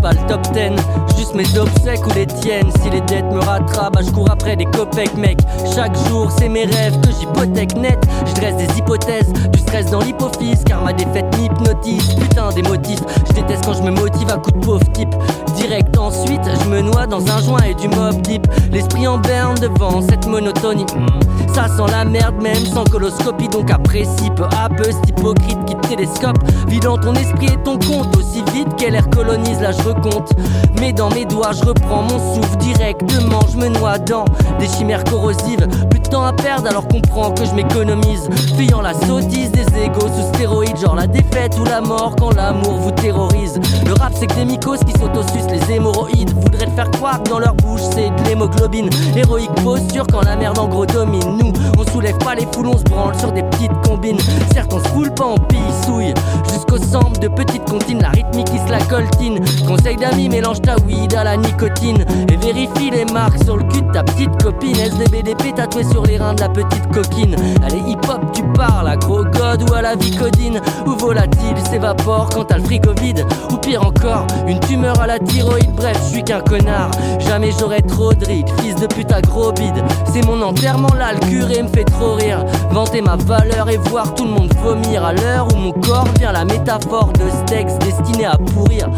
pas 0.00 0.12
le 0.12 0.26
top 0.28 0.40
10, 0.52 1.16
juste 1.18 1.34
mes 1.34 1.58
obsèques 1.58 2.06
ou 2.06 2.12
les 2.14 2.26
tiennes. 2.26 2.70
Si 2.82 2.90
les 2.90 3.00
dettes 3.02 3.30
me 3.32 3.38
rattrapent, 3.40 3.94
bah, 3.94 4.00
je 4.04 4.10
cours 4.10 4.30
après 4.30 4.56
des 4.56 4.64
copecs, 4.66 5.16
mec. 5.16 5.38
Chaque 5.74 5.96
jour, 6.08 6.30
c'est 6.36 6.48
mes 6.48 6.64
rêves 6.64 6.98
que 7.00 7.10
j'hypothèque 7.10 7.76
net. 7.76 7.98
Je 8.26 8.34
dresse 8.34 8.56
des 8.56 8.78
hypothèses, 8.78 9.32
du 9.52 9.58
stress 9.60 9.86
dans 9.90 10.00
l'hypophyse, 10.00 10.62
car 10.64 10.82
ma 10.82 10.92
défaite 10.92 11.26
m'hypnotise. 11.38 12.14
Putain, 12.14 12.50
des 12.54 12.62
motifs, 12.62 13.00
je 13.28 13.32
déteste 13.34 13.64
quand 13.66 13.74
je 13.74 13.82
me 13.82 13.90
motive 13.90 14.30
à 14.30 14.38
coup 14.38 14.50
de 14.52 14.58
pauvre 14.58 14.92
type. 14.92 15.14
Direct 15.56 15.96
ensuite, 15.98 16.42
je 16.62 16.68
me 16.68 16.80
noie 16.80 17.06
dans 17.06 17.24
un 17.26 17.40
joint 17.42 17.62
et 17.68 17.74
du 17.74 17.88
mob 17.88 18.20
deep. 18.22 18.46
L'esprit 18.72 19.06
en 19.06 19.18
berne 19.18 19.56
devant 19.58 20.00
cette 20.02 20.26
monotonie. 20.26 20.86
Hmm, 20.96 21.52
Ça 21.54 21.68
sent 21.68 21.90
la 21.90 22.04
merde, 22.04 22.40
même 22.42 22.64
sans 22.66 22.84
coloscopie. 22.84 23.48
Donc 23.48 23.70
apprécie 23.70 24.30
peu 24.36 24.44
à 24.44 24.68
peu 24.68 24.84
cet 24.84 25.08
hypocrite 25.10 25.58
qui 25.66 25.74
télescope. 25.88 26.38
Vidant 26.68 26.96
ton 26.98 27.14
esprit 27.14 27.46
et 27.46 27.62
ton 27.62 27.78
compte 27.78 28.16
aussi 28.16 28.42
vite 28.52 28.74
qu'elle 28.76 28.94
air 28.94 29.08
colonise. 29.10 29.60
Là, 29.60 29.70
je 29.78 29.88
recompte. 29.88 30.32
Mais 30.80 30.92
dans 30.92 31.10
mes 31.10 31.24
doigts, 31.24 31.52
je 31.52 31.64
reprends 31.64 32.02
mon 32.02 32.34
souffle 32.34 32.56
directement. 32.58 33.40
Je 33.52 33.56
me 33.56 33.68
noie 33.68 33.98
dans 33.98 34.24
des 34.58 34.68
chimères 34.68 35.04
corrosives. 35.04 35.66
Plus 35.90 36.00
de 36.00 36.08
temps 36.08 36.24
à 36.24 36.32
perdre 36.32 36.68
alors 36.68 36.86
comprends 36.88 37.30
que 37.32 37.44
je 37.44 37.54
m'économise. 37.54 38.28
Fuyant 38.56 38.80
la 38.80 38.94
sottise 38.94 39.50
des 39.52 39.66
égos 39.78 40.08
sous 40.08 40.28
stéroïdes. 40.34 40.76
Genre 40.76 40.96
la 40.96 41.06
défaite 41.06 41.58
ou 41.60 41.64
la 41.64 41.80
mort 41.80 42.14
quand 42.18 42.34
l'amour 42.34 42.74
vous 42.74 42.90
terrorise. 42.90 43.60
Le 43.86 43.92
rap, 43.94 44.12
c'est 44.14 44.26
que 44.26 44.34
des 44.34 44.44
mycos 44.44 44.78
qui 44.78 44.92
s'autosucent 44.98 45.50
les 45.50 45.74
hémorroïdes. 45.74 46.32
Voudraient 46.34 46.66
te 46.66 46.72
faire 46.72 46.90
croire 46.92 47.20
dans 47.20 47.38
leur 47.38 47.54
bouche, 47.54 47.82
c'est 47.92 48.10
de 48.10 48.28
l'hémoglobine. 48.28 48.90
Héroïque 49.16 49.54
posture 49.62 50.06
quand 50.10 50.22
la 50.22 50.36
merde 50.36 50.58
en 50.58 50.68
gros 50.68 50.86
domine. 50.86 51.38
Nous, 51.38 51.52
on 51.78 51.90
soulève 51.90 52.18
pas 52.18 52.34
les 52.34 52.46
foules, 52.52 52.68
on 52.68 52.78
se 52.78 52.84
branle 52.84 53.18
sur 53.18 53.32
des 53.32 53.42
petites 53.42 53.72
combines. 53.86 54.18
Certes, 54.52 54.72
on 54.72 54.78
se 54.82 54.88
foule 54.88 55.12
pas 55.14 55.24
en 55.24 55.38
pille 55.38 55.58
souille. 55.84 56.14
Jusqu'au 56.52 56.78
sample 56.78 57.18
de 57.20 57.28
petites 57.28 57.64
comptines, 57.64 58.00
la 58.00 58.10
rythmique 58.10 58.46
qui 58.46 58.58
se 58.58 58.70
la 58.70 58.80
coltine. 58.80 59.44
Conseil 59.66 59.96
d'amis, 59.96 60.28
mélange 60.28 60.60
ta 60.60 60.76
weed 60.86 61.14
à 61.14 61.24
la 61.24 61.36
nicotine. 61.36 62.04
Et 62.30 62.36
vérifie 62.36 62.90
les 62.90 63.04
marques 63.06 63.42
sur 63.44 63.56
le 63.56 63.64
cul 63.64 63.82
de 63.82 63.92
ta 63.92 64.02
petite 64.02 64.42
copine. 64.42 64.76
SDBDP 64.76 65.54
tatoué 65.54 65.84
sur 65.84 66.04
les 66.04 66.18
reins 66.18 66.34
de 66.34 66.40
la 66.40 66.48
petite 66.48 66.86
coquine. 66.92 67.36
Allez, 67.64 67.82
hip 67.86 68.00
hop, 68.08 68.20
tu 68.32 68.42
parles 68.54 68.88
à 68.88 68.96
gros 68.96 69.24
god 69.24 69.68
ou 69.68 69.74
à 69.74 69.82
la 69.82 69.96
vicodine. 69.96 70.60
Ou 70.86 70.90
volatile 70.92 71.56
s'évapore 71.70 72.28
quand 72.34 72.44
t'as 72.44 72.58
le 72.58 72.64
frigo 72.64 72.92
vide. 73.00 73.26
Ou 73.50 73.56
pire 73.56 73.86
encore, 73.86 74.26
une 74.46 74.60
tumeur 74.60 75.00
à 75.00 75.06
la 75.06 75.18
thyroïde. 75.18 75.72
Bref, 75.74 75.98
je 76.04 76.14
suis 76.14 76.24
qu'un 76.24 76.40
connard. 76.40 76.90
Jamais 77.20 77.50
j'aurais 77.58 77.82
trop 77.82 78.12
de 78.12 78.24
rides. 78.24 78.48
Fils 78.60 78.76
de 78.76 78.86
pute 78.86 79.12
à 79.12 79.20
gros 79.22 79.52
bide. 79.52 79.82
C'est 80.12 80.24
mon 80.26 80.40
enterrement 80.42 80.94
là, 80.98 81.12
le 81.12 81.20
curé 81.26 81.62
me 81.62 81.68
fait 81.68 81.84
trop 81.84 82.14
rire. 82.14 82.44
Vanter 82.70 83.00
ma 83.00 83.16
valeur 83.16 83.68
et 83.70 83.78
voir 83.78 84.14
tout 84.14 84.24
le 84.24 84.30
monde 84.30 84.52
vomir. 84.62 85.04
À 85.04 85.12
l'heure 85.12 85.48
où 85.52 85.56
mon 85.56 85.72
corps 85.72 86.08
vient 86.18 86.32
la 86.32 86.44
métaphore 86.44 87.12
de 87.14 87.28
steaks 87.46 87.78
destiné 87.78 88.26
à 88.26 88.36
pourrir. 88.36 88.88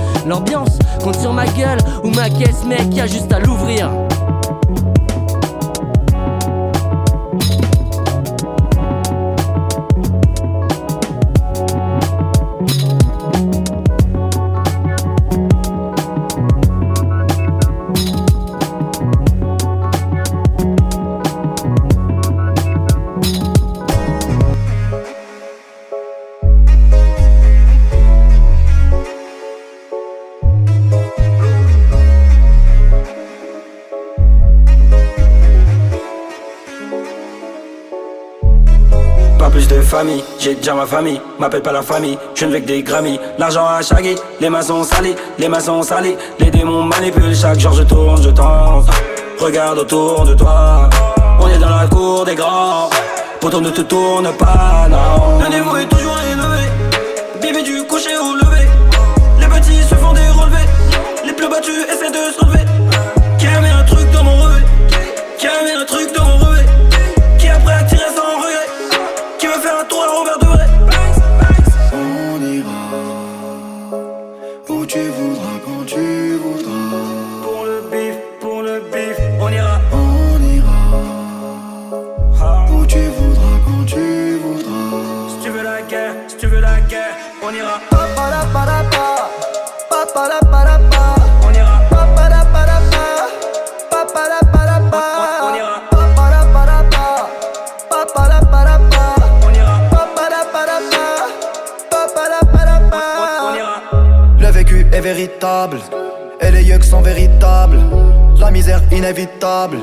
Compte 1.02 1.20
sur 1.20 1.32
ma 1.32 1.46
gueule 1.46 1.78
ou 2.04 2.10
ma 2.10 2.30
caisse, 2.30 2.64
mec, 2.64 2.94
y 2.94 3.00
a 3.00 3.06
juste 3.06 3.32
à 3.32 3.40
l'ouvrir. 3.40 3.90
J'ai 40.38 40.54
déjà 40.54 40.74
ma 40.74 40.84
famille, 40.84 41.20
m'appelle 41.38 41.62
pas 41.62 41.72
la 41.72 41.82
famille, 41.82 42.18
je 42.34 42.44
ne 42.44 42.52
veux 42.52 42.60
que 42.60 42.66
des 42.66 42.82
Grammy, 42.82 43.18
l'argent 43.38 43.66
à 43.66 43.80
chaque 43.82 44.04
les 44.40 44.50
mains 44.50 44.62
sont 44.62 44.84
salies, 44.84 45.14
les 45.38 45.48
mains 45.48 45.60
sont 45.60 45.82
salies, 45.82 46.16
les 46.38 46.50
démons 46.50 46.82
manipulent, 46.82 47.34
chaque 47.34 47.58
jour. 47.58 47.72
Je 47.72 47.82
tourne, 47.82 48.22
je 48.22 48.28
tente, 48.28 48.86
regarde 49.38 49.78
autour 49.78 50.24
de 50.24 50.34
toi, 50.34 50.90
on 51.40 51.48
est 51.48 51.58
dans 51.58 51.76
la 51.76 51.86
cour 51.86 52.24
des 52.24 52.34
grands, 52.34 52.90
pourtant 53.40 53.60
ne 53.60 53.70
te 53.70 53.80
tourne 53.80 54.30
pas, 54.36 54.86
non. 54.90 55.38
Le 55.42 55.48
niveau 55.48 55.76
est 55.76 55.88
toujours 55.88 56.18
élevé, 56.30 56.68
bébé 57.40 57.62
du 57.62 57.82
coucher 57.84 58.18
au 58.18 58.34
lever, 58.34 58.45
Et 106.42 106.50
les 106.50 106.64
yeux 106.64 106.82
sont 106.82 107.00
véritables. 107.00 107.78
La 108.38 108.50
misère 108.50 108.82
inévitable. 108.92 109.78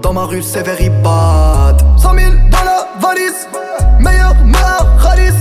Dans 0.00 0.12
ma 0.12 0.24
rue, 0.24 0.42
c'est 0.42 0.62
very 0.62 0.90
bad. 0.90 1.82
100 1.96 2.14
000 2.14 2.32
dans 2.52 2.62
la 2.64 2.86
valise. 3.00 3.48
Meilleur 3.98 4.36
meilleur 4.44 4.86
Khalis. 5.02 5.34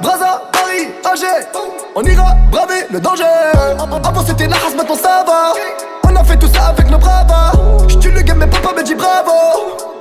Braza, 0.00 0.42
Paris, 0.52 0.88
Alger. 1.04 1.48
On 1.96 2.02
ira 2.04 2.36
braver 2.52 2.86
le 2.92 3.00
danger. 3.00 3.24
Avant 3.80 4.24
c'était 4.24 4.46
la 4.46 4.54
race, 4.54 4.76
maintenant 4.76 4.94
ça 4.94 5.24
va. 5.26 5.52
On 6.08 6.14
a 6.14 6.22
fait 6.22 6.36
tout 6.36 6.50
ça 6.54 6.66
avec 6.66 6.88
nos 6.88 6.98
bravas. 6.98 7.52
J'tue 7.88 8.12
le 8.12 8.20
game, 8.20 8.38
mais 8.38 8.46
papa 8.46 8.72
me 8.76 8.84
dit 8.84 8.94
bravo. 8.94 9.32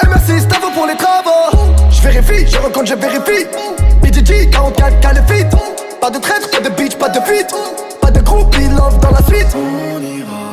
Et 0.04 0.08
merci 0.08 0.40
Stavo 0.42 0.68
pour 0.76 0.86
les 0.86 0.96
travaux. 0.96 1.74
J'vérifie, 1.90 2.46
je 2.46 2.58
recompte, 2.60 2.86
je 2.86 2.94
vérifie. 2.94 3.48
BGG, 4.04 4.52
44 4.52 5.00
califit. 5.00 5.46
Pas 6.00 6.12
de 6.12 6.20
traître, 6.20 6.52
pas 6.52 6.60
de 6.60 6.70
bitch, 6.70 6.96
pas 6.98 7.10
de 7.10 7.20
fuite. 7.22 7.52
Pas 8.08 8.12
de 8.12 8.22
groupe, 8.22 8.56
love 8.56 8.98
dans 9.02 9.12
la 9.12 9.22
suite. 9.24 9.54
On 9.54 10.02
ira 10.02 10.44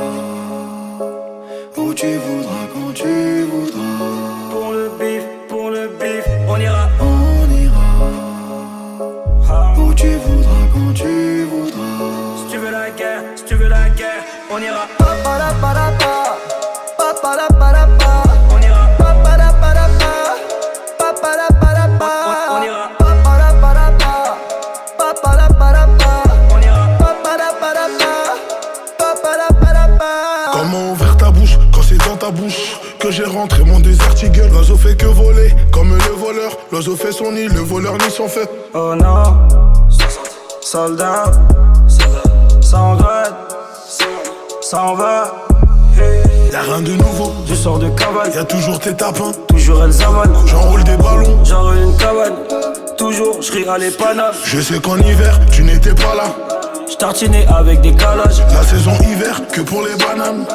où 1.76 1.94
tu 1.94 2.16
voudras, 2.16 2.66
quand 2.74 2.92
tu 2.92 3.44
voudras. 3.44 4.50
Pour 4.50 4.72
le 4.72 4.90
bif, 4.98 5.22
pour 5.48 5.70
le 5.70 5.86
bif, 6.00 6.26
on 6.48 6.58
ira. 6.58 6.88
On 6.98 7.48
ira 7.54 7.88
où 9.78 9.94
tu 9.94 10.16
voudras, 10.16 10.66
quand 10.72 10.94
tu 10.94 11.44
voudras. 11.44 12.08
Si 12.38 12.44
tu 12.50 12.58
veux 12.58 12.72
la 12.72 12.90
guerre, 12.90 13.22
si 13.36 13.44
tu 13.44 13.54
veux 13.54 13.68
la 13.68 13.88
guerre, 13.90 14.24
on 14.50 14.58
ira. 14.58 14.88
Pa-pa-la-pa-la-pa. 14.98 16.23
Que 33.04 33.10
j'ai 33.10 33.24
rentré 33.24 33.62
mon 33.64 33.80
désert 33.80 34.14
gueule 34.32 34.50
L'oiseau 34.50 34.76
fait 34.76 34.96
que 34.96 35.04
voler 35.04 35.52
comme 35.70 35.94
le 35.94 36.12
voleur. 36.14 36.56
L'oiseau 36.72 36.96
fait 36.96 37.12
son 37.12 37.32
nid, 37.32 37.48
le 37.48 37.60
voleur 37.60 37.98
ni 37.98 38.10
son 38.10 38.28
fait. 38.28 38.48
Oh 38.72 38.94
non, 38.94 39.46
soldat, 40.62 41.24
ça 42.62 42.78
en 42.80 42.96
grade, 42.96 43.34
ça 44.62 44.82
en 44.84 44.94
va. 44.94 45.34
Y'a 46.50 46.62
rien 46.62 46.80
de 46.80 46.92
nouveau, 46.92 47.34
Je 47.46 47.54
sors 47.54 47.78
de 47.78 47.90
cavale, 47.90 48.32
y'a 48.34 48.44
toujours 48.44 48.78
tes 48.78 48.94
tapins. 48.94 49.32
toujours 49.48 49.84
elle 49.84 49.92
zavane. 49.92 50.34
J'enroule 50.46 50.84
des 50.84 50.96
ballons. 50.96 51.44
J'enroule 51.44 51.76
une 51.76 51.96
cabane, 51.98 52.32
toujours 52.96 53.42
je 53.42 53.52
ris 53.52 53.68
à 53.68 53.76
l'épanage. 53.76 54.36
Je 54.44 54.60
sais 54.60 54.80
qu'en 54.80 54.96
hiver, 54.96 55.38
tu 55.52 55.62
n'étais 55.62 55.94
pas 55.94 56.14
là. 56.14 56.24
Je 56.90 56.96
tartinais 56.96 57.46
avec 57.48 57.82
des 57.82 57.92
calages, 57.92 58.40
La 58.50 58.62
saison 58.62 58.92
hiver, 59.02 59.42
que 59.52 59.60
pour 59.60 59.82
les 59.82 59.94
bananes. 59.96 60.46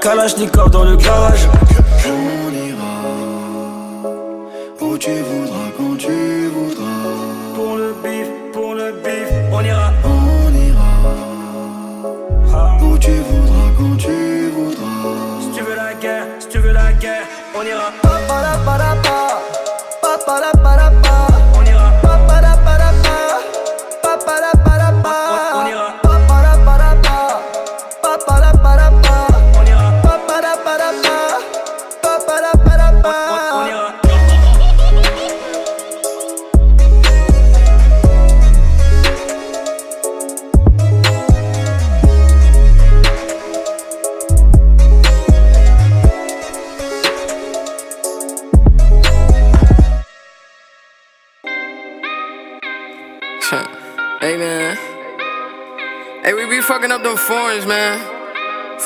Kalachnikov 0.00 0.70
dans 0.70 0.84
le 0.84 0.96
garage. 0.96 1.46
Où 4.98 5.00
tu 5.00 5.10
voudras, 5.22 5.70
quand 5.76 5.96
tu 5.96 6.48
voudras. 6.48 6.84
Pour 7.54 7.76
le 7.76 7.94
bif, 8.02 8.28
pour 8.52 8.74
le 8.74 8.92
bif, 9.04 9.30
on 9.52 9.62
ira. 9.64 9.92
On 10.04 10.52
ira 10.66 10.90
où 12.82 12.98
tu 12.98 13.12
voudras, 13.12 13.70
quand 13.78 13.96
tu 13.96 14.48
voudras. 14.56 15.40
Si 15.40 15.50
tu 15.56 15.62
veux 15.62 15.76
la 15.76 15.94
guerre, 15.94 16.26
si 16.40 16.48
tu 16.48 16.58
veux 16.58 16.72
la 16.72 16.92
guerre, 16.94 17.26
on 17.54 17.62
ira. 17.62 18.07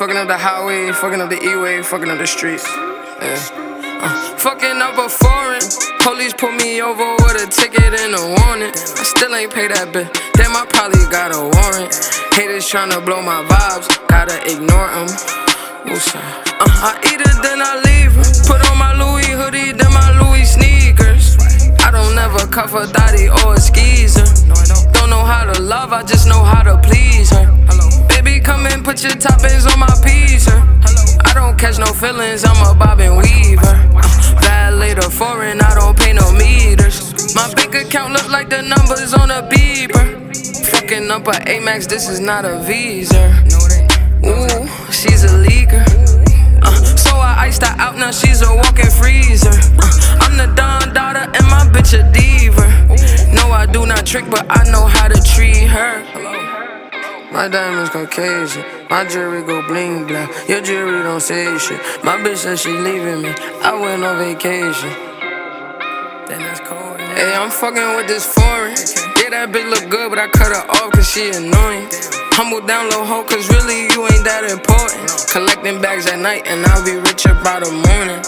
Fucking 0.02 0.16
up 0.16 0.26
the 0.26 0.36
highway, 0.36 0.90
fucking 0.90 1.20
up 1.20 1.30
the 1.30 1.38
E-way, 1.38 1.80
fucking 1.80 2.10
up 2.10 2.18
the 2.18 2.26
streets. 2.26 2.66
Yeah. 3.22 3.38
Uh, 4.02 4.34
fucking 4.34 4.82
up 4.82 4.98
a 4.98 5.06
foreign. 5.06 5.62
Police 6.02 6.34
pull 6.34 6.50
me 6.58 6.82
over 6.82 7.06
with 7.22 7.38
a 7.38 7.46
ticket 7.46 7.94
and 7.94 8.10
a 8.10 8.34
warning. 8.42 8.74
I 8.74 9.06
still 9.06 9.32
ain't 9.32 9.54
pay 9.54 9.68
that 9.70 9.94
bill. 9.94 10.10
Damn, 10.34 10.58
I 10.58 10.66
probably 10.66 11.06
got 11.06 11.30
a 11.30 11.38
warrant. 11.38 11.94
Haters 12.34 12.66
tryna 12.66 12.98
blow 13.06 13.22
my 13.22 13.46
vibes, 13.46 13.86
gotta 14.10 14.42
ignore 14.42 14.90
them. 14.90 15.06
Uh, 15.86 16.66
I 16.82 16.98
eat 17.06 17.22
it, 17.22 17.38
then 17.46 17.62
I 17.62 17.78
leave. 17.86 18.10
Put 18.50 18.58
on 18.74 18.82
my 18.82 18.98
Louis 18.98 19.30
hoodie, 19.30 19.70
then 19.70 19.92
my 19.94 20.10
Louis 20.18 20.50
sneakers. 20.50 21.38
I 21.78 21.94
don't 21.94 22.18
never 22.18 22.42
cuff 22.50 22.74
a 22.74 22.90
thotty 22.90 23.30
or 23.30 23.54
a 23.54 23.60
skeezer. 23.60 24.26
No, 24.50 24.58
I 24.58 24.66
don't 24.98 25.10
know 25.10 25.22
how 25.22 25.46
to 25.46 25.62
love, 25.62 25.92
I 25.92 26.02
just 26.02 26.26
know 26.26 26.42
how 26.42 26.66
to 26.66 26.74
please 26.82 27.30
her. 27.30 27.46
Baby, 27.46 27.91
come 28.52 28.66
and 28.66 28.84
put 28.84 29.02
your 29.02 29.12
toppings 29.12 29.64
on 29.70 29.78
my 29.80 29.94
pizza. 30.04 30.52
I 31.24 31.32
don't 31.34 31.58
catch 31.58 31.78
no 31.78 31.86
feelings, 31.86 32.44
I'm 32.44 32.60
a 32.68 32.78
bobbin 32.78 33.16
weaver. 33.16 33.76
Violator 34.44 35.08
foreign, 35.08 35.60
I 35.60 35.74
don't 35.74 35.96
pay 35.98 36.12
no 36.12 36.30
meters. 36.32 37.34
My 37.34 37.52
bank 37.54 37.74
account 37.74 38.12
look 38.12 38.28
like 38.28 38.50
the 38.50 38.60
numbers 38.60 39.14
on 39.14 39.30
a 39.30 39.42
beeper. 39.52 40.04
Fucking 40.70 41.10
up 41.10 41.26
a 41.28 41.36
Amex, 41.54 41.88
this 41.88 42.08
is 42.10 42.20
not 42.20 42.44
a 42.44 42.58
visa. 42.60 43.24
Ooh, 44.30 44.66
she's 44.92 45.24
a 45.24 45.32
leaker. 45.48 45.84
Uh, 46.62 46.84
so 46.96 47.16
I 47.16 47.46
iced 47.46 47.62
her 47.62 47.74
out, 47.80 47.96
now 47.96 48.10
she's 48.10 48.42
a 48.42 48.54
walking 48.54 48.90
freezer. 49.00 49.56
Uh, 49.80 50.20
I'm 50.22 50.36
the 50.36 50.52
Don 50.54 50.92
daughter 50.92 51.24
and 51.36 51.46
my 51.54 51.64
bitch 51.72 51.92
a 51.98 52.02
diva. 52.12 52.68
No, 53.34 53.50
I 53.50 53.64
do 53.64 53.86
not 53.86 54.04
trick, 54.04 54.26
but 54.30 54.44
I 54.50 54.70
know 54.70 54.84
how 54.86 55.08
to 55.08 55.18
treat 55.22 55.66
her. 55.68 56.11
My 57.32 57.48
diamonds 57.48 57.88
Caucasian, 57.88 58.62
my 58.90 59.06
jewelry 59.08 59.42
go 59.42 59.66
bling 59.66 60.06
bling. 60.06 60.28
Your 60.48 60.60
jewelry 60.60 61.02
don't 61.02 61.18
say 61.18 61.56
shit. 61.56 61.80
My 62.04 62.18
bitch 62.18 62.36
said 62.36 62.58
she 62.58 62.68
leaving 62.68 63.22
me. 63.22 63.32
I 63.62 63.72
went 63.72 64.04
on 64.04 64.18
vacation. 64.18 64.90
Then 66.28 66.40
that's 66.44 66.60
cold. 66.60 67.00
Hey, 67.00 67.32
I'm 67.32 67.50
fucking 67.50 67.96
with 67.96 68.06
this 68.06 68.26
foreign. 68.26 68.76
Yeah, 69.16 69.30
that 69.30 69.48
bitch 69.48 69.64
look 69.70 69.88
good, 69.88 70.10
but 70.10 70.18
I 70.18 70.28
cut 70.28 70.52
her 70.52 70.70
off 70.76 70.92
cause 70.92 71.08
she 71.10 71.30
annoying. 71.30 71.88
Humble 72.36 72.66
down 72.66 72.90
low 72.90 73.02
ho, 73.02 73.24
cause 73.24 73.48
really 73.48 73.88
you 73.88 74.04
ain't 74.12 74.24
that 74.28 74.44
important. 74.44 75.08
Collecting 75.32 75.80
bags 75.80 76.06
at 76.08 76.18
night, 76.18 76.46
and 76.46 76.66
I'll 76.66 76.84
be 76.84 76.96
richer 77.00 77.32
by 77.42 77.60
the 77.60 77.72
morning. 77.72 78.20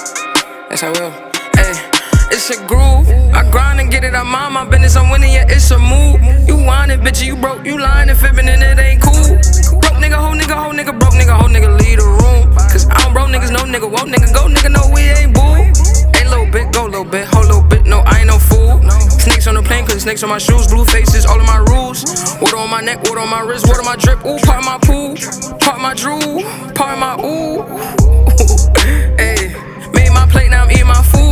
Yes, 0.71 0.83
I 0.83 0.89
will. 0.97 1.13
Hey, 1.61 1.93
it's 2.35 2.51
a 2.51 2.59
groove. 2.66 3.07
I 3.32 3.49
grind 3.51 3.80
and 3.80 3.91
get 3.91 4.03
it. 4.03 4.14
I 4.14 4.22
mind 4.24 4.55
my 4.55 4.64
business. 4.66 4.97
I'm 4.97 5.09
winning, 5.11 5.32
yeah, 5.32 5.47
it's 5.49 5.70
a 5.70 5.78
move. 5.78 6.18
You 6.49 6.57
whining, 6.59 6.99
bitch, 7.01 7.24
you 7.24 7.37
broke. 7.37 7.64
You 7.64 7.78
lying 7.78 8.11
and 8.11 8.18
fibbing, 8.18 8.49
and 8.49 8.61
it 8.61 8.78
ain't 8.78 9.01
cool. 9.01 9.39
Broke 9.78 9.99
nigga, 10.03 10.18
hoe 10.18 10.35
nigga, 10.35 10.59
hoe 10.59 10.74
nigga, 10.74 10.99
broke 10.99 11.14
nigga, 11.14 11.35
hoe 11.39 11.49
nigga, 11.49 11.70
leave 11.78 11.99
the 11.99 12.05
room. 12.05 12.53
Cause 12.74 12.89
I 12.91 12.99
don't 13.03 13.12
broke 13.14 13.30
niggas, 13.30 13.53
no 13.55 13.62
nigga, 13.62 13.87
won't 13.87 14.11
nigga, 14.11 14.35
go 14.35 14.51
nigga, 14.51 14.70
no, 14.74 14.82
we 14.93 15.03
ain't 15.14 15.32
boo. 15.32 15.70
Hey, 16.18 16.26
little 16.28 16.51
bit, 16.51 16.72
go 16.74 16.85
little 16.87 17.05
bit, 17.05 17.26
whole 17.26 17.47
little 17.47 17.62
bit, 17.62 17.87
no, 17.87 18.01
I 18.01 18.18
ain't 18.18 18.28
no 18.28 18.39
fool. 18.39 18.82
Snakes 19.22 19.47
on 19.47 19.55
the 19.55 19.62
plane, 19.62 19.87
cause 19.87 20.03
snakes 20.03 20.22
on 20.24 20.28
my 20.28 20.39
shoes, 20.39 20.66
blue 20.66 20.85
faces, 20.85 21.24
all 21.24 21.41
of 21.41 21.47
my 21.47 21.59
rules. 21.70 22.03
Water 22.43 22.57
on 22.57 22.68
my 22.68 22.80
neck, 22.80 22.99
water 23.05 23.20
on 23.20 23.30
my 23.30 23.41
wrist, 23.41 23.68
water 23.68 23.82
my 23.82 23.97
drip, 23.97 24.18
ooh, 24.26 24.39
part 24.43 24.59
of 24.59 24.66
my 24.66 24.78
pool, 24.82 25.14
part 25.62 25.76
of 25.78 25.82
my 25.82 25.95
drool, 25.95 26.43
part 26.74 26.95
of 26.95 26.99
my 26.99 27.14
ooh. 27.22 27.62
Hey, 29.22 29.55
made 29.95 30.11
my 30.11 30.26
plate, 30.28 30.51
now 30.51 30.64
I'm 30.64 30.70
eating 30.72 30.87
my 30.87 31.03
food. 31.03 31.24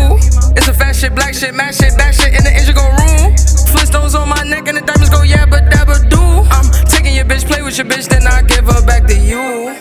A 0.72 0.74
fat 0.74 0.96
shit, 0.96 1.14
black 1.14 1.34
shit, 1.34 1.54
mad 1.54 1.74
shit, 1.74 1.94
back 1.98 2.14
shit 2.14 2.32
in 2.32 2.42
the 2.44 2.50
engine 2.50 2.74
go 2.74 2.88
room. 2.88 3.36
Flintstones 3.68 4.18
on 4.18 4.26
my 4.26 4.42
neck 4.48 4.66
and 4.68 4.78
the 4.78 4.80
diamonds 4.80 5.10
go 5.10 5.20
yeah, 5.20 5.44
but 5.44 5.64
dabba 5.68 6.00
do. 6.08 6.16
I'm 6.48 6.64
taking 6.88 7.14
your 7.14 7.26
bitch, 7.26 7.44
play 7.44 7.60
with 7.60 7.76
your 7.76 7.86
bitch, 7.86 8.08
then 8.08 8.26
I 8.26 8.40
give 8.40 8.64
her 8.64 8.80
back 8.86 9.04
to 9.08 9.14
you. 9.14 9.76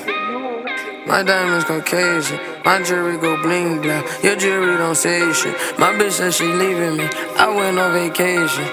My 1.07 1.23
diamonds 1.23 1.63
go 1.63 1.79
Caucasian, 1.79 2.37
my 2.65 2.83
jewelry 2.83 3.17
go 3.17 3.41
bling 3.41 3.79
bling. 3.79 4.03
Your 4.21 4.35
jewelry 4.35 4.75
don't 4.75 4.95
say 4.95 5.31
shit. 5.31 5.55
My 5.79 5.93
bitch 5.95 6.19
said 6.19 6.33
she 6.33 6.43
leaving 6.43 6.97
me. 6.97 7.07
I 7.39 7.47
went 7.55 7.79
on 7.79 7.93
vacation. 7.93 8.67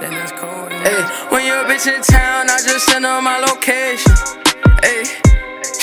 Then 0.00 0.16
that's 0.16 0.32
cold. 0.40 0.72
Hey, 0.72 1.04
when 1.28 1.44
your 1.44 1.68
bitch 1.68 1.84
in 1.84 2.00
town, 2.00 2.48
I 2.48 2.64
just 2.64 2.86
send 2.86 3.04
her 3.04 3.20
my 3.20 3.36
location. 3.44 4.16
Hey, 4.80 5.04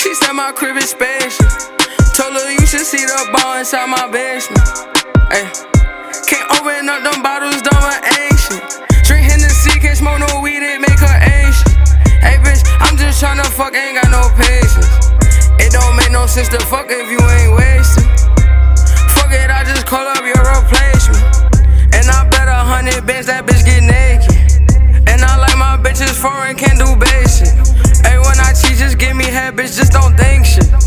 she 0.02 0.14
said 0.16 0.32
my 0.32 0.50
crib 0.50 0.76
is 0.76 0.90
spacious. 0.90 1.70
Told 2.16 2.32
her 2.32 2.50
you 2.50 2.64
should 2.64 2.80
see 2.80 3.04
the 3.04 3.28
ball 3.36 3.58
inside 3.58 3.92
my 3.92 4.08
basement. 4.08 4.64
Hey, 5.28 5.44
can't 6.24 6.48
open 6.56 6.88
up 6.88 7.04
them 7.04 7.20
bottles, 7.20 7.60
dumb 7.60 7.76
or 7.76 8.00
ancient. 8.24 8.64
Drink 9.04 9.28
Hennessy, 9.28 9.76
can't 9.78 9.98
smoke 10.00 10.24
no 10.24 10.40
weed, 10.40 10.64
it 10.64 10.80
make 10.80 10.96
her 10.96 11.18
anxious. 11.20 11.76
Hey, 12.24 12.40
bitch, 12.40 12.64
I'm 12.80 12.96
just 12.96 13.06
just 13.16 13.20
tryna 13.20 13.44
fuck, 13.52 13.74
ain't 13.76 14.00
got 14.00 14.08
no 14.08 14.28
patience. 14.36 15.12
It 15.60 15.72
don't 15.72 15.96
make 15.96 16.10
no 16.10 16.26
sense 16.26 16.48
to 16.48 16.60
fuck 16.72 16.86
if 16.88 17.04
you 17.08 17.20
ain't 17.20 17.52
wasted. 17.56 18.04
Fuck 19.12 19.32
it, 19.32 19.48
I 19.48 19.64
just 19.64 19.86
call 19.86 20.08
up 20.08 20.24
your 20.24 20.40
replacement. 20.40 21.20
And 21.92 22.08
I 22.08 22.28
bet 22.28 22.48
a 22.48 22.60
hundred 22.64 23.06
bands 23.06 23.26
that 23.28 23.44
bitch 23.44 23.64
get 23.64 23.84
naked. 23.84 24.36
And 25.08 25.20
I 25.20 25.36
like 25.36 25.56
my 25.56 25.76
bitches 25.76 26.16
foreign, 26.16 26.56
can't 26.56 26.76
do 26.80 26.96
basic. 26.96 27.52
Hey, 28.04 28.16
when 28.16 28.40
I 28.40 28.52
cheat, 28.52 28.76
just 28.76 28.98
give 28.98 29.16
me 29.16 29.24
head, 29.24 29.56
bitch, 29.56 29.76
just 29.76 29.92
don't 29.92 30.16
think 30.16 30.44
shit. 30.44 30.85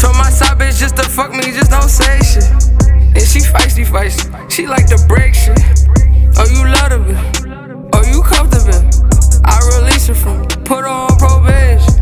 Told 0.00 0.16
my 0.16 0.30
side 0.30 0.56
bitch 0.58 0.78
just 0.78 0.96
to 0.96 1.02
fuck 1.02 1.30
me, 1.30 1.42
just 1.52 1.70
don't 1.70 1.90
say 1.90 2.18
shit. 2.20 2.44
And 2.88 3.20
she 3.20 3.40
feisty, 3.40 3.84
feisty. 3.84 4.50
She 4.50 4.66
like 4.66 4.86
to 4.86 4.96
break 5.06 5.34
shit. 5.34 5.60
Oh, 6.38 6.46
you 6.48 6.64
love 6.64 6.88
the 6.88 7.00
bitch. 7.04 7.90
Oh, 7.92 8.02
you 8.08 8.22
comfortable. 8.22 8.80
I 9.44 9.60
release 9.76 10.06
her 10.06 10.14
from, 10.14 10.46
put 10.64 10.84
her 10.84 10.88
on 10.88 11.14
probation. 11.18 11.92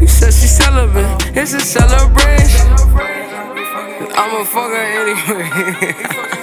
You 0.00 0.08
said 0.08 0.32
she 0.34 0.48
celibate, 0.48 1.36
it's 1.36 1.52
a 1.54 1.60
celebration. 1.60 2.66
I'ma 4.18 4.42
fuck 4.44 4.70
her 4.70 4.86
anyway. 5.00 5.46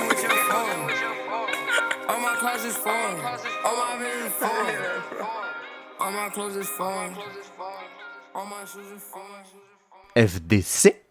All 2.08 2.20
my 2.22 2.36
clothes 2.40 2.64
is 2.64 2.78
phone. 2.78 3.20
All 3.66 3.76
my 3.76 3.98
business 4.00 4.34
phone. 4.34 5.12
All 6.00 6.12
my 6.12 6.30
clothes 6.30 6.56
is 6.56 6.70
phone. 6.70 7.18
All 8.34 8.46
my 8.46 8.64
shoes 8.64 8.92
is 8.96 9.04
phone. 9.04 9.71
FDC. 10.16 11.02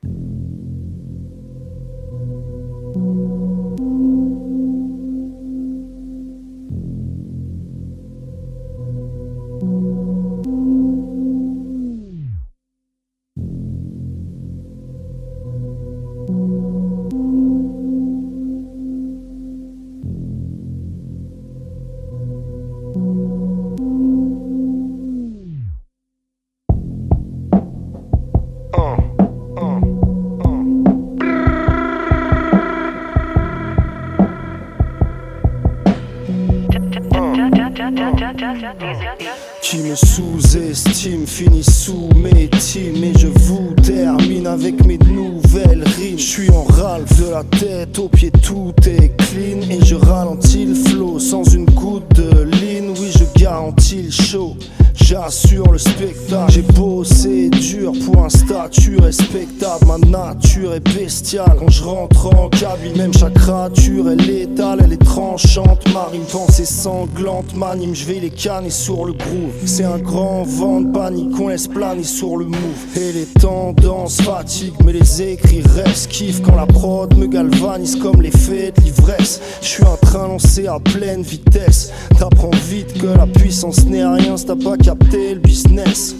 Dur 57.92 58.04
pour 58.04 58.24
un 58.24 58.28
statut 58.28 58.98
respectable. 58.98 59.86
Ma 59.86 59.98
nature 59.98 60.74
est 60.74 60.94
bestiale 60.94 61.56
quand 61.58 61.70
je 61.70 61.82
rentre 61.82 62.26
en 62.34 62.48
cabine. 62.48 62.96
Même 62.96 63.12
chaque 63.14 63.38
rature 63.38 64.10
est 64.10 64.16
létale, 64.16 64.80
elle 64.84 64.92
est 64.92 65.04
tranchante. 65.04 65.82
Marine 65.92 66.24
pensée 66.24 66.64
sanglante, 66.64 67.54
m'anime, 67.54 67.94
je 67.94 68.04
vais 68.04 68.20
les 68.20 68.30
canner 68.30 68.70
sur 68.70 69.04
le 69.04 69.12
groove. 69.12 69.52
C'est 69.66 69.84
un 69.84 69.98
grand 69.98 70.42
vent 70.42 70.80
de 70.80 70.92
panique 70.92 71.36
qu'on 71.36 71.48
laisse 71.48 71.68
planer 71.68 72.04
sur 72.04 72.36
le 72.36 72.46
move. 72.46 72.96
Et 72.96 73.12
les 73.12 73.26
tendances 73.26 74.20
fatiguent, 74.20 74.74
mais 74.84 74.92
les 74.92 75.22
écrits 75.22 75.62
restent. 75.74 76.08
Kiff 76.10 76.42
quand 76.42 76.56
la 76.56 76.66
prod 76.66 77.16
me 77.16 77.26
galvanise 77.26 77.96
comme 77.96 78.22
l'effet 78.22 78.72
de 78.76 78.82
l'ivresse. 78.82 79.40
Je 79.62 79.66
suis 79.66 79.84
en 79.84 79.96
train 79.96 80.24
de 80.24 80.32
lancer 80.32 80.66
à 80.66 80.78
pleine 80.80 81.22
vitesse. 81.22 81.90
T'apprends 82.18 82.50
vite 82.68 83.00
que 83.00 83.06
la 83.06 83.26
puissance 83.26 83.84
n'est 83.86 84.04
rien, 84.04 84.34
t'as 84.34 84.56
pas 84.56 84.76
capté 84.76 85.34
le 85.34 85.40
business. 85.40 86.14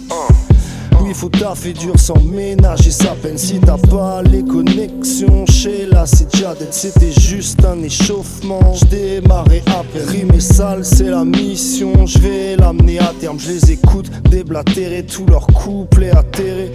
Oui, 1.01 1.13
faut 1.13 1.29
taffer 1.29 1.73
dur 1.73 1.97
sans 1.97 2.19
ménager 2.19 2.91
sa 2.91 3.15
peine. 3.15 3.37
Si 3.37 3.59
t'as 3.59 3.77
pas 3.77 4.21
les 4.23 4.43
connexions 4.43 5.45
chez 5.47 5.85
la 5.85 6.05
d'être 6.05 6.73
c'était 6.73 7.11
juste 7.11 7.63
un 7.65 7.81
échauffement. 7.83 8.73
Je 8.73 8.85
démarrais 8.85 9.63
après 9.67 10.03
rime 10.03 10.31
et 10.33 10.39
sale 10.39 10.85
c'est 10.85 11.09
la 11.09 11.25
mission. 11.25 12.05
Je 12.05 12.19
vais 12.19 12.55
l'amener 12.55 12.99
à 12.99 13.13
terme. 13.19 13.39
Je 13.39 13.51
les 13.51 13.71
écoute 13.71 14.09
déblatérer 14.29 15.05
tous 15.05 15.25
leurs 15.25 15.47
couplets 15.47 16.11
atterrés 16.11 16.71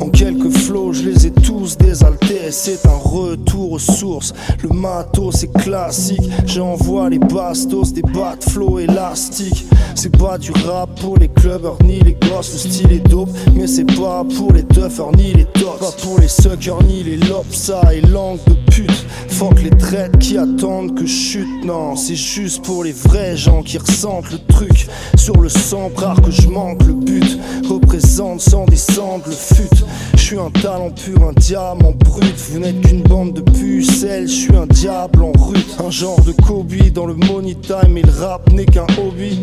en 0.00 0.08
quelques 0.08 0.50
flots 0.50 0.92
je 0.92 1.02
les 1.02 1.26
ai 1.26 1.30
tous 1.30 1.76
désaltérés. 1.76 2.50
C'est 2.50 2.86
un 2.86 2.96
retour 2.96 3.72
aux 3.72 3.78
sources. 3.78 4.32
Le 4.62 4.68
matos 4.70 5.36
c'est 5.36 5.52
classique. 5.52 6.22
J'envoie 6.46 7.10
les 7.10 7.18
bastos 7.18 7.92
des 7.92 8.02
bas 8.02 8.36
de 8.36 8.44
flow 8.50 8.78
élastiques. 8.78 9.66
C'est 9.94 10.16
pas 10.16 10.38
du 10.38 10.52
rap 10.66 11.00
pour 11.00 11.16
les 11.18 11.28
clubbers 11.28 11.78
ni 11.84 12.00
les 12.00 12.14
gosses. 12.14 12.52
Le 12.52 12.70
style 12.70 12.92
est 12.92 13.08
dope 13.08 13.30
mais 13.54 13.66
c'est 13.66 13.84
pas 13.84 14.24
pour 14.36 14.52
les 14.52 14.64
tuffers 14.64 15.12
ni 15.16 15.32
les 15.32 15.44
tops. 15.44 15.78
Pas 15.80 15.92
pour 16.02 16.18
les 16.20 16.28
suckers 16.28 16.82
ni 16.84 17.02
les 17.02 17.16
lobes. 17.16 17.46
Ça 17.50 17.80
et 17.94 18.00
langue 18.00 18.38
de 18.46 18.54
pute. 18.70 19.06
Fuck 19.28 19.62
les 19.62 19.70
traites 19.70 20.18
qui 20.18 20.38
attendent 20.38 20.94
que 20.94 21.06
je 21.06 21.14
chute. 21.14 21.64
Non 21.64 21.96
c'est 21.96 22.16
juste 22.16 22.64
pour 22.64 22.84
les 22.84 22.92
vrais 22.92 23.36
gens 23.36 23.62
qui 23.62 23.78
ressentent 23.78 24.30
le 24.30 24.38
truc. 24.52 24.86
Sur 25.16 25.40
le 25.40 25.48
sang 25.48 25.90
rare 25.96 26.20
que 26.22 26.30
je 26.30 26.48
manque 26.48 26.84
le 26.84 26.92
but. 26.92 27.38
Représente 27.68 28.40
sans 28.40 28.64
descendre 28.66 29.24
le 29.26 29.32
fut 29.32 29.85
Je 30.12 30.18
suis 30.20 30.38
un 30.38 30.50
talent 30.50 30.90
pur, 30.90 31.22
un 31.22 31.32
diamant 31.32 31.92
brut. 31.92 32.34
Vous 32.50 32.58
n'êtes 32.58 32.80
qu'une 32.80 33.02
bande 33.02 33.34
de 33.34 33.40
pucelles. 33.40 34.28
Je 34.28 34.32
suis 34.32 34.56
un 34.56 34.66
diable 34.66 35.22
en 35.22 35.32
rut. 35.32 35.66
Un 35.84 35.90
genre 35.90 36.20
de 36.22 36.32
Kobe 36.32 36.74
dans 36.92 37.06
le 37.06 37.14
money 37.14 37.54
time. 37.54 37.96
Et 37.96 38.02
le 38.02 38.12
rap 38.20 38.50
n'est 38.52 38.66
qu'un 38.66 38.86
hobby. 38.98 39.40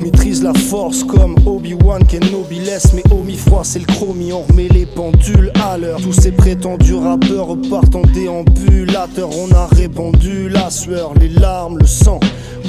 Maîtrise 0.00 0.42
la 0.42 0.54
force 0.54 1.04
comme 1.04 1.36
Obi-Wan 1.46 2.04
Kenobi. 2.06 2.60
Laisse 2.60 2.92
mes 2.92 3.04
homies 3.10 3.36
froids, 3.36 3.64
c'est 3.64 3.78
le 3.78 3.86
chromie. 3.86 4.32
On 4.32 4.42
remet 4.42 4.68
les 4.68 4.86
pendules 4.86 5.52
à 5.68 5.78
l'heure. 5.78 6.00
Tous 6.00 6.12
ces 6.12 6.32
prétendus 6.32 6.94
rappeurs 6.94 7.46
repartent 7.46 7.94
en 7.94 8.02
déambulateur. 8.02 9.30
On 9.30 9.52
a 9.54 9.66
répandu 9.66 10.48
la 10.48 10.70
sueur, 10.70 11.14
les 11.14 11.28
larmes, 11.28 11.78
le 11.78 11.86
sang. 11.86 12.20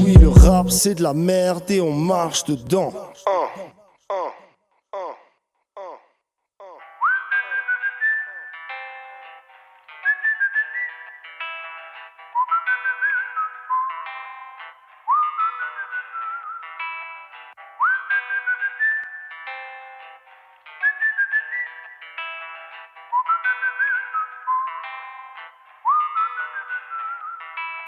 Oui 0.03 0.13
le 0.20 0.30
rap 0.30 0.70
c'est 0.70 0.95
de 0.95 1.03
la 1.03 1.13
merde 1.13 1.70
et 1.70 1.82
on 1.82 1.93
marche 1.93 2.43
dedans 2.45 2.93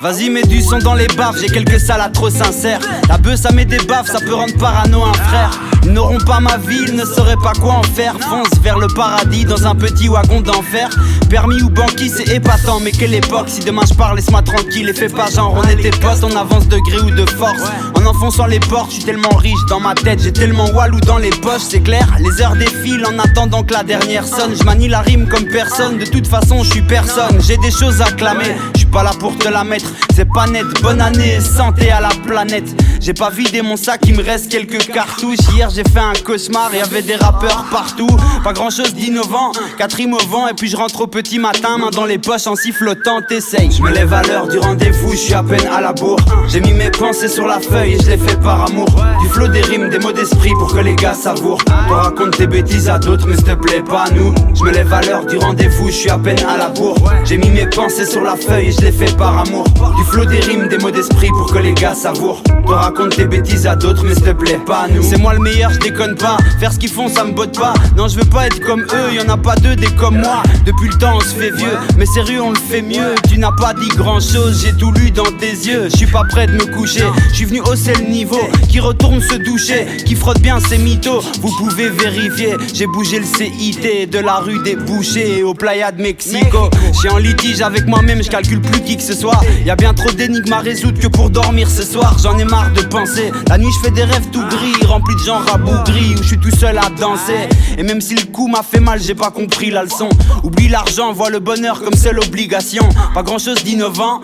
Vas-y, 0.02 0.30
mets 0.30 0.44
du 0.44 0.62
son 0.62 0.78
dans 0.80 0.94
les 0.94 1.08
baffes, 1.08 1.36
j'ai 1.42 1.50
quelques 1.50 1.78
salades 1.78 2.14
trop 2.14 2.30
sincères. 2.30 2.80
La 3.10 3.18
bœuf, 3.18 3.36
ça 3.36 3.52
met 3.52 3.66
des 3.66 3.80
baffes, 3.80 4.08
ça 4.08 4.20
peut 4.22 4.34
rendre 4.34 4.56
parano 4.58 5.04
un 5.04 5.12
frère. 5.12 5.60
Ils 5.84 5.92
n'auront 5.92 6.20
pas 6.20 6.40
ma 6.40 6.56
vie, 6.56 6.86
ils 6.88 6.96
ne 6.96 7.04
sauraient 7.04 7.36
pas 7.44 7.52
quoi 7.60 7.74
en 7.74 7.84
faire. 7.84 8.18
Fonce 8.18 8.62
vers 8.62 8.80
le 8.80 8.88
paradis 8.88 9.44
dans 9.44 9.68
un 9.68 9.76
petit 9.76 10.08
wagon 10.08 10.40
d'enfer. 10.40 10.90
Permis 11.30 11.62
ou 11.62 11.70
banquis, 11.70 12.10
c'est 12.10 12.34
épatant, 12.34 12.80
mais 12.80 12.92
quelle 12.92 13.14
époque. 13.14 13.50
Si 13.50 13.60
demain 13.60 13.82
je 13.90 13.94
pars, 13.94 14.16
laisse-moi 14.16 14.42
tranquille 14.42 14.88
et 14.88 14.94
fais 14.94 15.10
pas 15.10 15.30
genre 15.30 15.54
on 15.58 15.68
était 15.68 15.90
potes, 15.90 16.24
on 16.24 16.34
avance 16.34 16.70
de 16.70 16.78
gré 16.78 17.02
ou 17.02 17.12
de 17.12 17.30
force. 17.32 17.62
En 17.96 18.06
enfonçant 18.06 18.46
les 18.46 18.62
portes, 18.62 18.92
je 18.92 18.96
suis 18.96 19.04
tellement 19.04 19.36
riche 19.36 19.66
dans 19.68 19.82
ma 19.82 19.96
tête, 19.96 20.22
j'ai 20.24 20.32
tellement 20.32 20.70
walou 20.70 21.02
dans 21.02 21.18
les 21.18 21.30
poches, 21.30 21.64
c'est 21.70 21.82
clair. 21.82 22.08
Les 22.20 22.42
heures 22.42 22.56
défilent 22.56 23.06
en 23.06 23.20
attendant 23.20 23.64
que 23.64 23.74
la 23.74 23.84
dernière 23.84 24.26
sonne. 24.26 24.56
Je 24.58 24.64
manie 24.64 24.88
la 24.88 25.02
rime 25.02 25.28
comme 25.28 25.46
personne, 25.48 25.98
de 25.98 26.06
toute 26.06 26.28
façon, 26.28 26.64
je 26.64 26.72
suis 26.72 26.84
personne. 26.84 27.42
J'ai 27.42 27.58
des 27.58 27.72
choses 27.72 28.02
à 28.02 28.10
clamer, 28.12 28.56
pas 28.90 29.04
là 29.04 29.12
pour 29.20 29.38
te 29.38 29.48
la 29.48 29.64
mettre. 29.64 29.92
C'est 30.16 30.28
pas 30.28 30.48
net, 30.48 30.66
bonne 30.82 31.02
année, 31.02 31.40
santé 31.40 31.92
à 31.92 32.02
la 32.02 32.10
planète. 32.26 32.70
J'ai 33.00 33.14
pas 33.14 33.30
vidé 33.30 33.62
mon 33.62 33.78
sac, 33.78 34.02
il 34.06 34.16
me 34.16 34.24
reste 34.24 34.52
quelques 34.52 34.92
cartouches. 34.92 35.40
Hier 35.54 35.70
j'ai 35.70 35.84
fait 35.84 36.00
un 36.00 36.14
cauchemar, 36.26 36.74
y 36.76 36.82
avait 36.82 37.02
des 37.02 37.16
rappeurs 37.16 37.66
partout. 37.72 38.10
Pas 38.44 38.54
grand 38.54 38.70
chose 38.70 38.94
d'innovant, 38.94 39.52
quatrième 39.78 40.14
au. 40.14 40.20
Et 40.50 40.54
puis 40.54 40.70
je 40.70 40.78
rentre 40.78 41.02
au 41.02 41.08
petit 41.08 41.40
matin, 41.40 41.78
main 41.78 41.90
dans 41.92 42.06
les 42.06 42.18
poches 42.18 42.48
en 42.48 42.56
sifflotant, 42.56 43.22
t'essayes. 43.28 43.72
Je 43.72 43.82
me 43.82 43.90
lève 43.90 44.14
à 44.14 44.22
l'heure 44.24 44.48
du 44.48 44.58
rendez-vous, 44.60 45.12
je 45.12 45.18
suis 45.18 45.34
à 45.34 45.44
peine 45.44 45.66
à 45.68 45.82
la 45.82 45.94
bourre. 45.94 46.20
J'ai 46.48 46.62
mis 46.62 46.74
mes 46.74 46.92
pensées 46.92 47.30
sur 47.30 47.48
la 47.48 47.60
feuille 47.60 47.94
et 47.94 48.00
je 48.00 48.10
l'ai 48.12 48.18
fait 48.18 48.40
par 48.42 48.66
amour. 48.66 48.88
Du 49.22 49.30
flot 49.30 49.48
des 49.48 49.62
rimes, 49.62 49.90
des 49.90 50.00
mots 50.00 50.12
d'esprit 50.12 50.52
pour 50.60 50.74
que 50.74 50.80
les 50.80 50.96
gars 50.96 51.14
savourent. 51.14 51.64
Toi 51.64 52.02
raconte 52.02 52.38
tes 52.38 52.48
bêtises 52.48 52.90
à 52.90 53.00
d'autres, 53.00 53.28
mais 53.28 53.36
s'il 53.36 53.46
te 53.46 53.56
plaît 53.56 53.82
pas 53.82 54.06
nous. 54.14 54.34
Je 54.56 54.64
me 54.64 54.72
lève 54.72 54.92
à 54.94 55.02
l'heure 55.02 55.26
du 55.26 55.38
rendez-vous, 55.38 55.88
je 55.88 55.96
suis 55.96 56.10
à 56.10 56.18
peine 56.18 56.40
à 56.48 56.58
la 56.58 56.70
bourre. 56.70 56.98
J'ai 57.24 57.38
mis 57.38 57.50
mes 57.50 57.68
pensées 57.68 58.06
sur 58.06 58.22
la 58.22 58.36
feuille 58.36 58.68
et 58.68 58.72
je 58.82 58.92
fais 58.92 59.12
par 59.18 59.40
amour. 59.40 59.66
Du 59.98 60.04
flot 60.04 60.26
des 60.26 60.40
rimes, 60.40 60.68
des 60.68 60.78
mots 60.78 60.92
d'esprit 60.92 61.30
pour 61.30 61.52
que 61.52 61.60
les 61.60 61.74
gars 61.74 61.96
savourent. 61.96 62.42
Te 62.44 62.72
raconte 62.72 63.16
tes 63.16 63.26
bêtises 63.26 63.66
à 63.66 63.76
d'autres, 63.76 64.04
mais 64.06 64.14
s'il 64.14 64.24
te 64.24 64.32
plaît, 64.32 64.60
pas 64.66 64.82
à 64.82 64.88
nous. 64.88 65.02
C'est 65.02 65.18
moi 65.18 65.34
le 65.34 65.40
meilleur, 65.40 65.72
je 65.72 65.80
déconne 65.80 66.16
pas. 66.16 66.38
Faire 66.60 66.72
ce 66.72 66.80
qu'ils 66.80 66.90
font, 66.90 67.08
ça 67.08 67.24
me 67.24 67.32
botte 67.32 67.58
pas. 67.58 67.74
Non, 67.98 68.08
je 68.08 68.18
veux 68.18 68.30
pas 68.30 68.48
être 68.48 68.60
comme 68.62 68.82
eux, 68.82 69.14
y 69.14 69.20
en 69.20 69.30
a 69.30 69.38
pas 69.38 69.56
deux 69.56 69.76
des 69.76 69.88
comme 69.88 70.20
moi. 70.20 70.44
Depuis 70.66 70.90
le 70.90 70.98
temps, 70.98 71.18
on 71.18 71.20
se 71.20 71.36
fait 71.36 71.52
vieux, 71.52 71.78
mais 71.98 72.06
sérieux, 72.06 72.42
on 72.42 72.52
le 72.52 72.58
fait 72.58 72.82
mieux. 72.82 73.16
Tu 73.30 73.40
n'as 73.40 73.52
pas 73.52 73.74
dit 73.74 73.90
grand 73.90 74.20
chose, 74.20 74.64
j'ai 74.64 74.74
tout 74.74 74.92
lu 74.92 75.12
dans 75.12 75.32
tes 75.40 75.52
yeux. 75.52 75.90
Je 75.92 75.98
suis 75.98 76.08
pas 76.08 76.24
prêt 76.30 76.48
de 76.48 76.54
me 76.54 76.66
coucher, 76.66 77.06
je 77.32 77.36
suis 77.36 77.46
venu 77.46 77.62
hausser 77.62 77.94
le 77.96 78.06
niveau. 78.06 78.40
Qui 78.68 78.80
retourne 78.80 79.20
se 79.22 79.36
doucher, 79.36 79.88
qui 80.06 80.16
frotte 80.16 80.40
bien 80.40 80.60
ses 80.60 80.78
mythos. 80.78 81.24
Vous 81.42 81.52
pouvez 81.58 81.90
vérifier, 81.90 82.56
j'ai 82.74 82.86
bougé 82.86 83.20
le 83.20 83.26
CIT 83.26 84.08
de 84.08 84.20
la 84.20 84.36
rue 84.36 84.62
des 84.64 84.76
bouchers 84.76 85.44
au 85.44 85.54
Playa 85.54 85.92
de 85.92 86.02
Mexico. 86.02 86.70
J'ai 87.02 87.10
en 87.10 87.18
litige 87.18 87.62
avec 87.62 87.88
moi-même, 87.88 88.24
je 88.24 88.30
calcule 88.30 88.62
plus 88.72 88.82
qui 88.82 88.98
que 88.98 89.04
ce 89.04 89.14
soit. 89.14 89.40
Y 89.66 89.70
a 89.70 89.76
bien 89.76 89.94
trop 89.94 90.12
d'énigmes 90.12 90.54
à 90.54 90.60
résoudre 90.60 91.00
que 91.00 91.08
pour 91.08 91.30
dormir 91.30 91.70
ce 91.70 91.84
soir. 91.84 92.18
J'en 92.22 92.38
ai 92.38 92.46
marre 92.46 92.72
de 92.74 92.82
penser. 92.82 93.32
La 93.48 93.58
nuit, 93.58 93.72
je 93.78 93.86
fais 93.86 93.92
des 93.92 94.04
rêves 94.04 94.30
tout 94.32 94.46
gris, 94.48 94.86
remplis 94.86 95.16
de 95.16 95.20
gens 95.22 95.40
rabougris 95.40 96.16
où 96.16 96.24
je 96.24 96.28
suis 96.28 96.40
tout 96.40 96.56
seul 96.56 96.78
à 96.78 96.90
danser. 96.90 97.50
Et 97.78 97.84
même 97.84 98.02
si 98.02 98.16
le 98.16 98.26
coup 98.32 98.48
m'a 98.48 98.64
fait 98.64 98.80
mal, 98.80 99.00
j'ai 99.02 99.16
pas 99.16 99.32
compris 99.32 99.72
la 99.72 99.84
leçon. 99.84 100.10
Oublie 100.44 100.68
l'argent, 100.68 101.14
vois 101.14 101.30
le 101.30 101.40
bonheur 101.40 101.82
comme 101.82 101.94
seule 101.94 102.20
obligation. 102.20 102.88
Pas 103.14 103.24
grand 103.24 103.40
chose 103.40 103.64
d'innovant, 103.64 104.22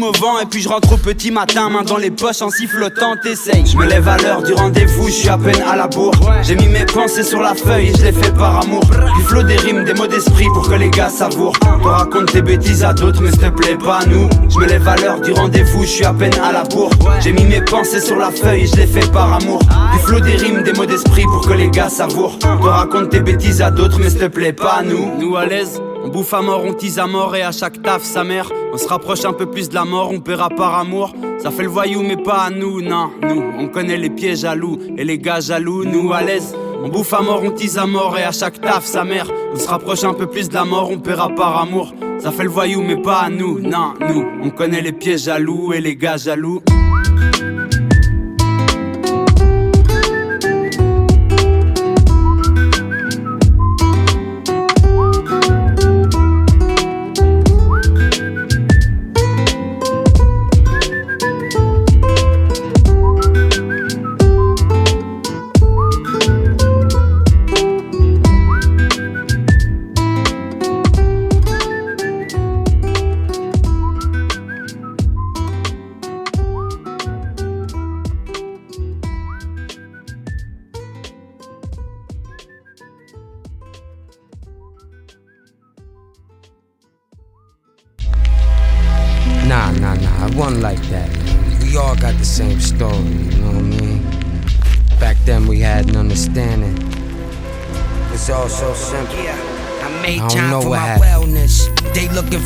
au 0.00 0.12
vent. 0.12 0.38
Et 0.40 0.46
puis 0.46 0.62
je 0.62 0.68
rentre 0.68 0.92
au 0.92 0.96
petit 0.96 1.30
matin, 1.30 1.68
main 1.68 1.82
dans 1.82 1.96
les 1.96 2.10
poches 2.10 2.42
en 2.42 2.50
sifflotant, 2.50 3.16
t'essayes. 3.22 3.64
Je 3.66 3.76
me 3.76 3.86
lève 3.86 4.06
à 4.08 4.16
l'heure 4.16 4.42
du 4.42 4.52
rendez-vous, 4.52 5.06
je 5.06 5.12
suis 5.12 5.28
à 5.28 5.36
peine 5.36 5.62
à 5.70 5.76
la 5.76 5.88
bourre. 5.88 6.14
J'ai 6.42 6.56
mis 6.56 6.68
mes 6.68 6.86
pensées 6.86 7.22
sur 7.22 7.40
la 7.40 7.54
feuille 7.54 7.88
et 7.88 7.94
je 7.96 8.04
les 8.04 8.12
fais 8.12 8.32
par 8.32 8.60
amour. 8.60 8.84
Du 9.16 9.22
flot 9.22 9.42
des 9.42 9.56
rimes, 9.56 9.84
des 9.84 9.94
mots 9.94 10.06
d'esprit 10.06 10.46
pour 10.54 10.68
que 10.68 10.74
les 10.74 10.90
gars 10.90 11.10
savourent. 11.10 11.58
Te 11.58 11.88
raconte 11.88 12.32
tes 12.32 12.42
bêtises 12.42 12.84
à 12.84 12.92
d'autres, 12.92 13.20
mais 13.22 13.30
s'il 13.30 13.40
te 13.40 13.48
plaît, 13.48 13.76
pas 13.82 13.98
à 13.98 14.06
nous. 14.06 14.28
Je 14.48 14.58
me 14.58 14.66
lève 14.66 14.86
à 14.86 14.96
l'heure 14.96 15.20
du 15.20 15.32
rendez-vous, 15.32 15.82
je 15.82 15.88
suis 15.88 16.04
à 16.04 16.12
peine 16.12 16.34
à 16.42 16.52
la 16.52 16.64
bourre. 16.64 16.90
J'ai 17.20 17.32
mis 17.32 17.44
mes 17.44 17.62
pensées 17.62 18.00
sur 18.00 18.16
la 18.16 18.30
feuille 18.30 18.66
je 18.66 18.76
les 18.76 18.86
fais 18.86 19.06
par 19.12 19.32
amour. 19.32 19.60
Du 19.60 19.98
flot 19.98 20.20
des 20.20 20.36
rimes, 20.36 20.62
des 20.62 20.72
mots 20.72 20.86
d'esprit 20.86 21.24
pour 21.24 21.46
que 21.46 21.52
les 21.52 21.68
gars 21.68 21.88
savourent. 21.88 22.38
Te 22.38 22.46
raconte 22.46 23.10
tes 23.10 23.20
bêtises 23.20 23.60
à 23.62 23.70
d'autres, 23.70 23.98
mais 23.98 24.10
s'il 24.10 24.20
te 24.20 24.26
plaît, 24.26 24.52
pas 24.52 24.78
à 24.78 24.82
nous. 24.82 25.18
Nous 25.18 25.36
à 25.36 25.46
l'aise. 25.46 25.80
On 26.04 26.08
bouffe 26.08 26.34
à 26.34 26.42
mort, 26.42 26.62
on 26.64 26.72
tease 26.72 26.98
à 26.98 27.06
mort 27.06 27.36
et 27.36 27.42
à 27.42 27.52
chaque 27.52 27.80
taf 27.82 28.02
sa 28.02 28.24
mère. 28.24 28.50
On 28.72 28.76
se 28.76 28.88
rapproche 28.88 29.24
un 29.24 29.32
peu 29.32 29.46
plus 29.46 29.68
de 29.68 29.74
la 29.74 29.84
mort, 29.84 30.10
on 30.12 30.20
paiera 30.20 30.48
par 30.48 30.76
amour. 30.76 31.14
Ça 31.38 31.50
fait 31.50 31.62
le 31.62 31.68
voyou 31.68 32.02
mais 32.02 32.16
pas 32.16 32.42
à 32.46 32.50
nous, 32.50 32.82
non, 32.82 33.10
nous. 33.22 33.42
On 33.58 33.68
connaît 33.68 33.96
les 33.96 34.10
pieds 34.10 34.34
jaloux 34.34 34.78
et 34.96 35.04
les 35.04 35.18
gars 35.18 35.40
jaloux, 35.40 35.84
nous 35.84 36.12
à 36.12 36.22
l'aise. 36.22 36.54
On 36.84 36.88
bouffe 36.88 37.12
à 37.12 37.22
mort, 37.22 37.42
on 37.44 37.52
tease 37.52 37.78
à 37.78 37.86
mort 37.86 38.18
et 38.18 38.24
à 38.24 38.32
chaque 38.32 38.60
taf 38.60 38.84
sa 38.84 39.04
mère. 39.04 39.30
On 39.54 39.56
se 39.56 39.68
rapproche 39.68 40.02
un 40.02 40.14
peu 40.14 40.26
plus 40.26 40.48
de 40.48 40.54
la 40.54 40.64
mort, 40.64 40.90
on 40.90 40.98
paiera 40.98 41.28
par 41.28 41.60
amour. 41.60 41.94
Ça 42.18 42.32
fait 42.32 42.42
le 42.42 42.50
voyou 42.50 42.82
mais 42.82 43.00
pas 43.00 43.20
à 43.20 43.30
nous, 43.30 43.60
non, 43.60 43.94
nous. 44.00 44.24
On 44.42 44.50
connaît 44.50 44.80
les 44.80 44.92
pieds 44.92 45.18
jaloux 45.18 45.72
et 45.72 45.80
les 45.80 45.94
gars 45.94 46.16
jaloux. 46.16 46.60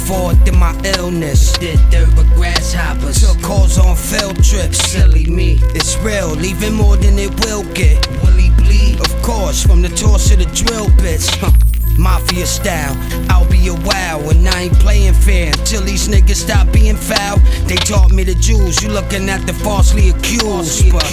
Forward 0.07 0.39
to 0.47 0.53
my 0.53 0.73
illness. 0.97 1.53
Did 1.59 1.79
dirt 1.91 2.09
with 2.17 2.33
grasshoppers. 2.35 3.21
Took 3.21 3.43
calls 3.43 3.79
on 3.79 3.97
field 3.97 4.43
trips. 4.43 4.79
Silly 4.79 5.27
me. 5.27 5.59
It's 5.75 5.97
real, 5.99 6.31
leaving 6.31 6.75
more 6.75 6.97
than 6.97 7.19
it 7.19 7.33
will 7.45 7.65
get. 7.75 8.07
Will 8.23 8.39
he 8.39 8.51
bleed? 8.63 9.01
Of 9.01 9.11
course, 9.23 9.63
from 9.63 9.83
the 9.83 9.89
tour 9.89 10.19
to 10.19 10.37
the 10.37 10.47
drill 10.55 10.89
bits. 11.03 11.29
Huh. 11.37 11.51
Mafia 11.99 12.45
style, 12.45 12.95
I'll 13.31 13.49
be 13.49 13.69
a 13.69 13.75
wow, 13.75 14.21
and 14.29 14.47
I 14.47 14.65
ain't 14.65 14.79
playing 14.81 15.15
fair 15.15 15.49
until 15.49 15.81
these 15.81 16.09
niggas 16.09 16.37
stop 16.37 16.71
being 16.71 16.95
foul. 16.95 17.39
They 17.67 17.77
taught 17.77 18.13
me 18.13 18.23
the 18.23 18.35
jewels, 18.35 18.83
you 18.83 18.91
looking 18.91 19.31
at 19.31 19.47
the 19.47 19.55
falsely 19.55 20.11
accused. 20.11 20.93
But 20.93 21.05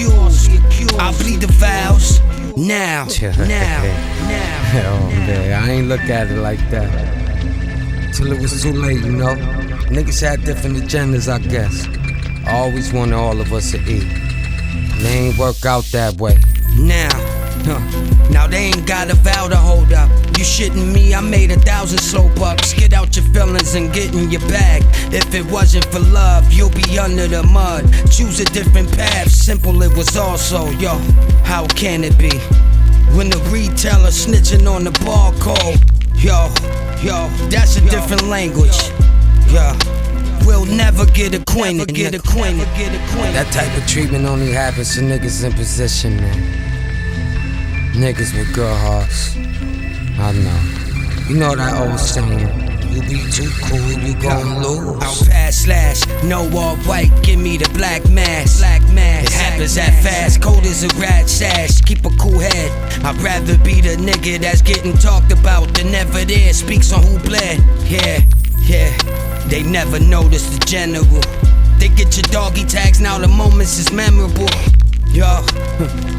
I 1.00 1.14
bleed 1.20 1.40
the 1.40 1.48
vows 1.54 2.20
now, 2.58 3.08
now, 3.22 3.84
now. 4.28 4.72
oh 4.86 5.08
man, 5.10 5.64
I 5.64 5.72
ain't 5.72 5.88
look 5.88 6.02
at 6.02 6.30
it 6.30 6.38
like 6.38 6.60
that. 6.70 7.23
Till 8.14 8.32
it 8.32 8.40
was 8.40 8.62
too 8.62 8.74
late, 8.74 9.04
you 9.04 9.12
know? 9.12 9.36
Niggas 9.90 10.22
had 10.22 10.46
different 10.46 10.78
agendas, 10.78 11.28
I 11.28 11.40
guess. 11.40 11.88
I 12.46 12.58
always 12.60 12.94
wanted 12.94 13.16
all 13.16 13.42
of 13.42 13.52
us 13.52 13.72
to 13.72 13.80
eat. 13.80 14.08
They 15.02 15.30
ain't 15.30 15.38
work 15.40 15.66
out 15.66 15.84
that 15.86 16.16
way. 16.18 16.38
Now, 16.78 17.10
huh. 17.66 18.30
now 18.30 18.46
they 18.48 18.66
ain't 18.66 18.86
got 18.86 19.12
a 19.12 19.16
vow 19.16 19.48
to 19.48 19.56
hold 19.56 19.94
up. 19.94 20.10
You 20.38 20.44
shitting 20.44 20.94
me? 20.94 21.16
I 21.16 21.22
made 21.22 21.52
a 21.52 21.60
thousand 21.60 22.00
slow 22.00 22.30
bucks. 22.36 22.74
Get 22.74 22.94
out 22.94 23.16
your 23.16 23.26
feelings 23.34 23.74
and 23.74 23.92
get 23.92 24.14
in 24.14 24.30
your 24.30 24.42
bag. 24.42 24.84
If 25.12 25.34
it 25.34 25.46
wasn't 25.46 25.86
for 25.86 26.00
love, 26.00 26.52
you'll 26.52 26.70
be 26.70 27.00
under 27.00 27.28
the 27.28 27.44
mud. 27.44 27.92
Choose 28.12 28.40
a 28.40 28.46
different 28.46 28.92
path. 28.92 29.32
Simple 29.32 29.82
it 29.82 29.96
was 29.98 30.16
also, 30.18 30.70
yo. 30.72 30.98
How 31.44 31.66
can 31.68 32.04
it 32.04 32.18
be? 32.18 32.38
When 33.16 33.30
the 33.30 33.38
retailer 33.52 34.10
snitching 34.10 34.70
on 34.70 34.84
the 34.84 34.92
barcode, 34.92 35.93
yo, 36.24 36.48
yo, 37.04 37.28
that's 37.50 37.76
a 37.76 37.82
different 37.82 38.24
language. 38.24 38.78
Yeah, 39.52 39.78
we'll 40.46 40.66
never 40.66 41.06
get 41.06 41.36
acquainted. 41.36 41.94
Get 41.94 42.16
acquainted. 42.16 42.68
Get 42.78 42.96
acquainted. 42.96 43.36
That 43.36 43.52
type 43.52 43.76
of 43.78 43.86
treatment 43.88 44.26
only 44.26 44.52
happens 44.52 44.96
to 44.96 45.02
niggas 45.02 45.44
in 45.44 45.52
position, 45.54 46.16
man. 46.16 47.94
Niggas 47.94 48.34
with 48.36 48.54
good 48.56 48.76
hearts. 48.78 49.36
I 50.18 50.32
know. 50.32 51.30
You 51.30 51.36
know 51.40 51.56
that 51.56 51.88
old 51.88 52.00
saying, 52.00 52.63
you 52.94 53.02
be 53.02 53.32
too 53.32 53.50
cool, 53.66 53.92
you 53.92 54.14
gon' 54.22 54.62
lose. 54.62 55.02
I'll 55.02 55.26
pass 55.26 55.58
slash, 55.58 56.06
no 56.24 56.42
all 56.58 56.76
white, 56.86 57.12
give 57.24 57.40
me 57.40 57.58
the 57.58 57.70
black 57.74 58.08
mask. 58.10 58.60
Black 58.60 58.82
mask. 58.94 59.32
It 59.32 59.34
happens 59.34 59.76
that 59.76 60.04
fast, 60.04 60.42
cold 60.42 60.64
as 60.66 60.84
a 60.84 60.88
rat 61.00 61.30
sash. 61.30 61.82
Keep 61.82 62.06
a 62.06 62.10
cool 62.20 62.40
head. 62.40 62.72
I'd 63.04 63.18
rather 63.22 63.58
be 63.60 63.82
the 63.82 63.96
nigga 63.96 64.40
that's 64.40 64.62
getting 64.62 64.94
talked 64.94 65.32
about 65.32 65.74
than 65.74 65.92
never 65.92 66.24
there. 66.24 66.54
Speaks 66.54 66.94
on 66.94 67.04
who 67.04 67.18
bled. 67.20 67.64
Yeah, 67.86 68.22
yeah. 68.62 68.96
They 69.48 69.64
never 69.64 70.00
notice 70.00 70.46
the 70.56 70.64
general. 70.66 71.22
They 71.80 71.90
get 71.90 72.16
your 72.16 72.30
doggy 72.32 72.64
tags 72.64 73.02
now, 73.02 73.18
the 73.18 73.28
moments 73.28 73.80
is 73.80 73.92
memorable. 73.92 74.48
Yo, 75.14 75.42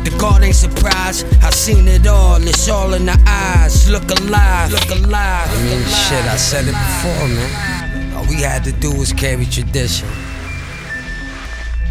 the 0.05 0.17
guard 0.21 0.45
ain't 0.45 0.55
surprised. 0.55 1.27
I 1.43 1.51
seen 1.51 1.89
it 1.89 2.07
all. 2.07 2.41
It's 2.41 2.69
all 2.69 2.95
in 2.95 3.07
the 3.07 3.21
eyes. 3.27 3.91
Look 3.91 4.09
alive. 4.09 4.71
Look 4.71 4.89
alive. 4.89 5.49
I 5.51 5.63
mean, 5.65 5.83
shit, 5.83 6.25
I 6.27 6.37
said 6.37 6.63
it 6.69 6.77
before, 6.87 7.27
man. 7.27 8.15
All 8.15 8.25
we 8.27 8.37
had 8.37 8.63
to 8.63 8.71
do 8.71 8.97
was 8.97 9.13
carry 9.13 9.47
tradition. 9.47 10.09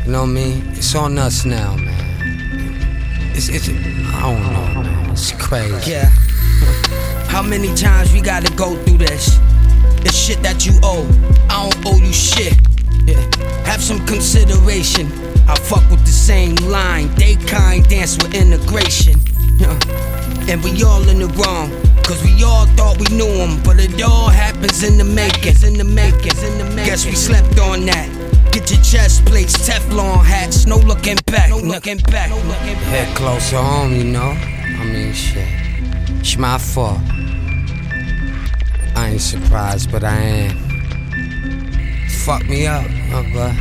You 0.05 0.13
know 0.13 0.21
what 0.21 0.29
I 0.29 0.31
mean? 0.31 0.63
It's 0.77 0.95
on 0.95 1.17
us 1.17 1.43
now, 1.43 1.75
man. 1.75 3.33
It's, 3.35 3.49
it's, 3.49 3.67
I 3.67 4.21
don't 4.21 4.53
know, 4.53 4.81
man. 4.83 5.09
It's 5.09 5.33
crazy. 5.33 5.91
Yeah. 5.91 6.09
How 7.27 7.41
many 7.41 7.75
times 7.75 8.13
we 8.13 8.21
gotta 8.21 8.51
go 8.55 8.81
through 8.85 8.99
this? 8.99 9.39
It's 10.05 10.15
shit 10.15 10.41
that 10.41 10.65
you 10.65 10.71
owe. 10.81 11.05
I 11.49 11.69
don't 11.69 11.85
owe 11.85 11.97
you 11.97 12.13
shit. 12.13 12.53
Yeah. 13.05 13.19
Have 13.65 13.83
some 13.83 14.05
consideration. 14.05 15.32
I 15.47 15.55
fuck 15.55 15.89
with 15.89 16.05
the 16.05 16.11
same 16.11 16.55
line. 16.55 17.13
They 17.15 17.35
kind 17.35 17.87
dance 17.87 18.17
with 18.17 18.33
integration. 18.33 19.19
And 20.49 20.63
we 20.63 20.83
all 20.83 21.07
in 21.07 21.19
the 21.19 21.27
wrong. 21.39 21.71
Cause 22.03 22.21
we 22.23 22.43
all 22.43 22.65
thought 22.75 22.99
we 22.99 23.07
knew 23.15 23.25
him, 23.25 23.63
but 23.63 23.79
it 23.79 24.01
all 24.03 24.29
happens 24.29 24.83
in 24.83 24.97
the 24.97 25.05
making. 25.05 25.55
In 25.63 25.77
the 25.77 25.85
making. 25.85 26.37
In 26.43 26.57
the 26.57 26.65
making. 26.65 26.85
Guess 26.85 27.05
we 27.05 27.15
slept 27.15 27.57
on 27.59 27.85
that. 27.85 28.09
Get 28.51 28.69
your 28.69 28.81
chest 28.81 29.25
plates, 29.25 29.67
Teflon 29.67 30.23
hats, 30.23 30.67
no 30.67 30.77
looking 30.77 31.17
back, 31.25 31.49
no 31.49 31.57
looking 31.57 31.97
back, 31.97 32.29
no 32.29 32.35
looking 32.35 32.75
back. 32.75 32.93
Head 32.93 33.15
closer 33.15 33.57
home, 33.57 33.95
you 33.95 34.03
know? 34.03 34.19
I 34.19 34.83
mean, 34.85 35.13
shit. 35.13 35.47
It's 36.19 36.37
my 36.37 36.57
fault. 36.57 36.99
I 38.95 39.09
ain't 39.13 39.21
surprised, 39.21 39.91
but 39.91 40.03
I 40.03 40.15
am. 40.15 40.57
Fuck 42.25 42.47
me 42.47 42.67
up, 42.67 42.85
uh, 43.11 43.23
but 43.33 43.55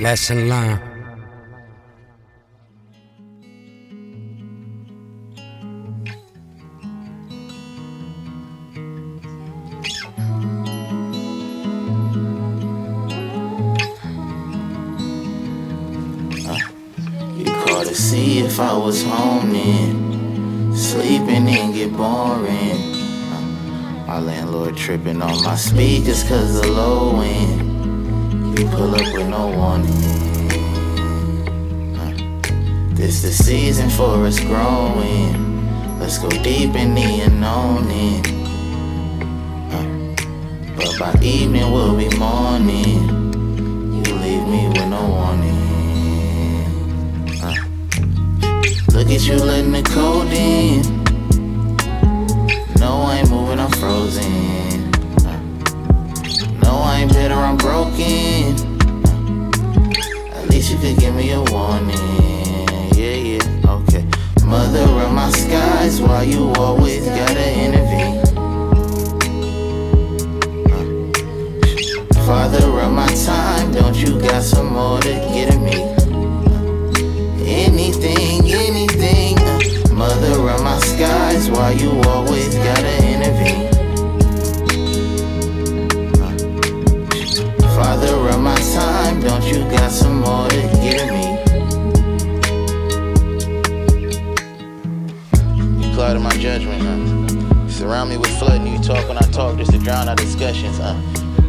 lesson 0.00 0.48
learned. 0.48 0.87
I 18.60 18.76
was 18.76 19.04
home 19.04 19.52
then. 19.52 20.74
Sleeping 20.74 21.46
didn't 21.46 21.74
get 21.74 21.96
boring. 21.96 22.96
My 24.06 24.18
landlord 24.18 24.76
tripping 24.76 25.22
on 25.22 25.44
my 25.44 25.54
speakers 25.54 26.24
cause 26.24 26.60
the 26.60 26.66
low 26.66 27.20
end. 27.20 28.58
You 28.58 28.66
pull 28.68 28.96
up 28.96 29.12
with 29.14 29.28
no 29.28 29.48
warning. 29.48 29.94
This 32.96 33.22
the 33.22 33.30
season 33.30 33.90
for 33.90 34.26
us 34.26 34.40
growing. 34.40 36.00
Let's 36.00 36.18
go 36.18 36.28
deep 36.28 36.74
in 36.74 36.94
the 36.96 37.20
unknown. 37.26 37.86
But 40.76 40.98
by 40.98 41.14
evening 41.22 41.70
we'll 41.70 41.96
be 41.96 42.08
morning. 42.18 43.06
You 44.04 44.14
leave 44.14 44.48
me 44.48 44.66
with 44.68 44.88
no 44.88 45.08
warning. 45.08 45.67
Look 48.92 49.10
at 49.10 49.26
you 49.26 49.36
letting 49.36 49.72
the 49.72 49.82
cold 49.82 50.32
in. 50.32 50.82
No, 52.80 53.02
I 53.02 53.18
ain't 53.18 53.30
moving, 53.30 53.60
I'm 53.60 53.70
frozen. 53.72 54.90
No, 56.62 56.78
I 56.78 57.00
ain't 57.00 57.12
bitter, 57.12 57.34
I'm 57.34 57.56
broken. 57.56 58.54
At 60.34 60.50
least 60.50 60.72
you 60.72 60.78
could 60.78 60.98
give 60.98 61.14
me 61.14 61.32
a 61.32 61.42
warning. 61.42 61.96
Yeah, 62.94 63.14
yeah, 63.14 63.70
okay. 63.70 64.04
Mother 64.44 64.84
of 65.04 65.12
my 65.12 65.30
skies, 65.30 66.00
why 66.00 66.22
you 66.22 66.52
always 66.56 67.04
gotta 67.06 67.52
intervene? 67.64 68.24
Father 72.26 72.66
of 72.80 72.92
my 72.92 73.08
time, 73.24 73.72
don't 73.72 73.96
you 73.96 74.20
got 74.20 74.42
some 74.42 74.72
more 74.72 75.00
to 75.00 75.10
get 75.32 75.54
at 75.54 75.60
me? 75.60 75.97
Skies, 81.38 81.50
why 81.50 81.70
you 81.72 81.90
always 82.08 82.54
gotta 82.54 83.06
intervene? 83.06 83.68
Uh, 86.20 87.76
Father 87.76 88.28
of 88.28 88.40
my 88.40 88.56
time, 88.74 89.20
don't 89.20 89.44
you 89.44 89.64
got 89.70 89.90
some 89.90 90.20
more 90.20 90.48
to 90.48 90.60
give 90.82 91.08
me? 91.10 91.38
You 95.80 95.94
clouded 95.94 96.22
my 96.22 96.36
judgment, 96.38 96.82
huh? 96.82 97.68
Surround 97.68 98.10
me 98.10 98.16
with 98.16 98.36
flood 98.38 98.60
and 98.60 98.68
you 98.68 98.78
talk 98.82 99.08
when 99.08 99.18
I 99.18 99.26
talk 99.30 99.56
just 99.58 99.72
to 99.72 99.78
drown 99.78 100.08
our 100.08 100.16
discussions, 100.16 100.78
huh? 100.78 100.96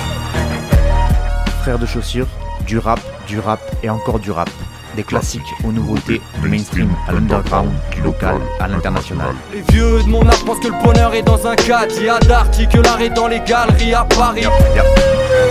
Frères 1.62 1.80
de 1.80 1.86
chaussures, 1.86 2.28
du 2.68 2.78
rap, 2.78 3.00
du 3.26 3.40
rap 3.40 3.62
et 3.82 3.90
encore 3.90 4.20
du 4.20 4.32
rap. 4.32 4.50
Des 4.96 5.04
classiques 5.04 5.54
aux 5.66 5.74
nouveautés, 5.74 6.22
du 6.42 6.48
mainstream 6.48 6.90
à 7.08 7.12
l'underground, 7.12 7.70
du 7.92 8.02
local 8.02 8.38
à 8.62 8.68
l'international. 8.68 9.36
Les 9.52 9.62
vieux 9.74 10.02
de 10.02 10.08
mon 10.08 10.26
âge 10.26 10.46
pensent 10.46 10.60
que 10.60 10.68
le 10.68 10.84
bonheur 10.84 11.14
est 11.14 11.22
dans 11.22 11.46
un 11.46 11.56
cadre. 11.56 11.94
Il 11.98 12.06
y 12.06 12.10
a 12.10 12.18
d'arty 12.20 12.66
que 12.68 12.78
l'art 12.78 13.02
est 13.02 13.10
dans 13.10 13.28
les 13.28 13.42
galeries 13.42 13.94
à 13.94 14.06
Paris. 14.06 14.46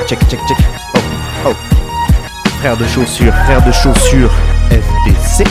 Check, 0.07 0.19
check, 0.31 0.41
check. 0.49 0.57
Oh, 0.95 0.99
oh. 1.49 1.53
Frères 2.61 2.77
de 2.79 2.87
chaussures, 2.87 3.35
frères 3.45 3.65
de 3.67 3.73
chaussures, 3.73 4.33
FBC. 4.71 5.45